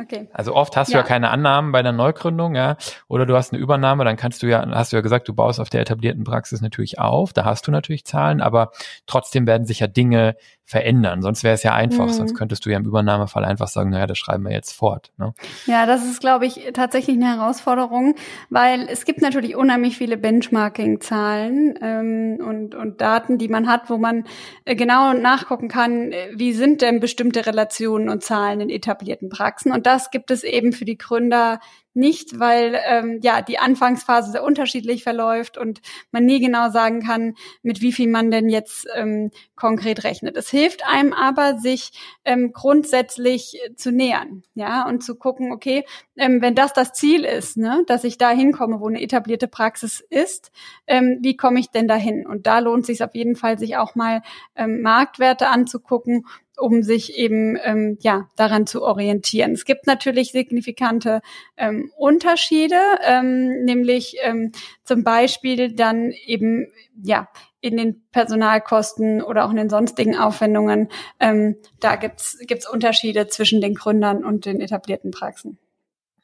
Okay. 0.00 0.28
Also 0.32 0.54
oft 0.54 0.78
hast 0.78 0.88
ja. 0.88 0.98
du 0.98 1.02
ja 1.02 1.06
keine 1.06 1.28
Annahmen 1.28 1.72
bei 1.72 1.82
der 1.82 1.92
Neugründung, 1.92 2.54
ja, 2.54 2.78
oder 3.06 3.26
du 3.26 3.36
hast 3.36 3.52
eine 3.52 3.60
Übernahme, 3.60 4.02
dann 4.06 4.16
kannst 4.16 4.42
du 4.42 4.46
ja, 4.46 4.66
hast 4.70 4.92
du 4.92 4.96
ja 4.96 5.02
gesagt, 5.02 5.28
du 5.28 5.34
baust 5.34 5.60
auf 5.60 5.68
der 5.68 5.82
etablierten 5.82 6.24
Praxis 6.24 6.62
natürlich 6.62 6.98
auf, 6.98 7.34
da 7.34 7.44
hast 7.44 7.66
du 7.66 7.70
natürlich 7.70 8.06
Zahlen, 8.06 8.40
aber 8.40 8.70
trotzdem 9.06 9.46
werden 9.46 9.66
sich 9.66 9.80
ja 9.80 9.88
Dinge 9.88 10.36
verändern. 10.70 11.20
Sonst 11.20 11.42
wäre 11.42 11.54
es 11.54 11.64
ja 11.64 11.74
einfach, 11.74 12.06
mhm. 12.06 12.12
sonst 12.12 12.36
könntest 12.36 12.64
du 12.64 12.70
ja 12.70 12.76
im 12.76 12.84
Übernahmefall 12.84 13.44
einfach 13.44 13.66
sagen, 13.66 13.90
naja, 13.90 14.06
das 14.06 14.18
schreiben 14.18 14.44
wir 14.44 14.52
jetzt 14.52 14.70
fort. 14.70 15.10
Ne? 15.18 15.34
Ja, 15.66 15.84
das 15.84 16.04
ist, 16.04 16.20
glaube 16.20 16.46
ich, 16.46 16.70
tatsächlich 16.74 17.16
eine 17.16 17.26
Herausforderung, 17.26 18.14
weil 18.50 18.86
es 18.88 19.04
gibt 19.04 19.20
natürlich 19.20 19.56
unheimlich 19.56 19.98
viele 19.98 20.16
Benchmarking-Zahlen 20.16 21.76
ähm, 21.82 22.38
und, 22.46 22.76
und 22.76 23.00
Daten, 23.00 23.36
die 23.36 23.48
man 23.48 23.66
hat, 23.66 23.90
wo 23.90 23.98
man 23.98 24.22
äh, 24.64 24.76
genau 24.76 25.12
nachgucken 25.12 25.66
kann, 25.66 26.12
äh, 26.12 26.28
wie 26.36 26.52
sind 26.52 26.82
denn 26.82 27.00
bestimmte 27.00 27.46
Relationen 27.46 28.08
und 28.08 28.22
Zahlen 28.22 28.60
in 28.60 28.70
etablierten 28.70 29.28
Praxen. 29.28 29.72
Und 29.72 29.86
das 29.86 30.12
gibt 30.12 30.30
es 30.30 30.44
eben 30.44 30.72
für 30.72 30.84
die 30.84 30.98
Gründer 30.98 31.58
nicht, 31.94 32.38
weil 32.38 32.78
ähm, 32.86 33.20
ja 33.22 33.42
die 33.42 33.58
Anfangsphase 33.58 34.32
sehr 34.32 34.44
unterschiedlich 34.44 35.02
verläuft 35.02 35.58
und 35.58 35.80
man 36.12 36.24
nie 36.24 36.40
genau 36.40 36.70
sagen 36.70 37.02
kann, 37.02 37.34
mit 37.62 37.80
wie 37.80 37.92
viel 37.92 38.08
man 38.08 38.30
denn 38.30 38.48
jetzt 38.48 38.86
ähm, 38.94 39.30
konkret 39.56 40.04
rechnet. 40.04 40.36
Es 40.36 40.50
hilft 40.50 40.86
einem 40.86 41.12
aber, 41.12 41.58
sich 41.58 41.92
ähm, 42.24 42.52
grundsätzlich 42.52 43.58
zu 43.76 43.92
nähern, 43.92 44.42
ja, 44.54 44.86
und 44.86 45.02
zu 45.02 45.16
gucken, 45.16 45.52
okay, 45.52 45.84
ähm, 46.16 46.40
wenn 46.40 46.54
das 46.54 46.72
das 46.72 46.92
Ziel 46.92 47.24
ist, 47.24 47.56
ne, 47.56 47.82
dass 47.86 48.04
ich 48.04 48.18
da 48.18 48.30
hinkomme, 48.30 48.80
wo 48.80 48.88
eine 48.88 49.02
etablierte 49.02 49.48
Praxis 49.48 50.00
ist, 50.10 50.50
ähm, 50.86 51.18
wie 51.22 51.36
komme 51.36 51.60
ich 51.60 51.70
denn 51.70 51.88
dahin? 51.88 52.26
Und 52.26 52.46
da 52.46 52.60
lohnt 52.60 52.86
sich 52.86 53.02
auf 53.02 53.14
jeden 53.14 53.36
Fall, 53.36 53.58
sich 53.58 53.76
auch 53.76 53.94
mal 53.94 54.22
ähm, 54.54 54.82
Marktwerte 54.82 55.48
anzugucken 55.48 56.24
um 56.60 56.82
sich 56.82 57.16
eben 57.16 57.56
ähm, 57.62 57.98
ja 58.00 58.28
daran 58.36 58.66
zu 58.66 58.82
orientieren. 58.82 59.52
Es 59.52 59.64
gibt 59.64 59.86
natürlich 59.86 60.32
signifikante 60.32 61.20
ähm, 61.56 61.90
Unterschiede, 61.96 62.80
ähm, 63.04 63.64
nämlich 63.64 64.16
ähm, 64.22 64.52
zum 64.84 65.02
Beispiel 65.04 65.74
dann 65.74 66.12
eben 66.26 66.66
ja 67.02 67.28
in 67.60 67.76
den 67.76 68.02
Personalkosten 68.10 69.22
oder 69.22 69.44
auch 69.44 69.50
in 69.50 69.56
den 69.56 69.70
sonstigen 69.70 70.16
Aufwendungen. 70.16 70.88
Ähm, 71.18 71.56
da 71.78 71.96
gibt's 71.96 72.38
gibt's 72.46 72.68
Unterschiede 72.68 73.26
zwischen 73.28 73.60
den 73.60 73.74
Gründern 73.74 74.24
und 74.24 74.46
den 74.46 74.60
etablierten 74.60 75.10
Praxen. 75.10 75.58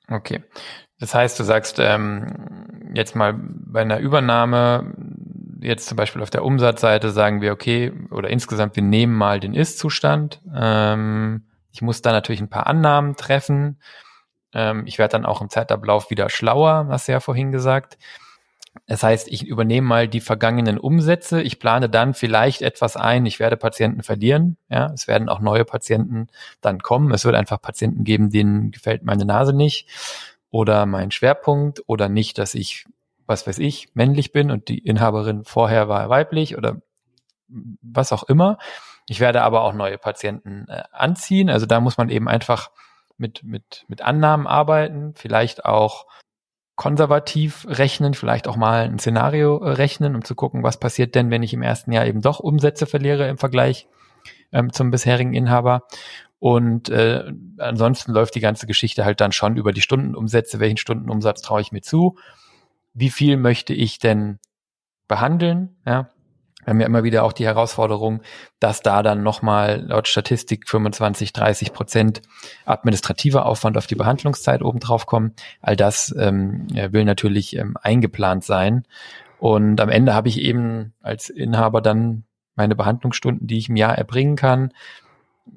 Okay. 0.09 0.43
Das 0.99 1.15
heißt, 1.15 1.39
du 1.39 1.45
sagst 1.45 1.79
ähm, 1.79 2.93
jetzt 2.95 3.17
mal 3.17 3.35
bei 3.39 3.83
einer 3.83 3.99
Übernahme 3.99 4.95
jetzt 5.61 5.87
zum 5.87 5.97
Beispiel 5.97 6.23
auf 6.23 6.31
der 6.31 6.45
Umsatzseite 6.45 7.11
sagen 7.11 7.41
wir, 7.41 7.53
okay, 7.53 7.93
oder 8.11 8.31
insgesamt, 8.31 8.77
wir 8.77 8.83
nehmen 8.83 9.15
mal 9.15 9.41
den 9.41 9.55
Ist-Zustand. 9.55 10.41
Ähm, 10.55 11.47
ich 11.73 11.83
muss 11.83 12.03
da 12.03 12.13
natürlich 12.13 12.41
ein 12.41 12.51
paar 12.51 12.67
Annahmen 12.67 13.17
treffen. 13.17 13.81
Ähm, 14.53 14.85
ich 14.87 14.99
werde 14.99 15.13
dann 15.13 15.27
auch 15.27 15.41
im 15.41 15.51
Zeitablauf 15.51 16.11
wieder 16.11 16.31
schlauer, 16.31 16.87
hast 16.91 17.09
du 17.09 17.13
ja 17.13 17.21
vorhin 17.21 17.53
gesagt. 17.53 17.99
Das 18.87 19.03
heißt, 19.03 19.29
ich 19.29 19.47
übernehme 19.47 19.87
mal 19.87 20.09
die 20.09 20.21
vergangenen 20.21 20.79
Umsätze. 20.79 21.41
Ich 21.43 21.59
plane 21.59 21.89
dann 21.89 22.15
vielleicht 22.15 22.63
etwas 22.63 22.97
ein. 22.97 23.25
Ich 23.27 23.41
werde 23.41 23.57
Patienten 23.57 24.03
verlieren. 24.03 24.59
Ja, 24.69 24.93
es 24.93 25.09
werden 25.09 25.29
auch 25.29 25.41
neue 25.41 25.65
Patienten 25.65 26.29
dann 26.61 26.81
kommen. 26.81 27.13
Es 27.13 27.25
wird 27.25 27.35
einfach 27.35 27.61
Patienten 27.61 28.05
geben, 28.05 28.31
denen 28.31 28.71
gefällt 28.71 29.03
meine 29.03 29.25
Nase 29.25 29.55
nicht 29.55 29.89
oder 30.51 30.87
mein 30.87 31.11
Schwerpunkt 31.11 31.83
oder 31.87 32.09
nicht, 32.09 32.39
dass 32.39 32.55
ich 32.55 32.87
was 33.27 33.47
weiß 33.47 33.59
ich, 33.59 33.89
männlich 33.95 34.33
bin 34.33 34.51
und 34.51 34.69
die 34.69 34.79
Inhaberin 34.79 35.45
vorher 35.45 35.89
war 35.89 36.09
weiblich 36.09 36.57
oder 36.57 36.81
was 37.49 38.13
auch 38.13 38.25
immer. 38.25 38.59
Ich 39.09 39.21
werde 39.21 39.43
aber 39.43 39.63
auch 39.63 39.73
neue 39.73 39.99
Patienten 39.99 40.67
äh, 40.69 40.83
anziehen. 40.93 41.49
Also 41.49 41.67
da 41.67 41.81
muss 41.81 41.97
man 41.97 42.09
eben 42.09 42.29
einfach 42.29 42.71
mit, 43.19 43.43
mit, 43.45 43.85
mit 43.89 44.03
Annahmen 44.03 44.47
arbeiten, 44.47 45.15
vielleicht 45.15 45.65
auch 45.65 46.07
konservativ 46.75 47.67
rechnen, 47.69 48.15
vielleicht 48.15 48.49
auch 48.49 48.57
mal 48.57 48.85
ein 48.85 48.99
Szenario 48.99 49.59
äh, 49.63 49.71
rechnen, 49.71 50.15
um 50.15 50.25
zu 50.25 50.35
gucken, 50.35 50.63
was 50.63 50.79
passiert 50.79 51.15
denn, 51.15 51.31
wenn 51.31 51.43
ich 51.43 51.55
im 51.55 51.63
ersten 51.63 51.93
Jahr 51.93 52.07
eben 52.07 52.21
doch 52.21 52.41
Umsätze 52.41 52.87
verliere 52.87 53.29
im 53.29 53.39
Vergleich 53.39 53.89
ähm, 54.53 54.73
zum 54.73 54.91
bisherigen 54.91 55.35
Inhaber. 55.35 55.85
Und 56.39 56.91
äh, 56.91 57.33
ansonsten 57.59 58.13
läuft 58.13 58.35
die 58.35 58.41
ganze 58.41 58.67
Geschichte 58.67 59.05
halt 59.05 59.21
dann 59.21 59.33
schon 59.33 59.57
über 59.57 59.73
die 59.73 59.81
Stundenumsätze. 59.81 60.61
Welchen 60.61 60.77
Stundenumsatz 60.77 61.41
traue 61.41 61.63
ich 61.63 61.73
mir 61.73 61.81
zu? 61.81 62.19
Wie 62.97 63.11
viel 63.11 63.37
möchte 63.37 63.75
ich 63.75 63.99
denn 63.99 64.39
behandeln? 65.07 65.77
Ja, 65.87 66.11
wir 66.65 66.71
haben 66.71 66.81
ja 66.81 66.87
immer 66.87 67.05
wieder 67.05 67.23
auch 67.25 67.33
die 67.33 67.45
Herausforderung, 67.45 68.23
dass 68.59 68.81
da 68.81 69.03
dann 69.03 69.23
nochmal 69.23 69.85
laut 69.87 70.09
Statistik 70.09 70.69
25, 70.69 71.33
30 71.33 71.73
Prozent 71.73 72.23
administrativer 72.65 73.47
Aufwand 73.47 73.77
auf 73.77 73.87
die 73.87 73.95
Behandlungszeit 73.95 74.63
obendrauf 74.63 75.07
kommen. 75.07 75.35
All 75.61 75.77
das 75.77 76.13
ähm, 76.19 76.67
will 76.71 77.05
natürlich 77.05 77.55
ähm, 77.55 77.77
eingeplant 77.81 78.45
sein. 78.45 78.85
Und 79.39 79.81
am 79.81 79.91
Ende 79.91 80.15
habe 80.15 80.29
ich 80.29 80.41
eben 80.41 80.95
als 81.03 81.29
Inhaber 81.29 81.83
dann 81.83 82.25
meine 82.57 82.75
Behandlungsstunden, 82.75 83.47
die 83.47 83.59
ich 83.59 83.69
im 83.69 83.77
Jahr 83.77 83.97
erbringen 83.97 84.37
kann. 84.37 84.73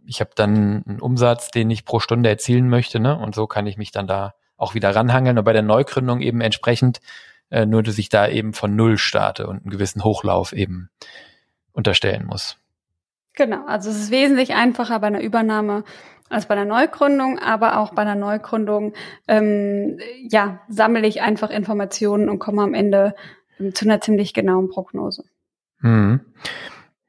ich 0.05 0.19
habe 0.19 0.31
dann 0.35 0.83
einen 0.85 0.99
Umsatz, 0.99 1.49
den 1.49 1.71
ich 1.71 1.85
pro 1.85 1.99
Stunde 1.99 2.29
erzielen 2.29 2.67
möchte, 2.69 2.99
ne? 2.99 3.17
Und 3.17 3.33
so 3.33 3.47
kann 3.47 3.65
ich 3.65 3.77
mich 3.77 3.91
dann 3.91 4.05
da 4.05 4.35
auch 4.59 4.75
wieder 4.75 4.95
ranhangeln 4.95 5.37
und 5.37 5.43
bei 5.43 5.53
der 5.53 5.63
Neugründung 5.63 6.21
eben 6.21 6.41
entsprechend 6.41 7.01
äh, 7.49 7.65
nur, 7.65 7.81
dass 7.81 7.97
ich 7.97 8.09
da 8.09 8.27
eben 8.27 8.53
von 8.53 8.75
Null 8.75 8.97
starte 8.97 9.47
und 9.47 9.63
einen 9.63 9.71
gewissen 9.71 10.03
Hochlauf 10.03 10.53
eben 10.53 10.89
unterstellen 11.71 12.25
muss. 12.25 12.57
Genau, 13.33 13.65
also 13.65 13.89
es 13.89 13.97
ist 13.97 14.11
wesentlich 14.11 14.53
einfacher 14.53 14.99
bei 14.99 15.07
einer 15.07 15.21
Übernahme 15.21 15.83
als 16.29 16.45
bei 16.45 16.53
einer 16.53 16.65
Neugründung, 16.65 17.39
aber 17.39 17.79
auch 17.79 17.93
bei 17.93 18.03
einer 18.03 18.15
Neugründung 18.15 18.93
ähm, 19.27 19.97
ja, 20.29 20.59
sammle 20.67 21.07
ich 21.07 21.21
einfach 21.21 21.49
Informationen 21.49 22.29
und 22.29 22.39
komme 22.39 22.61
am 22.61 22.73
Ende 22.73 23.15
ähm, 23.59 23.73
zu 23.73 23.85
einer 23.85 24.01
ziemlich 24.01 24.33
genauen 24.33 24.69
Prognose. 24.69 25.23
Mhm. 25.79 26.21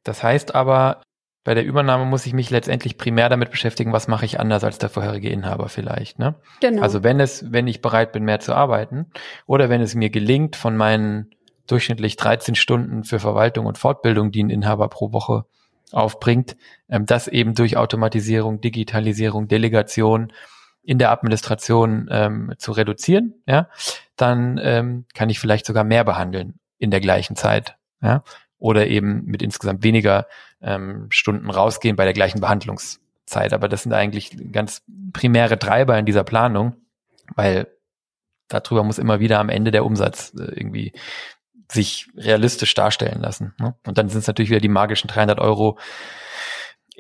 Das 0.05 0.23
heißt 0.23 0.55
aber, 0.55 1.03
bei 1.43 1.55
der 1.55 1.65
Übernahme 1.65 2.05
muss 2.05 2.27
ich 2.27 2.35
mich 2.35 2.51
letztendlich 2.51 2.99
primär 2.99 3.29
damit 3.29 3.51
beschäftigen, 3.51 3.93
was 3.93 4.09
mache 4.09 4.27
ich 4.27 4.39
anders 4.39 4.63
als 4.63 4.79
der 4.79 4.91
vorherige 4.91 5.31
Inhaber 5.31 5.69
vielleicht. 5.69 6.19
Ne? 6.19 6.35
Genau. 6.61 6.83
Also 6.83 7.03
wenn 7.03 7.19
es, 7.19 7.51
wenn 7.51 7.67
ich 7.67 7.81
bereit 7.81 8.13
bin, 8.13 8.25
mehr 8.25 8.41
zu 8.41 8.55
arbeiten 8.55 9.07
oder 9.47 9.71
wenn 9.71 9.81
es 9.81 9.95
mir 9.95 10.11
gelingt, 10.11 10.57
von 10.57 10.77
meinen 10.77 11.31
durchschnittlich 11.67 12.17
13 12.17 12.55
Stunden 12.57 13.05
für 13.05 13.21
Verwaltung 13.21 13.67
und 13.67 13.79
Fortbildung, 13.79 14.33
die 14.33 14.43
ein 14.43 14.51
Inhaber 14.51 14.89
pro 14.89 15.13
Woche 15.13 15.47
aufbringt, 15.93 16.57
ähm, 16.89 17.07
das 17.07 17.27
eben 17.27 17.55
durch 17.55 17.77
Automatisierung, 17.77 18.61
Digitalisierung, 18.61 19.49
Delegation 19.49 20.33
in 20.83 20.99
der 20.99 21.11
Administration 21.11 22.09
ähm, 22.11 22.55
zu 22.59 22.73
reduzieren, 22.73 23.35
ja, 23.47 23.69
dann 24.17 24.59
ähm, 24.63 25.05
kann 25.15 25.31
ich 25.31 25.41
vielleicht 25.41 25.67
sogar 25.67 25.85
mehr 25.85 26.05
behandeln 26.05 26.59
in 26.79 26.91
der 26.91 27.01
gleichen 27.01 27.37
Zeit. 27.37 27.77
Ja, 28.03 28.25
oder 28.59 28.87
eben 28.87 29.25
mit 29.25 29.43
insgesamt 29.43 29.83
weniger 29.83 30.27
ähm, 30.63 31.07
Stunden 31.11 31.51
rausgehen 31.51 31.97
bei 31.97 32.05
der 32.05 32.13
gleichen 32.13 32.41
Behandlungszeit. 32.41 33.53
Aber 33.53 33.69
das 33.69 33.83
sind 33.83 33.93
eigentlich 33.93 34.37
ganz 34.53 34.83
primäre 35.13 35.59
Treiber 35.59 35.99
in 35.99 36.07
dieser 36.07 36.25
Planung, 36.25 36.77
weil 37.35 37.69
darüber 38.49 38.85
muss 38.85 38.99
immer 38.99 39.21
wieder 39.21 39.39
am 39.39 39.49
Ende 39.49 39.71
der 39.71 39.85
Umsatz 39.85 40.33
äh, 40.39 40.43
irgendwie 40.43 40.93
sich 41.71 42.09
realistisch 42.17 42.75
darstellen 42.75 43.21
lassen. 43.21 43.55
Ne? 43.59 43.75
Und 43.87 43.97
dann 43.97 44.09
sind 44.09 44.21
es 44.21 44.27
natürlich 44.27 44.51
wieder 44.51 44.61
die 44.61 44.69
magischen 44.69 45.09
300 45.09 45.39
Euro 45.39 45.79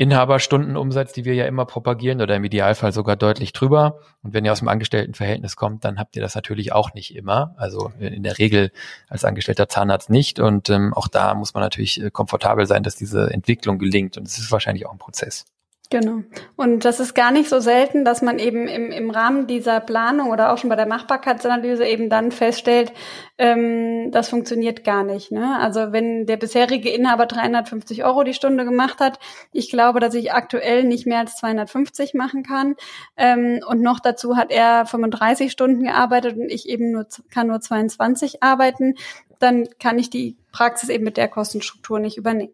Inhaberstundenumsatz, 0.00 1.12
die 1.12 1.26
wir 1.26 1.34
ja 1.34 1.44
immer 1.44 1.66
propagieren 1.66 2.22
oder 2.22 2.34
im 2.34 2.42
Idealfall 2.42 2.90
sogar 2.90 3.16
deutlich 3.16 3.52
drüber. 3.52 3.98
Und 4.22 4.32
wenn 4.32 4.46
ihr 4.46 4.52
aus 4.52 4.60
dem 4.60 4.68
Angestelltenverhältnis 4.68 5.56
kommt, 5.56 5.84
dann 5.84 5.98
habt 5.98 6.16
ihr 6.16 6.22
das 6.22 6.34
natürlich 6.34 6.72
auch 6.72 6.94
nicht 6.94 7.14
immer. 7.14 7.54
Also 7.58 7.92
in 7.98 8.22
der 8.22 8.38
Regel 8.38 8.72
als 9.10 9.26
angestellter 9.26 9.68
Zahnarzt 9.68 10.08
nicht. 10.08 10.40
Und 10.40 10.70
ähm, 10.70 10.94
auch 10.94 11.06
da 11.06 11.34
muss 11.34 11.52
man 11.52 11.62
natürlich 11.62 12.02
äh, 12.02 12.10
komfortabel 12.10 12.64
sein, 12.64 12.82
dass 12.82 12.96
diese 12.96 13.30
Entwicklung 13.30 13.78
gelingt. 13.78 14.16
Und 14.16 14.26
es 14.26 14.38
ist 14.38 14.50
wahrscheinlich 14.50 14.86
auch 14.86 14.92
ein 14.92 14.98
Prozess. 14.98 15.44
Genau. 15.92 16.22
Und 16.54 16.84
das 16.84 17.00
ist 17.00 17.14
gar 17.14 17.32
nicht 17.32 17.48
so 17.48 17.58
selten, 17.58 18.04
dass 18.04 18.22
man 18.22 18.38
eben 18.38 18.68
im, 18.68 18.92
im 18.92 19.10
Rahmen 19.10 19.48
dieser 19.48 19.80
Planung 19.80 20.30
oder 20.30 20.52
auch 20.52 20.58
schon 20.58 20.70
bei 20.70 20.76
der 20.76 20.86
Machbarkeitsanalyse 20.86 21.84
eben 21.84 22.08
dann 22.08 22.30
feststellt, 22.30 22.92
ähm, 23.38 24.12
das 24.12 24.28
funktioniert 24.28 24.84
gar 24.84 25.02
nicht. 25.02 25.32
Ne? 25.32 25.58
Also 25.58 25.90
wenn 25.90 26.26
der 26.26 26.36
bisherige 26.36 26.90
Inhaber 26.90 27.26
350 27.26 28.04
Euro 28.04 28.22
die 28.22 28.34
Stunde 28.34 28.64
gemacht 28.64 29.00
hat, 29.00 29.18
ich 29.50 29.68
glaube, 29.68 29.98
dass 29.98 30.14
ich 30.14 30.32
aktuell 30.32 30.84
nicht 30.84 31.08
mehr 31.08 31.18
als 31.18 31.34
250 31.38 32.14
machen 32.14 32.44
kann. 32.44 32.76
Ähm, 33.16 33.58
und 33.66 33.82
noch 33.82 33.98
dazu 33.98 34.36
hat 34.36 34.52
er 34.52 34.86
35 34.86 35.50
Stunden 35.50 35.82
gearbeitet 35.82 36.36
und 36.36 36.52
ich 36.52 36.68
eben 36.68 36.92
nur 36.92 37.08
kann 37.32 37.48
nur 37.48 37.60
22 37.60 38.44
arbeiten, 38.44 38.94
dann 39.40 39.66
kann 39.80 39.98
ich 39.98 40.08
die 40.08 40.36
Praxis 40.52 40.88
eben 40.88 41.02
mit 41.02 41.16
der 41.16 41.26
Kostenstruktur 41.26 41.98
nicht 41.98 42.16
übernehmen. 42.16 42.52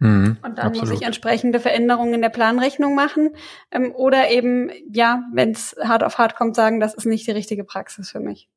Mhm, 0.00 0.38
und 0.42 0.58
dann 0.58 0.68
absolut. 0.68 0.90
muss 0.90 1.00
ich 1.00 1.06
entsprechende 1.06 1.58
Veränderungen 1.58 2.14
in 2.14 2.22
der 2.22 2.28
Planrechnung 2.28 2.94
machen 2.94 3.30
ähm, 3.72 3.92
oder 3.94 4.30
eben, 4.30 4.70
ja, 4.92 5.24
wenn 5.32 5.50
es 5.50 5.76
hart 5.82 6.04
auf 6.04 6.18
hart 6.18 6.36
kommt, 6.36 6.54
sagen, 6.54 6.78
das 6.78 6.94
ist 6.94 7.06
nicht 7.06 7.26
die 7.26 7.32
richtige 7.32 7.64
Praxis 7.64 8.10
für 8.10 8.20
mich. 8.20 8.48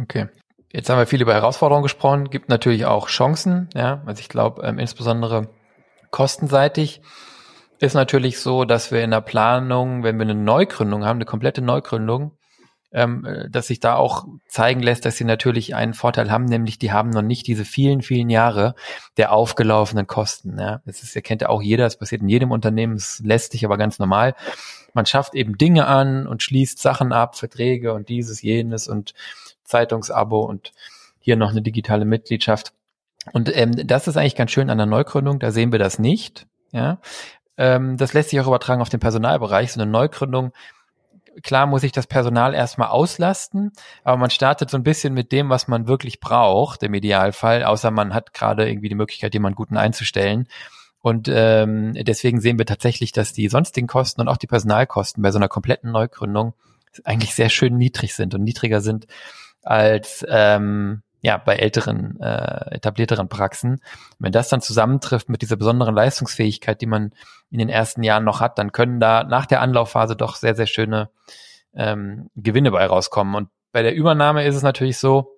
Okay. 0.00 0.26
Jetzt 0.72 0.88
haben 0.88 0.98
wir 0.98 1.06
viel 1.06 1.22
über 1.22 1.34
Herausforderungen 1.34 1.82
gesprochen, 1.82 2.30
gibt 2.30 2.48
natürlich 2.48 2.86
auch 2.86 3.08
Chancen, 3.08 3.68
ja, 3.74 4.02
also 4.06 4.20
ich 4.20 4.28
glaube, 4.28 4.62
ähm, 4.66 4.78
insbesondere 4.78 5.48
kostenseitig 6.10 7.02
ist 7.78 7.94
natürlich 7.94 8.40
so, 8.40 8.64
dass 8.64 8.90
wir 8.90 9.02
in 9.02 9.10
der 9.10 9.20
Planung, 9.20 10.02
wenn 10.02 10.16
wir 10.16 10.22
eine 10.22 10.34
Neugründung 10.34 11.04
haben, 11.04 11.18
eine 11.18 11.24
komplette 11.26 11.62
Neugründung, 11.62 12.32
ähm, 12.92 13.24
äh, 13.24 13.48
dass 13.50 13.68
sich 13.68 13.80
da 13.80 13.96
auch 13.96 14.26
zeigen 14.46 14.80
lässt, 14.80 15.04
dass 15.04 15.16
sie 15.16 15.24
natürlich 15.24 15.74
einen 15.74 15.94
Vorteil 15.94 16.30
haben, 16.30 16.44
nämlich 16.44 16.78
die 16.78 16.92
haben 16.92 17.10
noch 17.10 17.22
nicht 17.22 17.46
diese 17.46 17.64
vielen, 17.64 18.02
vielen 18.02 18.30
Jahre 18.30 18.74
der 19.16 19.32
aufgelaufenen 19.32 20.06
Kosten. 20.06 20.58
Ja. 20.58 20.82
Das 20.84 21.02
ist, 21.02 21.20
kennt 21.24 21.42
ja 21.42 21.48
auch 21.48 21.62
jeder, 21.62 21.84
das 21.84 21.98
passiert 21.98 22.22
in 22.22 22.28
jedem 22.28 22.50
Unternehmen, 22.50 22.94
es 22.94 23.20
lässt 23.24 23.52
sich 23.52 23.64
aber 23.64 23.78
ganz 23.78 23.98
normal. 23.98 24.34
Man 24.94 25.06
schafft 25.06 25.34
eben 25.34 25.56
Dinge 25.56 25.86
an 25.86 26.26
und 26.26 26.42
schließt 26.42 26.78
Sachen 26.78 27.12
ab, 27.12 27.36
Verträge 27.36 27.94
und 27.94 28.08
dieses, 28.08 28.42
jenes 28.42 28.88
und 28.88 29.14
Zeitungsabo 29.64 30.40
und 30.42 30.72
hier 31.18 31.36
noch 31.36 31.50
eine 31.50 31.62
digitale 31.62 32.04
Mitgliedschaft. 32.04 32.72
Und 33.32 33.56
ähm, 33.56 33.86
das 33.86 34.08
ist 34.08 34.16
eigentlich 34.16 34.36
ganz 34.36 34.50
schön 34.50 34.68
an 34.68 34.78
der 34.78 34.86
Neugründung, 34.86 35.38
da 35.38 35.50
sehen 35.50 35.72
wir 35.72 35.78
das 35.78 35.98
nicht. 35.98 36.46
Ja. 36.72 36.98
Ähm, 37.56 37.96
das 37.96 38.12
lässt 38.12 38.30
sich 38.30 38.40
auch 38.40 38.46
übertragen 38.48 38.82
auf 38.82 38.88
den 38.88 39.00
Personalbereich. 39.00 39.72
So 39.72 39.80
eine 39.80 39.90
Neugründung 39.90 40.52
klar 41.42 41.66
muss 41.66 41.82
ich 41.82 41.92
das 41.92 42.06
Personal 42.06 42.54
erstmal 42.54 42.88
auslasten, 42.88 43.72
aber 44.04 44.16
man 44.16 44.30
startet 44.30 44.70
so 44.70 44.76
ein 44.76 44.82
bisschen 44.82 45.14
mit 45.14 45.32
dem, 45.32 45.48
was 45.48 45.68
man 45.68 45.86
wirklich 45.86 46.20
braucht, 46.20 46.82
im 46.82 46.94
Idealfall, 46.94 47.64
außer 47.64 47.90
man 47.90 48.14
hat 48.14 48.34
gerade 48.34 48.68
irgendwie 48.68 48.88
die 48.88 48.94
Möglichkeit, 48.94 49.34
jemanden 49.34 49.56
guten 49.56 49.76
einzustellen. 49.76 50.48
Und 51.00 51.28
ähm, 51.32 51.94
deswegen 51.94 52.40
sehen 52.40 52.58
wir 52.58 52.66
tatsächlich, 52.66 53.10
dass 53.10 53.32
die 53.32 53.48
sonstigen 53.48 53.88
Kosten 53.88 54.20
und 54.20 54.28
auch 54.28 54.36
die 54.36 54.46
Personalkosten 54.46 55.22
bei 55.22 55.32
so 55.32 55.38
einer 55.38 55.48
kompletten 55.48 55.90
Neugründung 55.90 56.54
eigentlich 57.04 57.34
sehr 57.34 57.48
schön 57.48 57.76
niedrig 57.76 58.14
sind 58.14 58.34
und 58.34 58.44
niedriger 58.44 58.80
sind 58.80 59.06
als 59.62 60.24
ähm, 60.28 61.02
ja, 61.22 61.38
bei 61.38 61.56
älteren, 61.56 62.20
äh, 62.20 62.74
etablierteren 62.74 63.28
Praxen. 63.28 63.80
Wenn 64.18 64.32
das 64.32 64.48
dann 64.48 64.60
zusammentrifft 64.60 65.28
mit 65.28 65.40
dieser 65.40 65.56
besonderen 65.56 65.94
Leistungsfähigkeit, 65.94 66.80
die 66.80 66.86
man 66.86 67.14
in 67.48 67.58
den 67.58 67.68
ersten 67.68 68.02
Jahren 68.02 68.24
noch 68.24 68.40
hat, 68.40 68.58
dann 68.58 68.72
können 68.72 68.98
da 68.98 69.22
nach 69.22 69.46
der 69.46 69.60
Anlaufphase 69.60 70.16
doch 70.16 70.34
sehr, 70.34 70.56
sehr 70.56 70.66
schöne 70.66 71.10
ähm, 71.74 72.28
Gewinne 72.34 72.72
bei 72.72 72.84
rauskommen. 72.84 73.36
Und 73.36 73.48
bei 73.70 73.82
der 73.82 73.94
Übernahme 73.94 74.44
ist 74.44 74.56
es 74.56 74.62
natürlich 74.62 74.98
so, 74.98 75.36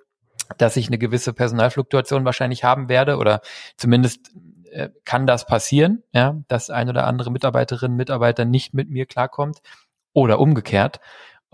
dass 0.57 0.77
ich 0.77 0.87
eine 0.87 0.99
gewisse 0.99 1.35
Personalfluktuation 1.35 2.25
wahrscheinlich 2.25 2.65
haben 2.65 2.89
werde 2.89 3.19
oder 3.19 3.43
zumindest 3.77 4.33
äh, 4.71 4.89
kann 5.05 5.27
das 5.27 5.47
passieren, 5.47 6.03
ja, 6.13 6.37
dass 6.49 6.71
ein 6.71 6.89
oder 6.89 7.07
andere 7.07 7.31
Mitarbeiterin, 7.31 7.93
Mitarbeiter 7.93 8.47
nicht 8.47 8.73
mit 8.73 8.89
mir 8.89 9.05
klarkommt 9.05 9.61
oder 10.15 10.41
umgekehrt. 10.41 11.01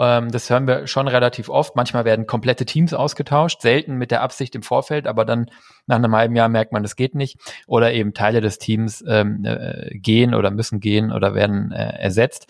Ähm, 0.00 0.30
das 0.30 0.48
hören 0.48 0.66
wir 0.66 0.86
schon 0.86 1.06
relativ 1.06 1.50
oft. 1.50 1.76
Manchmal 1.76 2.06
werden 2.06 2.26
komplette 2.26 2.64
Teams 2.64 2.94
ausgetauscht, 2.94 3.60
selten 3.60 3.96
mit 3.96 4.10
der 4.10 4.22
Absicht 4.22 4.54
im 4.54 4.62
Vorfeld, 4.62 5.06
aber 5.06 5.26
dann 5.26 5.50
nach 5.86 5.96
einem 5.96 6.16
halben 6.16 6.34
Jahr 6.34 6.48
merkt 6.48 6.72
man, 6.72 6.82
das 6.82 6.96
geht 6.96 7.14
nicht. 7.14 7.38
Oder 7.66 7.92
eben 7.92 8.14
Teile 8.14 8.40
des 8.40 8.58
Teams 8.58 9.04
ähm, 9.06 9.44
äh, 9.44 9.90
gehen 9.98 10.34
oder 10.34 10.50
müssen 10.50 10.80
gehen 10.80 11.12
oder 11.12 11.34
werden 11.34 11.70
äh, 11.70 11.98
ersetzt. 11.98 12.46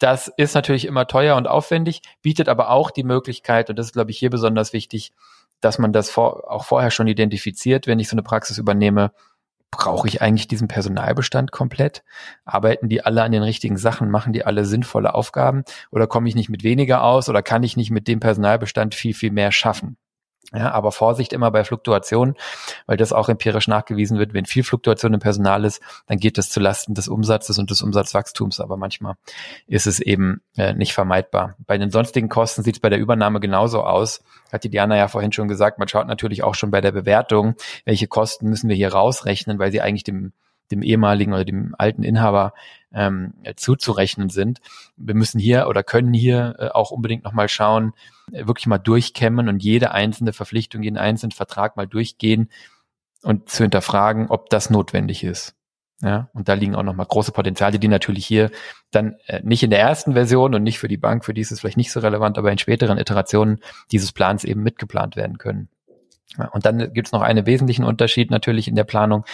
Das 0.00 0.28
ist 0.36 0.54
natürlich 0.54 0.86
immer 0.86 1.06
teuer 1.06 1.36
und 1.36 1.46
aufwendig, 1.46 2.02
bietet 2.22 2.48
aber 2.48 2.70
auch 2.70 2.90
die 2.90 3.04
Möglichkeit, 3.04 3.70
und 3.70 3.78
das 3.78 3.86
ist, 3.86 3.92
glaube 3.92 4.10
ich, 4.10 4.18
hier 4.18 4.30
besonders 4.30 4.72
wichtig, 4.72 5.12
dass 5.60 5.78
man 5.78 5.92
das 5.92 6.10
vor, 6.10 6.50
auch 6.50 6.64
vorher 6.64 6.90
schon 6.90 7.06
identifiziert, 7.06 7.86
wenn 7.86 8.00
ich 8.00 8.08
so 8.08 8.14
eine 8.14 8.22
Praxis 8.22 8.58
übernehme, 8.58 9.12
brauche 9.70 10.08
ich 10.08 10.22
eigentlich 10.22 10.48
diesen 10.48 10.68
Personalbestand 10.68 11.52
komplett? 11.52 12.02
Arbeiten 12.44 12.88
die 12.88 13.04
alle 13.04 13.22
an 13.22 13.32
den 13.32 13.42
richtigen 13.42 13.76
Sachen? 13.76 14.10
Machen 14.10 14.32
die 14.32 14.44
alle 14.44 14.64
sinnvolle 14.64 15.14
Aufgaben? 15.14 15.64
Oder 15.90 16.06
komme 16.06 16.28
ich 16.28 16.34
nicht 16.34 16.48
mit 16.48 16.64
weniger 16.64 17.02
aus? 17.02 17.28
Oder 17.28 17.42
kann 17.42 17.62
ich 17.62 17.76
nicht 17.76 17.90
mit 17.90 18.08
dem 18.08 18.20
Personalbestand 18.20 18.94
viel, 18.94 19.14
viel 19.14 19.30
mehr 19.30 19.52
schaffen? 19.52 19.96
Ja, 20.52 20.72
aber 20.72 20.90
Vorsicht 20.90 21.32
immer 21.32 21.52
bei 21.52 21.62
Fluktuationen, 21.62 22.34
weil 22.86 22.96
das 22.96 23.12
auch 23.12 23.28
empirisch 23.28 23.68
nachgewiesen 23.68 24.18
wird. 24.18 24.34
Wenn 24.34 24.46
viel 24.46 24.64
Fluktuation 24.64 25.14
im 25.14 25.20
Personal 25.20 25.64
ist, 25.64 25.80
dann 26.06 26.18
geht 26.18 26.38
das 26.38 26.50
zulasten 26.50 26.94
des 26.94 27.06
Umsatzes 27.06 27.58
und 27.58 27.70
des 27.70 27.82
Umsatzwachstums. 27.82 28.58
Aber 28.58 28.76
manchmal 28.76 29.14
ist 29.68 29.86
es 29.86 30.00
eben 30.00 30.40
äh, 30.56 30.74
nicht 30.74 30.92
vermeidbar. 30.92 31.54
Bei 31.66 31.78
den 31.78 31.90
sonstigen 31.90 32.28
Kosten 32.28 32.64
sieht 32.64 32.76
es 32.76 32.80
bei 32.80 32.88
der 32.88 32.98
Übernahme 32.98 33.38
genauso 33.38 33.84
aus. 33.84 34.24
Hat 34.52 34.64
die 34.64 34.70
Diana 34.70 34.96
ja 34.96 35.06
vorhin 35.06 35.30
schon 35.30 35.46
gesagt. 35.46 35.78
Man 35.78 35.86
schaut 35.86 36.08
natürlich 36.08 36.42
auch 36.42 36.56
schon 36.56 36.72
bei 36.72 36.80
der 36.80 36.92
Bewertung, 36.92 37.54
welche 37.84 38.08
Kosten 38.08 38.48
müssen 38.48 38.68
wir 38.68 38.76
hier 38.76 38.92
rausrechnen, 38.92 39.60
weil 39.60 39.70
sie 39.70 39.80
eigentlich 39.80 40.04
dem 40.04 40.32
dem 40.70 40.82
ehemaligen 40.82 41.32
oder 41.32 41.44
dem 41.44 41.74
alten 41.78 42.02
Inhaber 42.02 42.52
ähm, 42.92 43.34
zuzurechnen 43.56 44.30
sind. 44.30 44.60
Wir 44.96 45.14
müssen 45.14 45.38
hier 45.38 45.68
oder 45.68 45.82
können 45.82 46.12
hier 46.12 46.56
äh, 46.58 46.68
auch 46.68 46.90
unbedingt 46.90 47.24
nochmal 47.24 47.48
schauen, 47.48 47.92
äh, 48.32 48.46
wirklich 48.46 48.66
mal 48.66 48.78
durchkämmen 48.78 49.48
und 49.48 49.62
jede 49.62 49.92
einzelne 49.92 50.32
Verpflichtung, 50.32 50.82
jeden 50.82 50.98
einzelnen 50.98 51.32
Vertrag 51.32 51.76
mal 51.76 51.86
durchgehen 51.86 52.50
und 53.22 53.48
zu 53.48 53.64
hinterfragen, 53.64 54.28
ob 54.28 54.50
das 54.50 54.70
notwendig 54.70 55.24
ist. 55.24 55.54
Ja, 56.02 56.30
und 56.32 56.48
da 56.48 56.54
liegen 56.54 56.74
auch 56.74 56.82
nochmal 56.82 57.04
große 57.04 57.30
Potenziale, 57.30 57.78
die 57.78 57.88
natürlich 57.88 58.24
hier 58.24 58.50
dann 58.90 59.16
äh, 59.26 59.40
nicht 59.44 59.62
in 59.62 59.68
der 59.68 59.80
ersten 59.80 60.14
Version 60.14 60.54
und 60.54 60.62
nicht 60.62 60.78
für 60.78 60.88
die 60.88 60.96
Bank, 60.96 61.26
für 61.26 61.34
die 61.34 61.42
ist 61.42 61.52
es 61.52 61.60
vielleicht 61.60 61.76
nicht 61.76 61.92
so 61.92 62.00
relevant, 62.00 62.38
aber 62.38 62.50
in 62.50 62.56
späteren 62.56 62.96
Iterationen 62.96 63.60
dieses 63.92 64.10
Plans 64.12 64.44
eben 64.44 64.62
mitgeplant 64.62 65.14
werden 65.16 65.36
können. 65.36 65.68
Und 66.52 66.64
dann 66.64 66.92
gibt 66.92 67.08
es 67.08 67.12
noch 67.12 67.22
einen 67.22 67.44
wesentlichen 67.44 67.84
Unterschied 67.84 68.30
natürlich 68.30 68.68
in 68.68 68.76
der 68.76 68.84
Planung 68.84 69.24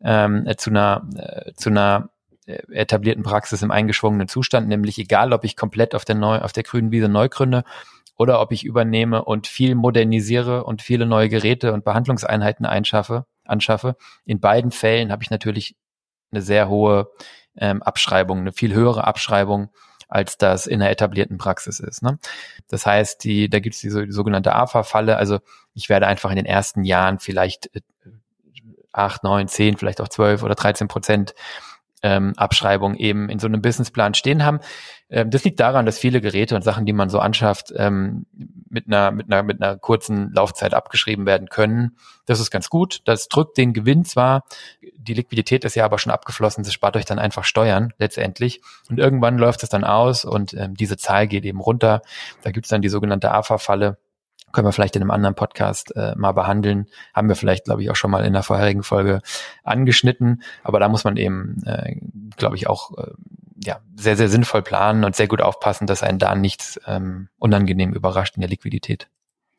ähm, 0.00 0.48
zu 0.56 0.70
einer, 0.70 1.06
äh, 1.16 1.52
zu 1.54 1.70
einer 1.70 2.10
etablierten 2.70 3.22
Praxis 3.22 3.62
im 3.62 3.70
eingeschwungenen 3.70 4.28
Zustand, 4.28 4.68
nämlich 4.68 4.98
egal, 4.98 5.32
ob 5.32 5.44
ich 5.44 5.56
komplett 5.56 5.94
auf 5.94 6.04
der, 6.04 6.14
neu, 6.14 6.38
auf 6.38 6.52
der 6.52 6.62
grünen 6.62 6.90
Wiese 6.90 7.08
neu 7.08 7.28
gründe 7.28 7.64
oder 8.16 8.40
ob 8.40 8.52
ich 8.52 8.64
übernehme 8.64 9.24
und 9.24 9.46
viel 9.46 9.74
modernisiere 9.74 10.64
und 10.64 10.82
viele 10.82 11.06
neue 11.06 11.28
Geräte 11.28 11.72
und 11.72 11.84
Behandlungseinheiten 11.84 12.66
einschaffe, 12.66 13.24
anschaffe. 13.44 13.96
In 14.24 14.40
beiden 14.40 14.70
Fällen 14.70 15.10
habe 15.10 15.22
ich 15.22 15.30
natürlich 15.30 15.76
eine 16.30 16.42
sehr 16.42 16.68
hohe 16.68 17.10
ähm, 17.56 17.82
Abschreibung, 17.82 18.40
eine 18.40 18.52
viel 18.52 18.74
höhere 18.74 19.06
Abschreibung, 19.06 19.70
als 20.08 20.36
das 20.36 20.66
in 20.66 20.80
der 20.80 20.90
etablierten 20.90 21.38
Praxis 21.38 21.80
ist. 21.80 22.02
Ne? 22.02 22.18
Das 22.68 22.84
heißt, 22.84 23.22
die, 23.24 23.48
da 23.48 23.60
gibt 23.60 23.74
es 23.76 23.80
die, 23.80 23.88
die 23.88 24.12
sogenannte 24.12 24.54
AFA-Falle. 24.54 25.16
Also 25.16 25.38
ich 25.74 25.88
werde 25.88 26.06
einfach 26.06 26.30
in 26.30 26.36
den 26.36 26.46
ersten 26.46 26.84
Jahren 26.84 27.20
vielleicht 27.20 27.74
äh, 27.74 27.80
acht, 28.92 29.22
neun, 29.22 29.48
zehn, 29.48 29.76
vielleicht 29.76 30.00
auch 30.00 30.08
zwölf 30.08 30.42
oder 30.42 30.56
13 30.56 30.88
Prozent 30.88 31.34
ähm, 32.02 32.32
Abschreibung 32.36 32.94
eben 32.94 33.28
in 33.28 33.38
so 33.38 33.46
einem 33.46 33.62
Businessplan 33.62 34.14
stehen 34.14 34.44
haben. 34.44 34.60
Ähm, 35.10 35.30
das 35.30 35.44
liegt 35.44 35.60
daran, 35.60 35.86
dass 35.86 35.98
viele 35.98 36.20
Geräte 36.20 36.54
und 36.56 36.62
Sachen, 36.62 36.86
die 36.86 36.92
man 36.92 37.10
so 37.10 37.18
anschafft, 37.18 37.72
ähm, 37.76 38.26
mit 38.68 38.86
einer 38.86 39.10
mit 39.10 39.30
einer 39.30 39.42
mit 39.42 39.62
einer 39.62 39.76
kurzen 39.76 40.32
Laufzeit 40.32 40.74
abgeschrieben 40.74 41.26
werden 41.26 41.48
können. 41.48 41.96
Das 42.26 42.40
ist 42.40 42.50
ganz 42.50 42.70
gut. 42.70 43.02
Das 43.04 43.28
drückt 43.28 43.58
den 43.58 43.72
Gewinn 43.72 44.04
zwar, 44.04 44.44
die 44.96 45.14
Liquidität 45.14 45.64
ist 45.64 45.74
ja 45.74 45.84
aber 45.84 45.98
schon 45.98 46.12
abgeflossen. 46.12 46.64
Das 46.64 46.72
spart 46.72 46.96
euch 46.96 47.04
dann 47.04 47.18
einfach 47.18 47.44
Steuern 47.44 47.92
letztendlich 47.98 48.60
und 48.88 48.98
irgendwann 48.98 49.38
läuft 49.38 49.62
es 49.62 49.68
dann 49.68 49.84
aus 49.84 50.24
und 50.24 50.54
ähm, 50.54 50.74
diese 50.74 50.96
Zahl 50.96 51.26
geht 51.26 51.44
eben 51.44 51.60
runter. 51.60 52.02
Da 52.42 52.50
gibt's 52.50 52.70
dann 52.70 52.82
die 52.82 52.88
sogenannte 52.88 53.32
AFA-Falle 53.32 53.98
können 54.52 54.66
wir 54.66 54.72
vielleicht 54.72 54.96
in 54.96 55.02
einem 55.02 55.10
anderen 55.10 55.34
Podcast 55.34 55.94
äh, 55.96 56.14
mal 56.16 56.32
behandeln. 56.32 56.86
Haben 57.14 57.28
wir 57.28 57.36
vielleicht, 57.36 57.64
glaube 57.64 57.82
ich, 57.82 57.90
auch 57.90 57.96
schon 57.96 58.10
mal 58.10 58.24
in 58.24 58.32
der 58.32 58.42
vorherigen 58.42 58.82
Folge 58.82 59.20
angeschnitten. 59.64 60.42
Aber 60.62 60.80
da 60.80 60.88
muss 60.88 61.04
man 61.04 61.16
eben, 61.16 61.62
äh, 61.64 61.96
glaube 62.36 62.56
ich, 62.56 62.68
auch 62.68 62.96
äh, 62.98 63.12
ja, 63.62 63.80
sehr, 63.94 64.16
sehr 64.16 64.28
sinnvoll 64.28 64.62
planen 64.62 65.04
und 65.04 65.16
sehr 65.16 65.28
gut 65.28 65.42
aufpassen, 65.42 65.86
dass 65.86 66.02
einen 66.02 66.18
da 66.18 66.34
nichts 66.34 66.80
ähm, 66.86 67.28
unangenehm 67.38 67.92
überrascht 67.92 68.36
in 68.36 68.40
der 68.40 68.50
Liquidität. 68.50 69.08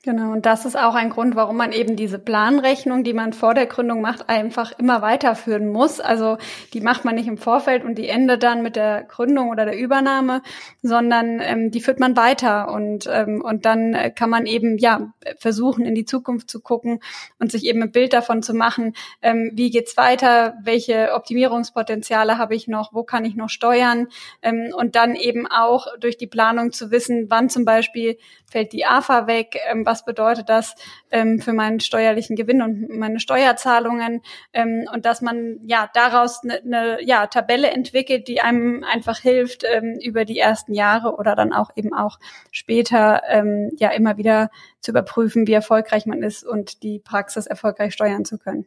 Genau, 0.03 0.31
und 0.31 0.47
das 0.47 0.65
ist 0.65 0.75
auch 0.75 0.95
ein 0.95 1.11
Grund, 1.11 1.35
warum 1.35 1.57
man 1.57 1.73
eben 1.73 1.95
diese 1.95 2.17
Planrechnung, 2.17 3.03
die 3.03 3.13
man 3.13 3.33
vor 3.33 3.53
der 3.53 3.67
Gründung 3.67 4.01
macht, 4.01 4.29
einfach 4.29 4.71
immer 4.79 5.03
weiterführen 5.03 5.71
muss. 5.71 5.99
Also 5.99 6.39
die 6.73 6.81
macht 6.81 7.05
man 7.05 7.13
nicht 7.13 7.27
im 7.27 7.37
Vorfeld 7.37 7.83
und 7.83 7.99
die 7.99 8.07
endet 8.07 8.41
dann 8.41 8.63
mit 8.63 8.75
der 8.75 9.03
Gründung 9.03 9.49
oder 9.49 9.63
der 9.63 9.77
Übernahme, 9.77 10.41
sondern 10.81 11.39
ähm, 11.39 11.69
die 11.69 11.81
führt 11.81 11.99
man 11.99 12.17
weiter 12.17 12.71
und 12.71 13.07
ähm, 13.11 13.43
und 13.43 13.67
dann 13.67 13.93
äh, 13.93 14.09
kann 14.09 14.31
man 14.31 14.47
eben 14.47 14.79
ja 14.79 15.13
versuchen, 15.37 15.85
in 15.85 15.93
die 15.93 16.05
Zukunft 16.05 16.49
zu 16.49 16.61
gucken 16.61 16.99
und 17.37 17.51
sich 17.51 17.65
eben 17.65 17.83
ein 17.83 17.91
Bild 17.91 18.13
davon 18.13 18.41
zu 18.41 18.55
machen, 18.55 18.95
ähm, 19.21 19.51
wie 19.53 19.69
geht's 19.69 19.97
weiter, 19.97 20.55
welche 20.63 21.13
Optimierungspotenziale 21.13 22.39
habe 22.39 22.55
ich 22.55 22.67
noch, 22.67 22.91
wo 22.91 23.03
kann 23.03 23.23
ich 23.23 23.35
noch 23.35 23.49
steuern 23.49 24.07
ähm, 24.41 24.73
und 24.75 24.95
dann 24.95 25.13
eben 25.13 25.45
auch 25.45 25.85
durch 25.99 26.17
die 26.17 26.25
Planung 26.25 26.71
zu 26.71 26.89
wissen, 26.89 27.27
wann 27.29 27.49
zum 27.49 27.65
Beispiel 27.65 28.17
fällt 28.49 28.73
die 28.73 28.85
AFA 28.85 29.27
weg, 29.27 29.59
ähm, 29.71 29.85
was 29.91 30.05
bedeutet 30.05 30.47
das 30.47 30.75
ähm, 31.11 31.41
für 31.41 31.51
meinen 31.51 31.81
steuerlichen 31.81 32.37
Gewinn 32.37 32.61
und 32.61 32.89
meine 32.89 33.19
Steuerzahlungen 33.19 34.21
ähm, 34.53 34.85
und 34.93 35.05
dass 35.05 35.21
man 35.21 35.59
ja 35.65 35.89
daraus 35.93 36.41
eine 36.43 36.61
ne, 36.63 36.97
ja, 37.01 37.27
Tabelle 37.27 37.69
entwickelt, 37.71 38.29
die 38.29 38.39
einem 38.39 38.85
einfach 38.85 39.19
hilft, 39.19 39.65
ähm, 39.65 39.99
über 40.01 40.23
die 40.23 40.39
ersten 40.39 40.73
Jahre 40.73 41.15
oder 41.17 41.35
dann 41.35 41.51
auch 41.51 41.71
eben 41.75 41.93
auch 41.93 42.19
später 42.51 43.21
ähm, 43.27 43.71
ja 43.77 43.89
immer 43.89 44.15
wieder 44.15 44.49
zu 44.79 44.91
überprüfen, 44.91 45.45
wie 45.45 45.53
erfolgreich 45.53 46.05
man 46.05 46.23
ist 46.23 46.45
und 46.45 46.83
die 46.83 46.99
Praxis 46.99 47.45
erfolgreich 47.47 47.93
steuern 47.93 48.23
zu 48.23 48.37
können. 48.37 48.65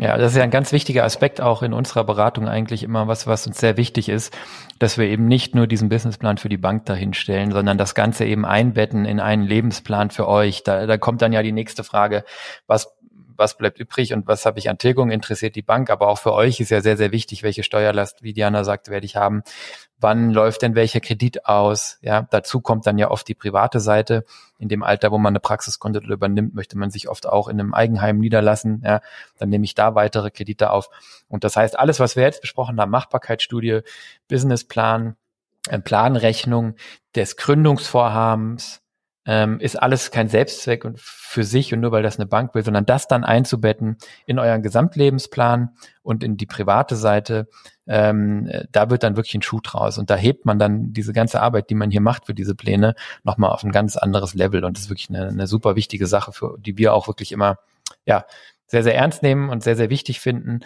Ja, 0.00 0.16
das 0.16 0.32
ist 0.32 0.38
ja 0.38 0.44
ein 0.44 0.50
ganz 0.50 0.72
wichtiger 0.72 1.04
Aspekt 1.04 1.42
auch 1.42 1.62
in 1.62 1.74
unserer 1.74 2.04
Beratung 2.04 2.48
eigentlich 2.48 2.82
immer 2.82 3.06
was, 3.06 3.26
was 3.26 3.46
uns 3.46 3.58
sehr 3.58 3.76
wichtig 3.76 4.08
ist, 4.08 4.34
dass 4.78 4.96
wir 4.96 5.06
eben 5.06 5.26
nicht 5.26 5.54
nur 5.54 5.66
diesen 5.66 5.90
Businessplan 5.90 6.38
für 6.38 6.48
die 6.48 6.56
Bank 6.56 6.86
dahinstellen, 6.86 7.52
sondern 7.52 7.76
das 7.76 7.94
Ganze 7.94 8.24
eben 8.24 8.46
einbetten 8.46 9.04
in 9.04 9.20
einen 9.20 9.42
Lebensplan 9.42 10.08
für 10.08 10.26
euch. 10.26 10.62
Da, 10.62 10.86
da 10.86 10.96
kommt 10.96 11.20
dann 11.20 11.34
ja 11.34 11.42
die 11.42 11.52
nächste 11.52 11.84
Frage, 11.84 12.24
was 12.66 12.96
was 13.40 13.56
bleibt 13.56 13.80
übrig 13.80 14.12
und 14.12 14.28
was 14.28 14.46
habe 14.46 14.60
ich 14.60 14.70
an 14.70 14.78
Tilgung, 14.78 15.10
interessiert 15.10 15.56
die 15.56 15.62
Bank, 15.62 15.90
aber 15.90 16.08
auch 16.08 16.18
für 16.18 16.32
euch 16.32 16.60
ist 16.60 16.70
ja 16.70 16.80
sehr, 16.80 16.96
sehr 16.96 17.10
wichtig, 17.10 17.42
welche 17.42 17.64
Steuerlast, 17.64 18.22
wie 18.22 18.32
Diana 18.32 18.62
sagt, 18.62 18.88
werde 18.88 19.06
ich 19.06 19.16
haben. 19.16 19.42
Wann 19.98 20.30
läuft 20.30 20.62
denn 20.62 20.74
welcher 20.74 21.00
Kredit 21.00 21.46
aus? 21.46 21.98
Ja, 22.02 22.28
dazu 22.30 22.60
kommt 22.60 22.86
dann 22.86 22.98
ja 22.98 23.10
oft 23.10 23.26
die 23.26 23.34
private 23.34 23.80
Seite. 23.80 24.24
In 24.58 24.68
dem 24.68 24.82
Alter, 24.82 25.10
wo 25.10 25.18
man 25.18 25.32
eine 25.32 25.40
Praxis 25.40 25.78
gründet 25.78 26.04
oder 26.04 26.14
übernimmt, 26.14 26.54
möchte 26.54 26.78
man 26.78 26.90
sich 26.90 27.08
oft 27.08 27.26
auch 27.26 27.48
in 27.48 27.58
einem 27.58 27.74
Eigenheim 27.74 28.18
niederlassen. 28.18 28.82
Ja, 28.84 29.00
dann 29.38 29.48
nehme 29.48 29.64
ich 29.64 29.74
da 29.74 29.94
weitere 29.94 30.30
Kredite 30.30 30.70
auf. 30.70 30.88
Und 31.28 31.42
das 31.42 31.56
heißt, 31.56 31.78
alles, 31.78 31.98
was 31.98 32.16
wir 32.16 32.22
jetzt 32.22 32.40
besprochen 32.40 32.80
haben, 32.80 32.90
Machbarkeitsstudie, 32.90 33.80
Businessplan, 34.28 35.16
äh, 35.68 35.78
Planrechnung 35.78 36.76
des 37.14 37.36
Gründungsvorhabens, 37.36 38.82
ähm, 39.26 39.60
ist 39.60 39.80
alles 39.80 40.10
kein 40.10 40.28
Selbstzweck 40.28 40.84
und 40.84 40.98
für 40.98 41.44
sich 41.44 41.72
und 41.72 41.80
nur 41.80 41.92
weil 41.92 42.02
das 42.02 42.18
eine 42.18 42.26
Bank 42.26 42.54
will, 42.54 42.64
sondern 42.64 42.86
das 42.86 43.06
dann 43.06 43.24
einzubetten 43.24 43.98
in 44.26 44.38
euren 44.38 44.62
Gesamtlebensplan 44.62 45.70
und 46.02 46.24
in 46.24 46.36
die 46.36 46.46
private 46.46 46.96
Seite, 46.96 47.48
ähm, 47.86 48.50
da 48.72 48.88
wird 48.90 49.02
dann 49.02 49.16
wirklich 49.16 49.34
ein 49.34 49.42
Schuh 49.42 49.60
draus. 49.60 49.98
Und 49.98 50.10
da 50.10 50.16
hebt 50.16 50.46
man 50.46 50.58
dann 50.58 50.92
diese 50.92 51.12
ganze 51.12 51.40
Arbeit, 51.40 51.70
die 51.70 51.74
man 51.74 51.90
hier 51.90 52.00
macht 52.00 52.26
für 52.26 52.34
diese 52.34 52.54
Pläne, 52.54 52.94
nochmal 53.22 53.50
auf 53.50 53.62
ein 53.62 53.72
ganz 53.72 53.96
anderes 53.96 54.34
Level. 54.34 54.64
Und 54.64 54.76
das 54.76 54.84
ist 54.84 54.90
wirklich 54.90 55.10
eine, 55.10 55.28
eine 55.28 55.46
super 55.46 55.76
wichtige 55.76 56.06
Sache, 56.06 56.32
für 56.32 56.56
die 56.58 56.78
wir 56.78 56.94
auch 56.94 57.06
wirklich 57.06 57.32
immer 57.32 57.58
ja 58.06 58.24
sehr, 58.66 58.84
sehr 58.84 58.94
ernst 58.94 59.22
nehmen 59.22 59.50
und 59.50 59.64
sehr, 59.64 59.76
sehr 59.76 59.90
wichtig 59.90 60.20
finden, 60.20 60.60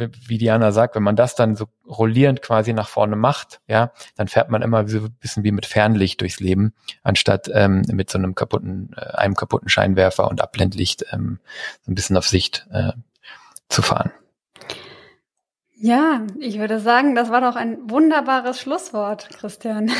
wie 0.00 0.38
Diana 0.38 0.72
sagt, 0.72 0.94
wenn 0.94 1.02
man 1.02 1.16
das 1.16 1.34
dann 1.34 1.56
so 1.56 1.66
rollierend 1.86 2.42
quasi 2.42 2.72
nach 2.72 2.88
vorne 2.88 3.16
macht, 3.16 3.60
ja, 3.66 3.92
dann 4.16 4.28
fährt 4.28 4.50
man 4.50 4.62
immer 4.62 4.88
so 4.88 4.98
ein 4.98 5.16
bisschen 5.20 5.44
wie 5.44 5.52
mit 5.52 5.66
Fernlicht 5.66 6.20
durchs 6.20 6.40
Leben, 6.40 6.74
anstatt 7.02 7.50
ähm, 7.52 7.82
mit 7.92 8.10
so 8.10 8.18
einem 8.18 8.34
kaputten, 8.34 8.94
äh, 8.96 9.16
einem 9.16 9.34
kaputten 9.34 9.68
Scheinwerfer 9.68 10.28
und 10.28 10.40
Abblendlicht 10.40 11.04
ähm, 11.12 11.38
so 11.82 11.92
ein 11.92 11.94
bisschen 11.94 12.16
auf 12.16 12.26
Sicht 12.26 12.66
äh, 12.72 12.92
zu 13.68 13.82
fahren. 13.82 14.12
Ja, 15.82 16.26
ich 16.38 16.58
würde 16.58 16.78
sagen, 16.78 17.14
das 17.14 17.30
war 17.30 17.40
doch 17.40 17.56
ein 17.56 17.78
wunderbares 17.88 18.60
Schlusswort, 18.60 19.30
Christian. 19.30 19.90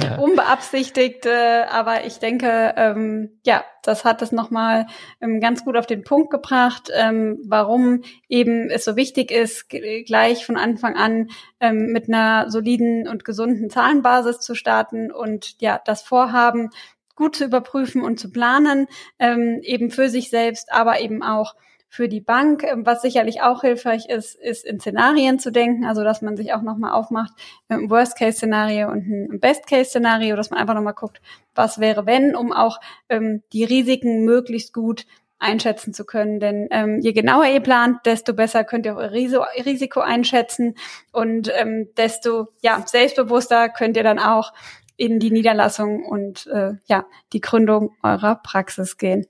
Ja, 0.00 0.06
ja. 0.06 0.09
Unbeabsichtigt, 0.40 1.26
äh, 1.26 1.64
aber 1.70 2.06
ich 2.06 2.18
denke, 2.18 2.72
ähm, 2.76 3.38
ja, 3.44 3.62
das 3.82 4.04
hat 4.06 4.22
es 4.22 4.32
nochmal 4.32 4.86
ähm, 5.20 5.38
ganz 5.38 5.64
gut 5.64 5.76
auf 5.76 5.86
den 5.86 6.02
Punkt 6.02 6.30
gebracht, 6.30 6.90
ähm, 6.94 7.38
warum 7.46 8.02
eben 8.28 8.70
es 8.70 8.84
so 8.86 8.96
wichtig 8.96 9.30
ist, 9.30 9.68
gleich 9.68 10.46
von 10.46 10.56
Anfang 10.56 10.96
an 10.96 11.28
ähm, 11.60 11.92
mit 11.92 12.08
einer 12.08 12.50
soliden 12.50 13.06
und 13.06 13.24
gesunden 13.24 13.68
Zahlenbasis 13.68 14.40
zu 14.40 14.54
starten 14.54 15.12
und 15.12 15.56
ja, 15.60 15.78
das 15.84 16.00
Vorhaben 16.00 16.70
gut 17.16 17.36
zu 17.36 17.44
überprüfen 17.44 18.02
und 18.02 18.18
zu 18.18 18.30
planen, 18.32 18.86
ähm, 19.18 19.60
eben 19.62 19.90
für 19.90 20.08
sich 20.08 20.30
selbst, 20.30 20.72
aber 20.72 21.00
eben 21.00 21.22
auch 21.22 21.54
für 21.90 22.08
die 22.08 22.20
Bank. 22.20 22.62
Ähm, 22.62 22.86
was 22.86 23.02
sicherlich 23.02 23.42
auch 23.42 23.60
hilfreich 23.60 24.08
ist, 24.08 24.36
ist 24.36 24.64
in 24.64 24.80
Szenarien 24.80 25.38
zu 25.38 25.52
denken, 25.52 25.84
also 25.84 26.02
dass 26.04 26.22
man 26.22 26.36
sich 26.36 26.54
auch 26.54 26.62
nochmal 26.62 26.92
aufmacht, 26.92 27.32
ein 27.68 27.90
Worst-Case-Szenario 27.90 28.88
und 28.88 29.06
ein 29.06 29.40
Best-Case-Szenario, 29.40 30.36
dass 30.36 30.50
man 30.50 30.60
einfach 30.60 30.74
nochmal 30.74 30.94
guckt, 30.94 31.20
was 31.54 31.80
wäre 31.80 32.06
wenn, 32.06 32.34
um 32.34 32.52
auch 32.52 32.80
ähm, 33.10 33.42
die 33.52 33.64
Risiken 33.64 34.24
möglichst 34.24 34.72
gut 34.72 35.04
einschätzen 35.40 35.92
zu 35.92 36.04
können. 36.04 36.38
Denn 36.38 36.68
ähm, 36.70 37.00
je 37.00 37.12
genauer 37.12 37.46
ihr 37.46 37.60
plant, 37.60 38.06
desto 38.06 38.34
besser 38.34 38.62
könnt 38.62 38.86
ihr 38.86 38.94
euer 38.94 39.10
Risiko 39.10 40.00
einschätzen 40.00 40.76
und 41.12 41.50
ähm, 41.54 41.88
desto 41.96 42.48
ja, 42.62 42.82
selbstbewusster 42.86 43.68
könnt 43.68 43.96
ihr 43.96 44.04
dann 44.04 44.18
auch 44.18 44.52
in 44.96 45.18
die 45.18 45.30
Niederlassung 45.30 46.04
und 46.04 46.46
äh, 46.48 46.74
ja, 46.84 47.06
die 47.32 47.40
Gründung 47.40 47.96
eurer 48.02 48.36
Praxis 48.36 48.98
gehen. 48.98 49.26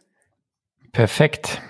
Perfekt. 0.92 1.62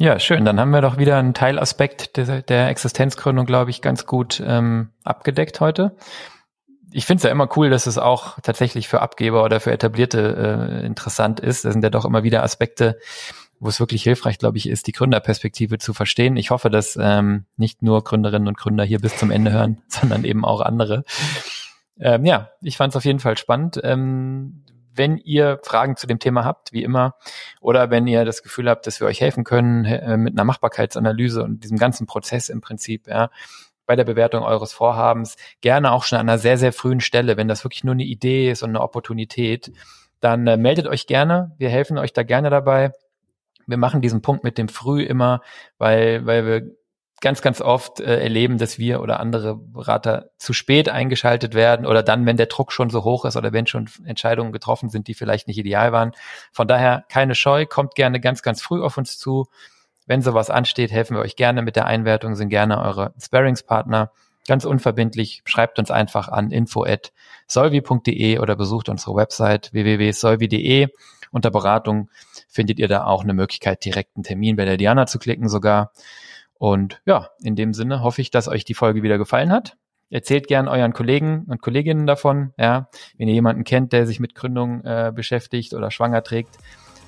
Ja, 0.00 0.20
schön. 0.20 0.44
Dann 0.44 0.60
haben 0.60 0.70
wir 0.70 0.80
doch 0.80 0.96
wieder 0.96 1.16
einen 1.16 1.34
Teilaspekt 1.34 2.16
der, 2.16 2.42
der 2.42 2.68
Existenzgründung, 2.68 3.46
glaube 3.46 3.70
ich, 3.70 3.82
ganz 3.82 4.06
gut 4.06 4.40
ähm, 4.46 4.90
abgedeckt 5.02 5.60
heute. 5.60 5.96
Ich 6.92 7.04
finde 7.04 7.18
es 7.18 7.24
ja 7.24 7.30
immer 7.30 7.48
cool, 7.56 7.68
dass 7.68 7.88
es 7.88 7.98
auch 7.98 8.38
tatsächlich 8.40 8.86
für 8.86 9.02
Abgeber 9.02 9.42
oder 9.42 9.58
für 9.58 9.72
Etablierte 9.72 10.80
äh, 10.80 10.86
interessant 10.86 11.40
ist. 11.40 11.64
Das 11.64 11.72
sind 11.72 11.82
ja 11.82 11.90
doch 11.90 12.04
immer 12.04 12.22
wieder 12.22 12.44
Aspekte, 12.44 12.96
wo 13.58 13.68
es 13.68 13.80
wirklich 13.80 14.04
hilfreich, 14.04 14.38
glaube 14.38 14.56
ich, 14.56 14.68
ist, 14.68 14.86
die 14.86 14.92
Gründerperspektive 14.92 15.78
zu 15.78 15.92
verstehen. 15.92 16.36
Ich 16.36 16.50
hoffe, 16.50 16.70
dass 16.70 16.96
ähm, 17.00 17.46
nicht 17.56 17.82
nur 17.82 18.04
Gründerinnen 18.04 18.46
und 18.46 18.56
Gründer 18.56 18.84
hier 18.84 19.00
bis 19.00 19.16
zum 19.16 19.32
Ende 19.32 19.50
hören, 19.50 19.82
sondern 19.88 20.22
eben 20.22 20.44
auch 20.44 20.60
andere. 20.60 21.02
Ähm, 21.98 22.24
ja, 22.24 22.50
ich 22.62 22.76
fand 22.76 22.92
es 22.92 22.96
auf 22.96 23.04
jeden 23.04 23.18
Fall 23.18 23.36
spannend. 23.36 23.80
Ähm, 23.82 24.62
wenn 24.98 25.16
ihr 25.16 25.58
Fragen 25.62 25.96
zu 25.96 26.06
dem 26.06 26.18
Thema 26.18 26.44
habt, 26.44 26.72
wie 26.72 26.82
immer, 26.82 27.14
oder 27.60 27.90
wenn 27.90 28.06
ihr 28.06 28.24
das 28.24 28.42
Gefühl 28.42 28.68
habt, 28.68 28.86
dass 28.86 29.00
wir 29.00 29.06
euch 29.06 29.20
helfen 29.20 29.44
können 29.44 29.84
äh, 29.84 30.16
mit 30.16 30.34
einer 30.34 30.44
Machbarkeitsanalyse 30.44 31.42
und 31.42 31.64
diesem 31.64 31.78
ganzen 31.78 32.06
Prozess 32.06 32.48
im 32.48 32.60
Prinzip, 32.60 33.06
ja, 33.06 33.30
bei 33.86 33.96
der 33.96 34.04
Bewertung 34.04 34.42
eures 34.44 34.72
Vorhabens, 34.72 35.36
gerne 35.62 35.92
auch 35.92 36.04
schon 36.04 36.18
an 36.18 36.28
einer 36.28 36.38
sehr, 36.38 36.58
sehr 36.58 36.74
frühen 36.74 37.00
Stelle, 37.00 37.38
wenn 37.38 37.48
das 37.48 37.64
wirklich 37.64 37.84
nur 37.84 37.94
eine 37.94 38.04
Idee 38.04 38.50
ist 38.50 38.62
und 38.62 38.70
eine 38.70 38.82
Opportunität, 38.82 39.72
dann 40.20 40.46
äh, 40.46 40.56
meldet 40.56 40.86
euch 40.86 41.06
gerne. 41.06 41.52
Wir 41.56 41.70
helfen 41.70 41.96
euch 41.96 42.12
da 42.12 42.22
gerne 42.22 42.50
dabei. 42.50 42.92
Wir 43.66 43.76
machen 43.76 44.00
diesen 44.00 44.22
Punkt 44.22 44.44
mit 44.44 44.58
dem 44.58 44.68
Früh 44.68 45.02
immer, 45.02 45.40
weil, 45.78 46.26
weil 46.26 46.46
wir 46.46 46.77
ganz, 47.20 47.42
ganz 47.42 47.60
oft 47.60 48.00
äh, 48.00 48.20
erleben, 48.20 48.58
dass 48.58 48.78
wir 48.78 49.00
oder 49.00 49.20
andere 49.20 49.56
Berater 49.56 50.30
zu 50.38 50.52
spät 50.52 50.88
eingeschaltet 50.88 51.54
werden 51.54 51.86
oder 51.86 52.02
dann, 52.02 52.26
wenn 52.26 52.36
der 52.36 52.46
Druck 52.46 52.72
schon 52.72 52.90
so 52.90 53.04
hoch 53.04 53.24
ist 53.24 53.36
oder 53.36 53.52
wenn 53.52 53.66
schon 53.66 53.88
Entscheidungen 54.04 54.52
getroffen 54.52 54.88
sind, 54.88 55.08
die 55.08 55.14
vielleicht 55.14 55.48
nicht 55.48 55.58
ideal 55.58 55.92
waren. 55.92 56.12
Von 56.52 56.68
daher 56.68 57.04
keine 57.08 57.34
Scheu, 57.34 57.66
kommt 57.66 57.94
gerne 57.94 58.20
ganz, 58.20 58.42
ganz 58.42 58.62
früh 58.62 58.82
auf 58.82 58.96
uns 58.98 59.18
zu. 59.18 59.46
Wenn 60.06 60.22
sowas 60.22 60.48
ansteht, 60.48 60.90
helfen 60.90 61.16
wir 61.16 61.22
euch 61.22 61.36
gerne 61.36 61.62
mit 61.62 61.76
der 61.76 61.86
Einwertung, 61.86 62.34
sind 62.34 62.48
gerne 62.48 62.80
eure 62.80 63.12
Sparringspartner. 63.20 64.12
Ganz 64.46 64.64
unverbindlich, 64.64 65.42
schreibt 65.44 65.78
uns 65.78 65.90
einfach 65.90 66.28
an 66.28 66.50
info@solvi.de 66.50 68.38
oder 68.38 68.56
besucht 68.56 68.88
unsere 68.88 69.14
Website 69.14 69.72
www.solvi.de. 69.72 70.88
Unter 71.30 71.50
Beratung 71.50 72.08
findet 72.48 72.78
ihr 72.78 72.88
da 72.88 73.04
auch 73.04 73.22
eine 73.22 73.34
Möglichkeit, 73.34 73.84
direkt 73.84 74.16
einen 74.16 74.24
Termin 74.24 74.56
bei 74.56 74.64
der 74.64 74.78
Diana 74.78 75.06
zu 75.06 75.18
klicken 75.18 75.50
sogar. 75.50 75.92
Und 76.58 77.00
ja, 77.06 77.30
in 77.42 77.56
dem 77.56 77.72
Sinne 77.72 78.02
hoffe 78.02 78.20
ich, 78.20 78.30
dass 78.30 78.48
euch 78.48 78.64
die 78.64 78.74
Folge 78.74 79.02
wieder 79.02 79.16
gefallen 79.16 79.52
hat. 79.52 79.76
Erzählt 80.10 80.48
gern 80.48 80.68
euren 80.68 80.92
Kollegen 80.92 81.44
und 81.48 81.60
Kolleginnen 81.60 82.06
davon. 82.06 82.52
Ja, 82.58 82.88
wenn 83.16 83.28
ihr 83.28 83.34
jemanden 83.34 83.64
kennt, 83.64 83.92
der 83.92 84.06
sich 84.06 84.20
mit 84.20 84.34
Gründung 84.34 84.82
äh, 84.84 85.12
beschäftigt 85.14 85.74
oder 85.74 85.90
schwanger 85.90 86.22
trägt, 86.22 86.56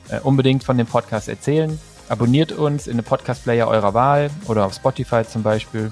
äh, 0.08 0.20
unbedingt 0.20 0.64
von 0.64 0.78
dem 0.78 0.86
Podcast 0.86 1.28
erzählen. 1.28 1.78
Abonniert 2.08 2.52
uns 2.52 2.86
in 2.86 2.96
den 2.96 3.04
Podcast-Player 3.04 3.68
eurer 3.68 3.94
Wahl 3.94 4.30
oder 4.48 4.66
auf 4.66 4.74
Spotify 4.74 5.22
zum 5.24 5.42
Beispiel. 5.42 5.90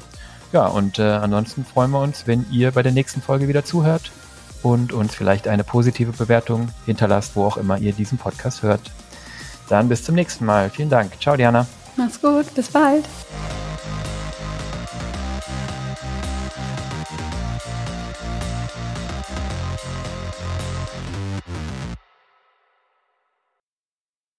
Ja, 0.53 0.67
und 0.67 0.99
äh, 0.99 1.03
ansonsten 1.03 1.65
freuen 1.65 1.91
wir 1.91 2.01
uns, 2.01 2.27
wenn 2.27 2.47
ihr 2.51 2.73
bei 2.73 2.83
der 2.83 2.93
nächsten 2.93 3.23
Folge 3.23 3.49
wieder 3.49 3.65
zuhört 3.65 4.13
und 4.63 4.93
uns 4.93 5.15
vielleicht 5.15 5.47
eine 5.47 5.65
positive 5.65 6.13
Bewertung 6.13 6.71
hinterlasst, 6.87 7.37
wo 7.37 7.45
auch 7.45 7.57
immer 7.57 7.79
ihr 7.79 7.93
diesen 7.93 8.19
Podcast 8.19 8.63
hört. 8.63 8.81
Dann 9.69 9.89
bis 9.89 10.05
zum 10.05 10.15
nächsten 10.15 10.45
Mal. 10.45 10.71
Vielen 10.71 10.91
Dank. 10.91 11.21
Ciao, 11.21 11.37
Diana. 11.37 11.67
Mach's 11.99 12.21
gut, 12.21 12.55
bis 12.55 12.69
bald. 12.69 13.05